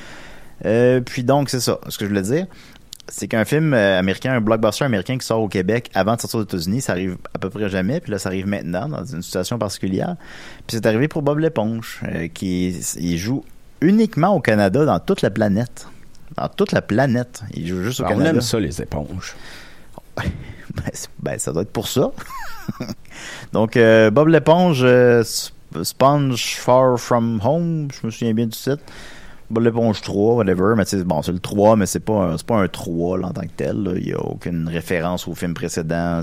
Euh, 0.65 1.01
puis 1.01 1.25
donc, 1.25 1.51
c'est 1.51 1.61
ça. 1.61 1.79
Ce 1.89 1.99
que 1.99 2.05
je 2.05 2.11
voulais 2.11 2.23
dire, 2.23 2.47
c'est 3.09 3.29
qu'un 3.29 3.45
film 3.45 3.73
euh, 3.75 3.99
américain, 3.99 4.33
un 4.35 4.41
blockbuster 4.41 4.85
américain 4.85 5.17
qui 5.17 5.27
sort 5.27 5.41
au 5.41 5.49
Québec 5.49 5.91
avant 5.95 6.17
de 6.17 6.21
sortir 6.21 6.41
aux 6.41 6.45
États-Unis, 6.45 6.83
ça 6.83 6.93
arrive 6.93 7.17
à 7.35 7.39
peu 7.39 7.49
près 7.51 7.69
jamais. 7.69 8.01
Puis 8.01 8.13
là, 8.13 8.19
ça 8.19 8.29
arrive 8.29 8.47
maintenant, 8.47 8.89
dans 8.89 9.05
une 9.05 9.23
situation 9.23 9.59
particulière. 9.59 10.17
Puis 10.67 10.77
c'est 10.77 10.87
arrivé 10.87 11.09
pour 11.09 11.23
Bob 11.23 11.39
l'éponge, 11.39 12.01
euh, 12.05 12.29
qui 12.29 12.77
il 12.99 13.17
joue 13.17 13.45
uniquement 13.81 14.35
au 14.35 14.41
Canada, 14.41 14.85
dans 14.85 15.01
toute 15.01 15.23
la 15.23 15.31
planète. 15.31 15.87
Dans 16.37 16.49
toute 16.49 16.73
la 16.73 16.83
planète. 16.83 17.43
Il 17.55 17.67
joue 17.67 17.83
juste 17.83 18.01
au 18.01 18.05
On 18.05 18.09
Canada. 18.09 18.31
aime 18.31 18.41
ça, 18.41 18.61
les 18.61 18.83
éponges. 18.83 19.35
Ben, 20.75 20.91
ben, 21.23 21.39
ça 21.39 21.51
doit 21.51 21.63
être 21.63 21.73
pour 21.73 21.89
ça. 21.89 22.13
Donc, 23.53 23.77
euh, 23.77 24.11
Bob 24.11 24.29
l'éponge, 24.29 24.81
euh, 24.83 25.23
Sp- 25.23 25.53
Sponge 25.83 26.57
Far 26.57 26.99
From 26.99 27.41
Home, 27.45 27.89
je 27.93 28.07
me 28.07 28.11
souviens 28.11 28.35
bien 28.35 28.47
du 28.47 28.57
titre. 28.57 28.83
Bob 29.51 29.65
l'éponge 29.65 30.01
3, 30.03 30.35
whatever, 30.35 30.75
mais 30.77 30.85
c'est 30.85 31.03
bon, 31.05 31.23
c'est 31.23 31.33
le 31.33 31.39
3, 31.39 31.77
mais 31.77 31.87
c'est 31.87 32.01
pas 32.01 32.37
pas 32.47 32.57
un 32.57 32.69
3 32.69 33.19
là, 33.19 33.29
en 33.29 33.33
tant 33.33 33.43
que 33.43 33.53
tel. 33.57 33.95
Il 33.97 34.09
y 34.09 34.13
a 34.13 34.21
aucune 34.21 34.69
référence 34.69 35.27
au 35.27 35.35
film 35.35 35.55
précédent. 35.55 36.21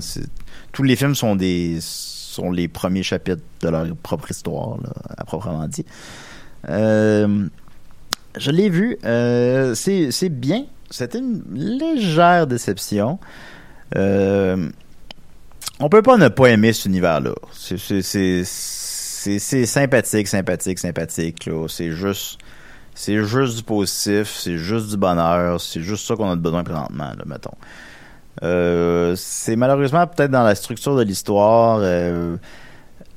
Tous 0.72 0.82
les 0.84 0.94
films 0.96 1.14
sont 1.16 1.34
des 1.34 1.78
sont 1.80 2.50
les 2.52 2.68
premiers 2.68 3.02
chapitres 3.02 3.42
de 3.62 3.68
leur 3.68 3.86
propre 3.96 4.30
histoire, 4.30 4.76
à 5.16 5.24
proprement 5.24 5.66
dit. 5.66 5.84
Euh, 6.68 7.46
je 8.36 8.50
l'ai 8.50 8.68
vu. 8.68 8.96
c'est 9.74 10.28
bien. 10.28 10.64
C'était 10.90 11.18
une 11.18 11.42
légère 11.52 12.46
déception. 12.46 13.18
Euh, 13.96 14.68
on 15.80 15.88
peut 15.88 16.02
pas 16.02 16.16
ne 16.16 16.28
pas 16.28 16.48
aimer 16.48 16.72
cet 16.72 16.86
univers-là. 16.86 17.32
C'est- 17.52 17.76
sympathique, 19.66 20.28
sympathique, 20.28 20.78
sympathique. 20.78 21.50
C'est 21.68 21.90
juste, 21.92 22.38
c'est 22.94 23.22
juste 23.24 23.56
du 23.58 23.62
positif, 23.62 24.34
c'est 24.38 24.56
juste 24.56 24.88
du 24.90 24.96
bonheur, 24.96 25.60
c'est 25.60 25.82
juste 25.82 26.06
ça 26.06 26.16
qu'on 26.16 26.30
a 26.30 26.36
besoin 26.36 26.64
présentement, 26.64 27.12
mettons. 27.26 27.50
Euh, 28.42 29.14
c'est 29.16 29.56
malheureusement 29.56 30.06
peut-être 30.06 30.30
dans 30.30 30.44
la 30.44 30.54
structure 30.54 30.96
de 30.96 31.02
l'histoire. 31.02 31.78
euh, 31.80 32.36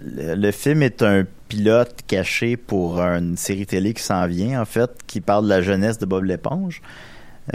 le, 0.01 0.36
le 0.36 0.51
film 0.51 0.82
est 0.82 1.03
un 1.03 1.26
pilote 1.49 1.93
caché 2.07 2.55
pour 2.57 2.99
une 3.01 3.36
série 3.38 3.66
télé 3.66 3.93
qui 3.93 4.01
s'en 4.01 4.26
vient, 4.28 4.62
en 4.62 4.66
fait, 4.66 4.91
qui 5.07 5.20
parle 5.22 5.43
de 5.45 5.49
la 5.49 5.62
jeunesse 5.62 5.97
de 5.97 6.05
Bob 6.05 6.24
l'éponge. 6.24 6.82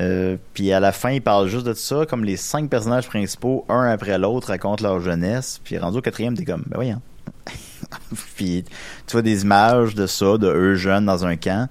Euh, 0.01 0.37
puis 0.55 0.73
à 0.73 0.81
la 0.81 0.93
fin, 0.93 1.11
il 1.11 1.23
parle 1.23 1.49
juste 1.49 1.67
de 1.67 1.75
ça, 1.75 2.07
comme 2.09 2.25
les 2.25 2.37
cinq 2.37 2.69
personnages 2.69 3.07
principaux, 3.07 3.65
un 3.69 3.89
après 3.89 4.19
l'autre, 4.19 4.49
racontent 4.49 4.83
leur 4.83 5.01
jeunesse. 5.01 5.61
Puis 5.63 5.79
rendu 5.79 5.99
au 5.99 6.01
quatrième, 6.01 6.37
t'es 6.37 6.45
comme, 6.45 6.65
ben 6.67 6.77
voyons. 6.77 7.01
puis 8.37 8.65
tu 9.07 9.13
vois 9.13 9.23
des 9.23 9.43
images 9.43 9.95
de 9.95 10.07
ça, 10.07 10.39
de 10.39 10.49
eux 10.49 10.75
jeunes 10.75 11.07
dans 11.07 11.25
un 11.25 11.37
camp. 11.37 11.69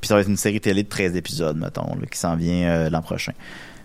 Puis 0.00 0.08
ça 0.08 0.14
va 0.14 0.20
être 0.20 0.28
une 0.28 0.36
série 0.36 0.60
télé 0.60 0.82
de 0.82 0.88
13 0.88 1.16
épisodes, 1.16 1.56
mettons, 1.56 1.96
qui 2.10 2.18
s'en 2.18 2.36
vient 2.36 2.68
euh, 2.68 2.90
l'an 2.90 3.02
prochain. 3.02 3.32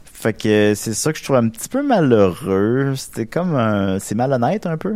Fait 0.05 0.33
que 0.33 0.73
c'est 0.75 0.95
ça 0.95 1.13
que 1.13 1.19
je 1.19 1.23
trouve 1.23 1.35
un 1.35 1.47
petit 1.47 1.69
peu 1.69 1.83
malheureux. 1.83 2.93
C'était 2.95 3.27
comme 3.27 3.55
un... 3.55 3.99
C'est 3.99 4.15
malhonnête 4.15 4.65
un 4.65 4.77
peu. 4.77 4.95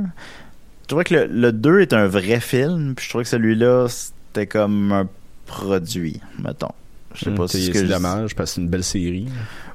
Je 0.81 0.87
trouvais 0.87 1.03
que 1.03 1.13
le, 1.13 1.27
le 1.27 1.51
2 1.51 1.81
est 1.81 1.93
un 1.93 2.07
vrai 2.07 2.39
film, 2.39 2.95
puis 2.95 3.05
je 3.05 3.09
trouvais 3.09 3.23
que 3.23 3.29
celui-là, 3.29 3.87
c'était 3.87 4.47
comme 4.47 4.91
un 4.91 5.07
produit, 5.45 6.19
mettons. 6.39 6.73
Je 7.13 7.25
sais 7.25 7.31
pas 7.31 7.47
si 7.47 7.71
c'est 7.73 7.83
dommage 7.83 8.35
parce 8.35 8.51
que 8.51 8.55
c'est 8.55 8.61
une 8.61 8.69
belle 8.69 8.83
série. 8.83 9.27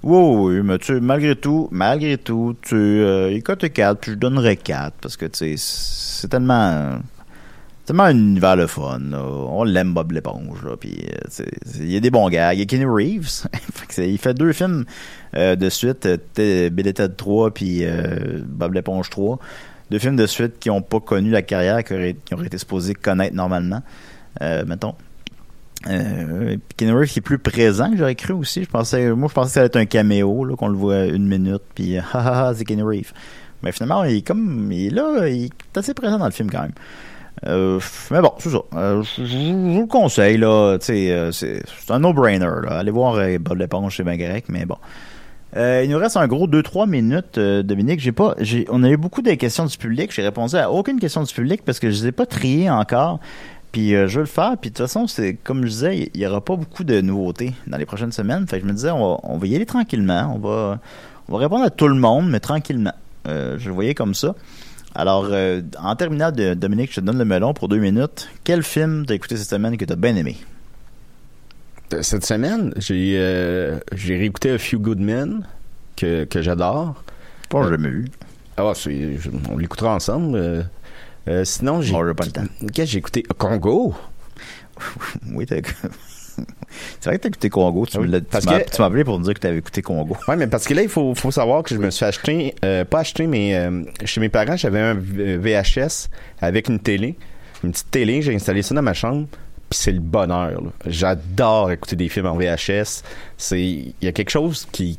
oui, 0.03 0.55
oui, 0.57 0.63
mais 0.63 0.79
tu 0.79 1.01
malgré 1.01 1.37
tout, 1.37 1.69
malgré 1.71 2.19
tout, 2.19 2.57
tu 2.63 2.75
euh, 2.75 3.31
il 3.33 3.43
cote 3.43 3.69
4, 3.69 3.99
puis 3.99 4.13
je 4.13 4.17
donnerais 4.17 4.57
4 4.57 4.95
parce 5.01 5.17
que 5.17 5.27
tu 5.27 5.39
sais, 5.39 5.55
c'est 5.57 6.29
tellement 6.29 6.99
tellement 7.85 8.05
un 8.05 8.17
univers 8.17 8.57
le 8.57 8.67
fun. 8.67 8.99
là. 8.99 9.23
On 9.23 9.65
l'aime 9.65 9.95
Bob 9.95 10.13
l'éponge 10.13 10.63
là, 10.65 10.77
puis 10.77 11.07
euh, 11.09 11.45
il 11.79 11.93
y 11.93 11.97
a 11.97 12.01
des 12.01 12.11
bons 12.11 12.29
gars, 12.29 12.53
il 12.53 12.59
y 12.61 12.63
a 12.63 12.67
Kenny 12.67 12.85
Reeves. 12.85 13.47
Il 13.99 14.19
fait 14.19 14.35
deux 14.35 14.53
films 14.53 14.85
euh, 15.37 15.57
de 15.57 15.69
suite, 15.71 16.07
euh, 16.07 16.71
Bill 16.71 16.87
et 16.87 16.93
Ted 16.93 17.15
3 17.17 17.53
puis 17.53 17.85
euh, 17.85 18.41
Bob 18.45 18.75
l'éponge 18.75 19.09
3. 19.09 19.39
Deux 19.91 19.99
films 20.01 20.17
de 20.17 20.27
suite 20.27 20.59
qui 20.59 20.69
ont 20.69 20.83
pas 20.83 20.99
connu 20.99 21.31
la 21.31 21.43
carrière 21.43 21.85
qui 21.85 21.95
auraient, 21.95 22.17
qui 22.25 22.35
auraient 22.35 22.47
été 22.47 22.59
supposés 22.59 22.95
connaître 22.95 23.35
normalement. 23.37 23.83
Euh, 24.43 24.65
mettons. 24.67 24.95
Euh, 25.89 26.57
Keanu 26.77 27.03
est 27.03 27.21
plus 27.21 27.39
présent 27.39 27.91
que 27.91 27.97
j'aurais 27.97 28.15
cru 28.15 28.33
aussi. 28.33 28.65
Je 28.65 28.69
pensais, 28.69 29.11
moi, 29.11 29.29
je 29.29 29.35
pensais 29.35 29.49
que 29.49 29.55
ça 29.55 29.61
allait 29.61 29.67
être 29.67 29.77
un 29.77 29.87
caméo, 29.87 30.55
qu'on 30.57 30.69
le 30.69 30.77
voit 30.77 31.05
une 31.05 31.29
minute, 31.29 31.63
puis 31.75 31.97
euh, 31.97 32.01
ha 32.13 32.19
ha 32.19 32.49
ha, 32.49 32.55
c'est 32.55 32.65
Keanu 32.65 32.83
Reeves. 32.83 33.13
Mais 33.63 33.73
finalement, 33.73 34.05
il 34.05 34.17
est 34.17 34.27
comme, 34.27 34.71
il 34.73 34.87
est 34.87 34.91
là, 34.91 35.29
il 35.29 35.45
est 35.45 35.79
assez 35.79 35.95
présent 35.95 36.19
dans 36.19 36.27
le 36.27 36.33
film 36.33 36.51
quand 36.51 36.63
même. 36.63 36.73
Euh, 37.45 37.81
mais 38.11 38.21
bon, 38.21 38.33
c'est 38.39 38.51
ça. 38.51 38.63
Euh, 38.75 39.03
je, 39.03 39.53
vous 39.53 39.81
le 39.81 39.87
conseille, 39.87 40.39
là. 40.39 40.79
Euh, 40.89 41.33
c'est 41.33 41.63
un 41.91 41.99
no-brainer. 41.99 42.49
Allez 42.69 42.91
voir 42.91 43.19
Bob 43.41 43.59
l'éponge, 43.59 43.97
c'est 43.97 44.05
bien 44.05 44.17
grec, 44.17 44.45
mais 44.49 44.65
bon. 44.65 44.77
Il 45.59 45.89
nous 45.89 45.97
reste 45.97 46.19
un 46.19 46.27
gros 46.27 46.47
2-3 46.47 46.87
minutes, 46.87 47.39
Dominique. 47.39 48.01
J'ai 48.01 48.13
pas, 48.13 48.35
on 48.69 48.83
a 48.83 48.91
eu 48.91 48.99
beaucoup 48.99 49.23
de 49.23 49.33
questions 49.35 49.65
du 49.65 49.79
public. 49.79 50.13
J'ai 50.13 50.23
répondu 50.23 50.57
à 50.57 50.71
aucune 50.71 51.01
question 51.01 51.23
du 51.23 51.33
public 51.33 51.63
parce 51.65 51.79
que 51.79 51.91
je 51.91 52.03
les 52.03 52.09
ai 52.09 52.13
pas 52.13 52.27
triées 52.27 52.69
encore. 52.69 53.21
Puis 53.77 53.95
euh, 53.95 54.09
je 54.09 54.15
veux 54.15 54.23
le 54.23 54.27
faire. 54.27 54.57
Puis 54.59 54.71
de 54.71 54.75
toute 54.75 54.87
façon, 54.87 55.07
c'est 55.07 55.35
comme 55.35 55.65
je 55.65 55.69
disais, 55.69 56.11
il 56.15 56.19
y 56.19 56.27
aura 56.27 56.43
pas 56.43 56.57
beaucoup 56.57 56.83
de 56.83 57.03
nouveautés 57.03 57.53
dans 57.67 57.77
les 57.77 57.85
prochaines 57.85 58.11
semaines. 58.11 58.47
Fait 58.49 58.57
que 58.57 58.63
je 58.63 58.69
me 58.71 58.75
disais, 58.75 58.91
on 58.91 59.07
va, 59.07 59.21
on 59.23 59.37
va 59.37 59.47
y 59.47 59.55
aller 59.55 59.67
tranquillement. 59.67 60.33
On 60.35 60.39
va, 60.39 60.81
on 61.29 61.35
va 61.35 61.39
répondre 61.41 61.63
à 61.63 61.69
tout 61.69 61.87
le 61.87 61.95
monde, 61.95 62.31
mais 62.31 62.41
tranquillement. 62.41 62.95
Euh, 63.29 63.59
je 63.59 63.69
le 63.69 63.75
voyais 63.75 63.93
comme 63.93 64.15
ça. 64.15 64.35
Alors, 64.95 65.29
euh, 65.31 65.61
en 65.79 65.95
terminant, 65.95 66.33
de, 66.33 66.55
Dominique, 66.55 66.89
je 66.95 67.01
te 67.01 67.05
donne 67.05 67.19
le 67.19 67.27
melon 67.27 67.53
pour 67.53 67.69
deux 67.69 67.77
minutes. 67.77 68.31
Quel 68.45 68.63
film 68.63 69.05
t'as 69.05 69.13
écouté 69.13 69.37
cette 69.37 69.51
semaine 69.51 69.77
que 69.77 69.85
t'as 69.85 69.95
bien 69.95 70.17
aimé? 70.17 70.39
Cette 72.01 72.25
semaine, 72.25 72.73
j'ai 72.79 73.79
j'ai 73.93 74.17
réécouté 74.17 74.53
A 74.53 74.59
Few 74.59 74.79
Good 74.79 75.01
Men 75.01 75.47
que, 75.97 76.25
que 76.25 76.41
j'adore. 76.41 77.05
Pas 77.51 77.69
jamais 77.69 77.91
vu. 77.91 78.07
Ah, 78.57 78.73
on 79.53 79.59
l'écoutera 79.59 79.95
ensemble. 79.95 80.67
Euh. 81.29 81.45
Sinon, 81.45 81.81
j'ai. 81.81 81.95
Qu'est-ce 81.95 82.73
que 82.75 82.85
j'ai 82.85 82.99
écouté? 82.99 83.23
Congo. 83.39 83.95
Oui, 85.33 85.47
t'as... 85.47 85.57
C'est 87.01 87.09
vrai 87.09 87.17
que 87.17 87.23
t'as 87.23 87.29
écouté 87.29 87.49
Congo. 87.49 87.87
Tu 87.87 87.99
Oui, 87.99 88.11
tu 88.11 88.81
m'as 88.81 88.87
appelé 88.87 89.05
pour 89.05 89.19
me 89.19 89.25
dire 89.25 89.35
que 89.35 89.41
t'avais 89.41 89.59
écouté 89.59 89.81
Congo. 89.83 90.17
Ouais, 90.29 90.37
mais 90.37 90.47
parce 90.47 90.67
que 90.67 90.75
là, 90.75 90.83
il 90.83 90.89
faut, 90.89 91.15
faut 91.15 91.31
savoir 91.31 91.63
que 91.63 91.75
je 91.75 91.81
me 91.81 91.91
suis 91.91 92.05
acheté, 92.05 92.55
euh, 92.65 92.85
pas 92.85 93.01
acheté, 93.01 93.27
mais 93.27 93.57
euh, 93.57 93.83
chez 94.05 94.21
mes 94.21 94.29
parents, 94.29 94.57
j'avais 94.57 94.81
un 94.81 94.95
VHS 94.95 96.09
avec 96.41 96.69
une 96.69 96.79
télé, 96.79 97.17
une 97.65 97.73
petite 97.73 97.91
télé, 97.91 98.23
j'ai 98.23 98.35
installé 98.35 98.63
ça 98.63 98.75
dans 98.75 98.83
ma 98.83 98.93
chambre, 98.93 99.27
puis 99.71 99.79
c'est 99.79 99.93
le 99.93 100.01
bonheur. 100.01 100.61
J'adore 100.87 101.71
écouter 101.73 101.97
des 101.97 102.09
films 102.09 102.27
en 102.27 102.37
VHS. 102.37 103.03
C'est, 103.39 103.63
il 103.63 103.95
y 104.03 104.09
a 104.09 104.13
quelque 104.13 104.31
chose 104.31 104.67
qui, 104.71 104.99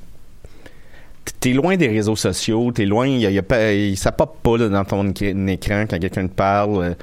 t'es 1.40 1.54
loin 1.54 1.76
des 1.78 1.88
réseaux 1.88 2.16
sociaux, 2.16 2.72
t'es 2.72 2.86
loin, 2.86 3.08
y 3.08 3.26
a, 3.26 3.30
y 3.32 3.38
a 3.38 3.44
pas, 3.44 3.74
il- 3.74 3.98
ça 3.98 4.12
pop 4.12 4.38
pas 4.44 4.58
là, 4.58 4.70
dans 4.70 4.86
ton 4.86 5.04
éc- 5.10 5.50
écran 5.50 5.86
quand 5.90 6.00
quelqu'un 6.00 6.28
te 6.28 6.34
parle. 6.34 6.84
euh, 6.84 6.94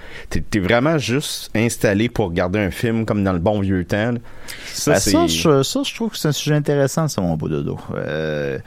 T'es, 0.51 0.59
vraiment 0.61 0.99
juste 0.99 1.51
installé 1.55 2.09
pour 2.09 2.27
regarder 2.29 2.59
un 2.59 2.71
film 2.71 3.05
comme 3.07 3.23
dans 3.25 3.33
le 3.33 3.39
bon 3.39 3.61
vieux 3.61 3.85
temps. 3.85 4.13
là. 4.13 4.19
Ça, 4.67 4.93
Ben, 4.93 4.99
ça, 5.01 5.27
je, 5.27 5.63
ça, 5.63 5.81
je 5.85 5.95
trouve 5.95 6.11
que 6.11 6.17
c'est 6.19 6.29
un 6.29 6.33
sujet 6.33 6.55
intéressant, 6.55 7.09
ça, 7.09 7.21
mon 7.21 7.37
beau 7.37 7.49
dodo. 7.49 7.79
Euh, 7.95 8.59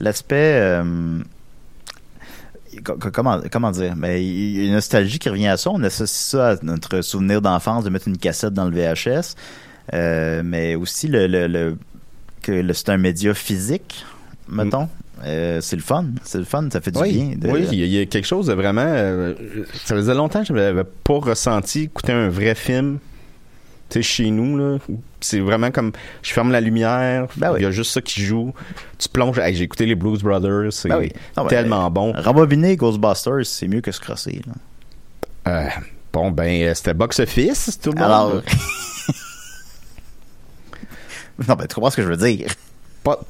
L'aspect... 0.00 0.36
euh, 0.60 1.18
co- 2.84 2.96
co- 2.96 3.10
Comment, 3.10 3.40
comment 3.50 3.70
dire? 3.70 3.94
Ben, 3.96 4.16
il 4.22 4.58
y 4.58 4.60
a 4.62 4.66
une 4.66 4.72
nostalgie 4.74 5.18
qui 5.18 5.28
revient 5.28 5.48
à 5.48 5.56
ça. 5.56 5.70
On 5.70 5.82
associe 5.82 6.08
ça 6.30 6.50
à 6.50 6.56
notre 6.62 7.00
souvenir 7.00 7.40
d'enfance 7.42 7.84
de 7.84 7.90
mettre 7.90 8.08
une 8.08 8.18
cassette 8.18 8.54
dans 8.54 8.66
le 8.68 8.70
VHS. 8.76 9.34
Euh, 9.94 10.42
mais 10.44 10.74
aussi 10.74 11.08
le, 11.08 11.26
le, 11.26 11.46
le- 11.46 11.76
que 12.42 12.52
le- 12.52 12.72
c'est 12.74 12.90
un 12.90 12.98
média 12.98 13.32
physique, 13.34 14.04
mettons. 14.48 14.88
Euh, 15.24 15.60
c'est 15.60 15.76
le 15.76 15.82
fun. 15.82 16.04
C'est 16.22 16.38
le 16.38 16.44
fun. 16.44 16.68
Ça 16.72 16.80
fait 16.80 16.92
du 16.92 16.98
oui, 17.00 17.12
bien. 17.12 17.36
de- 17.36 17.48
oui, 17.50 17.66
il 17.72 17.78
y, 17.86 17.98
a- 17.98 18.02
il 18.02 18.08
quelque 18.08 18.26
chose 18.26 18.46
de 18.46 18.54
vraiment. 18.54 18.84
euh, 18.86 19.34
ça 19.84 19.94
faisait 19.96 20.14
longtemps 20.14 20.40
que 20.40 20.46
je 20.46 20.52
n'avais 20.52 20.84
pas 20.84 21.18
ressenti 21.18 21.82
écouter 21.84 22.12
un 22.12 22.28
vrai 22.28 22.54
film. 22.54 22.98
Tu 23.88 23.94
sais, 23.94 24.02
chez 24.02 24.30
nous, 24.30 24.56
là, 24.58 24.78
c'est 25.20 25.40
vraiment 25.40 25.70
comme 25.70 25.92
je 26.22 26.32
ferme 26.32 26.52
la 26.52 26.60
lumière, 26.60 27.26
il 27.36 27.40
Ben 27.40 27.52
oui. 27.54 27.62
y 27.62 27.64
a 27.64 27.70
juste 27.70 27.90
ça 27.92 28.00
qui 28.02 28.20
joue. 28.22 28.52
Tu 28.98 29.08
plonges. 29.08 29.38
Hey, 29.38 29.54
J'ai 29.56 29.64
écouté 29.64 29.86
les 29.86 29.94
Blues 29.94 30.22
Brothers, 30.22 30.72
c'est 30.72 30.88
Ben 30.90 30.98
oui. 30.98 31.10
Non, 31.36 31.44
ben, 31.44 31.48
tellement 31.48 31.90
bon. 31.90 32.12
Rembobiner 32.12 32.76
Ghostbusters, 32.76 33.44
c'est 33.46 33.66
mieux 33.66 33.80
que 33.80 33.90
se 33.90 33.98
crosser. 34.00 34.42
là. 34.46 34.52
Euh, 35.48 35.68
bon, 36.12 36.30
ben, 36.30 36.74
c'était 36.74 36.92
box 36.94 37.18
office, 37.20 37.78
tout 37.82 37.90
le 37.92 37.96
monde. 37.98 38.04
Alors. 38.04 38.42
non, 41.48 41.54
ben, 41.54 41.66
tu 41.66 41.74
comprends 41.74 41.90
ce 41.90 41.96
que 41.96 42.02
je 42.02 42.08
veux 42.08 42.16
dire. 42.16 42.48
Pas- 43.04 43.20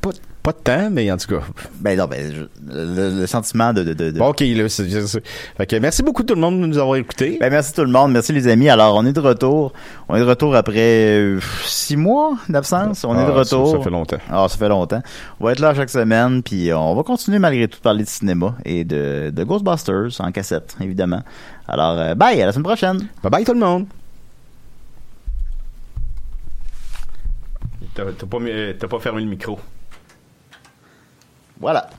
pas, 0.00 0.10
pas 0.42 0.52
de 0.52 0.58
temps, 0.58 0.88
mais 0.90 1.10
en 1.10 1.16
tout 1.16 1.28
cas. 1.28 1.42
Ben 1.80 1.98
non, 1.98 2.06
ben, 2.06 2.32
je- 2.32 2.72
le, 2.74 3.20
le 3.20 3.26
sentiment 3.26 3.72
de... 3.72 3.82
de, 3.82 3.92
de, 3.92 4.10
de- 4.10 4.18
Bon, 4.18 4.28
ok, 4.28 4.40
là, 4.40 4.68
c'est 4.68 4.88
c'est- 4.88 5.06
c'est- 5.06 5.22
Fait 5.56 5.66
que 5.66 5.76
merci 5.76 6.02
beaucoup 6.02 6.22
tout 6.22 6.34
le 6.34 6.40
monde 6.40 6.60
de 6.60 6.66
nous 6.66 6.78
avoir 6.78 6.96
écoutés. 6.96 7.36
Ben, 7.40 7.50
merci 7.50 7.72
tout 7.72 7.82
le 7.82 7.90
monde, 7.90 8.12
merci 8.12 8.32
les 8.32 8.46
amis. 8.48 8.68
Alors, 8.68 8.94
on 8.96 9.04
est 9.06 9.12
de 9.12 9.20
retour. 9.20 9.72
On 10.08 10.16
est 10.16 10.20
de 10.20 10.24
retour 10.24 10.54
après 10.56 10.74
euh, 10.78 11.40
six 11.64 11.96
mois 11.96 12.36
d'absence. 12.48 13.04
On 13.04 13.14
est 13.18 13.24
de 13.26 13.30
Ah, 13.30 13.44
ça- 13.44 13.56
retour. 13.56 13.70
Ça, 13.78 13.80
fait 13.82 13.90
longtemps. 13.90 14.18
Alors, 14.30 14.50
ça 14.50 14.56
fait 14.58 14.68
longtemps. 14.68 15.02
On 15.40 15.44
va 15.46 15.52
être 15.52 15.60
là 15.60 15.74
chaque 15.74 15.90
semaine, 15.90 16.42
puis 16.42 16.72
on 16.72 16.94
va 16.94 17.02
continuer 17.02 17.38
malgré 17.38 17.68
tout 17.68 17.78
de 17.78 17.82
parler 17.82 18.04
de 18.04 18.08
cinéma 18.08 18.54
et 18.64 18.84
de, 18.84 19.30
de 19.34 19.44
Ghostbusters 19.44 20.20
en 20.20 20.32
cassette, 20.32 20.76
évidemment. 20.80 21.22
Alors, 21.66 21.98
euh, 21.98 22.14
bye, 22.14 22.40
à 22.40 22.46
la 22.46 22.52
semaine 22.52 22.64
prochaine. 22.64 22.98
Bye 23.22 23.30
bye 23.30 23.44
tout 23.44 23.52
le 23.54 23.60
monde. 23.60 23.86
Euh, 27.98 28.74
t'as 28.78 28.88
pas 28.88 28.98
fermé 28.98 29.22
le 29.22 29.28
micro. 29.28 29.58
Voilà. 31.58 31.90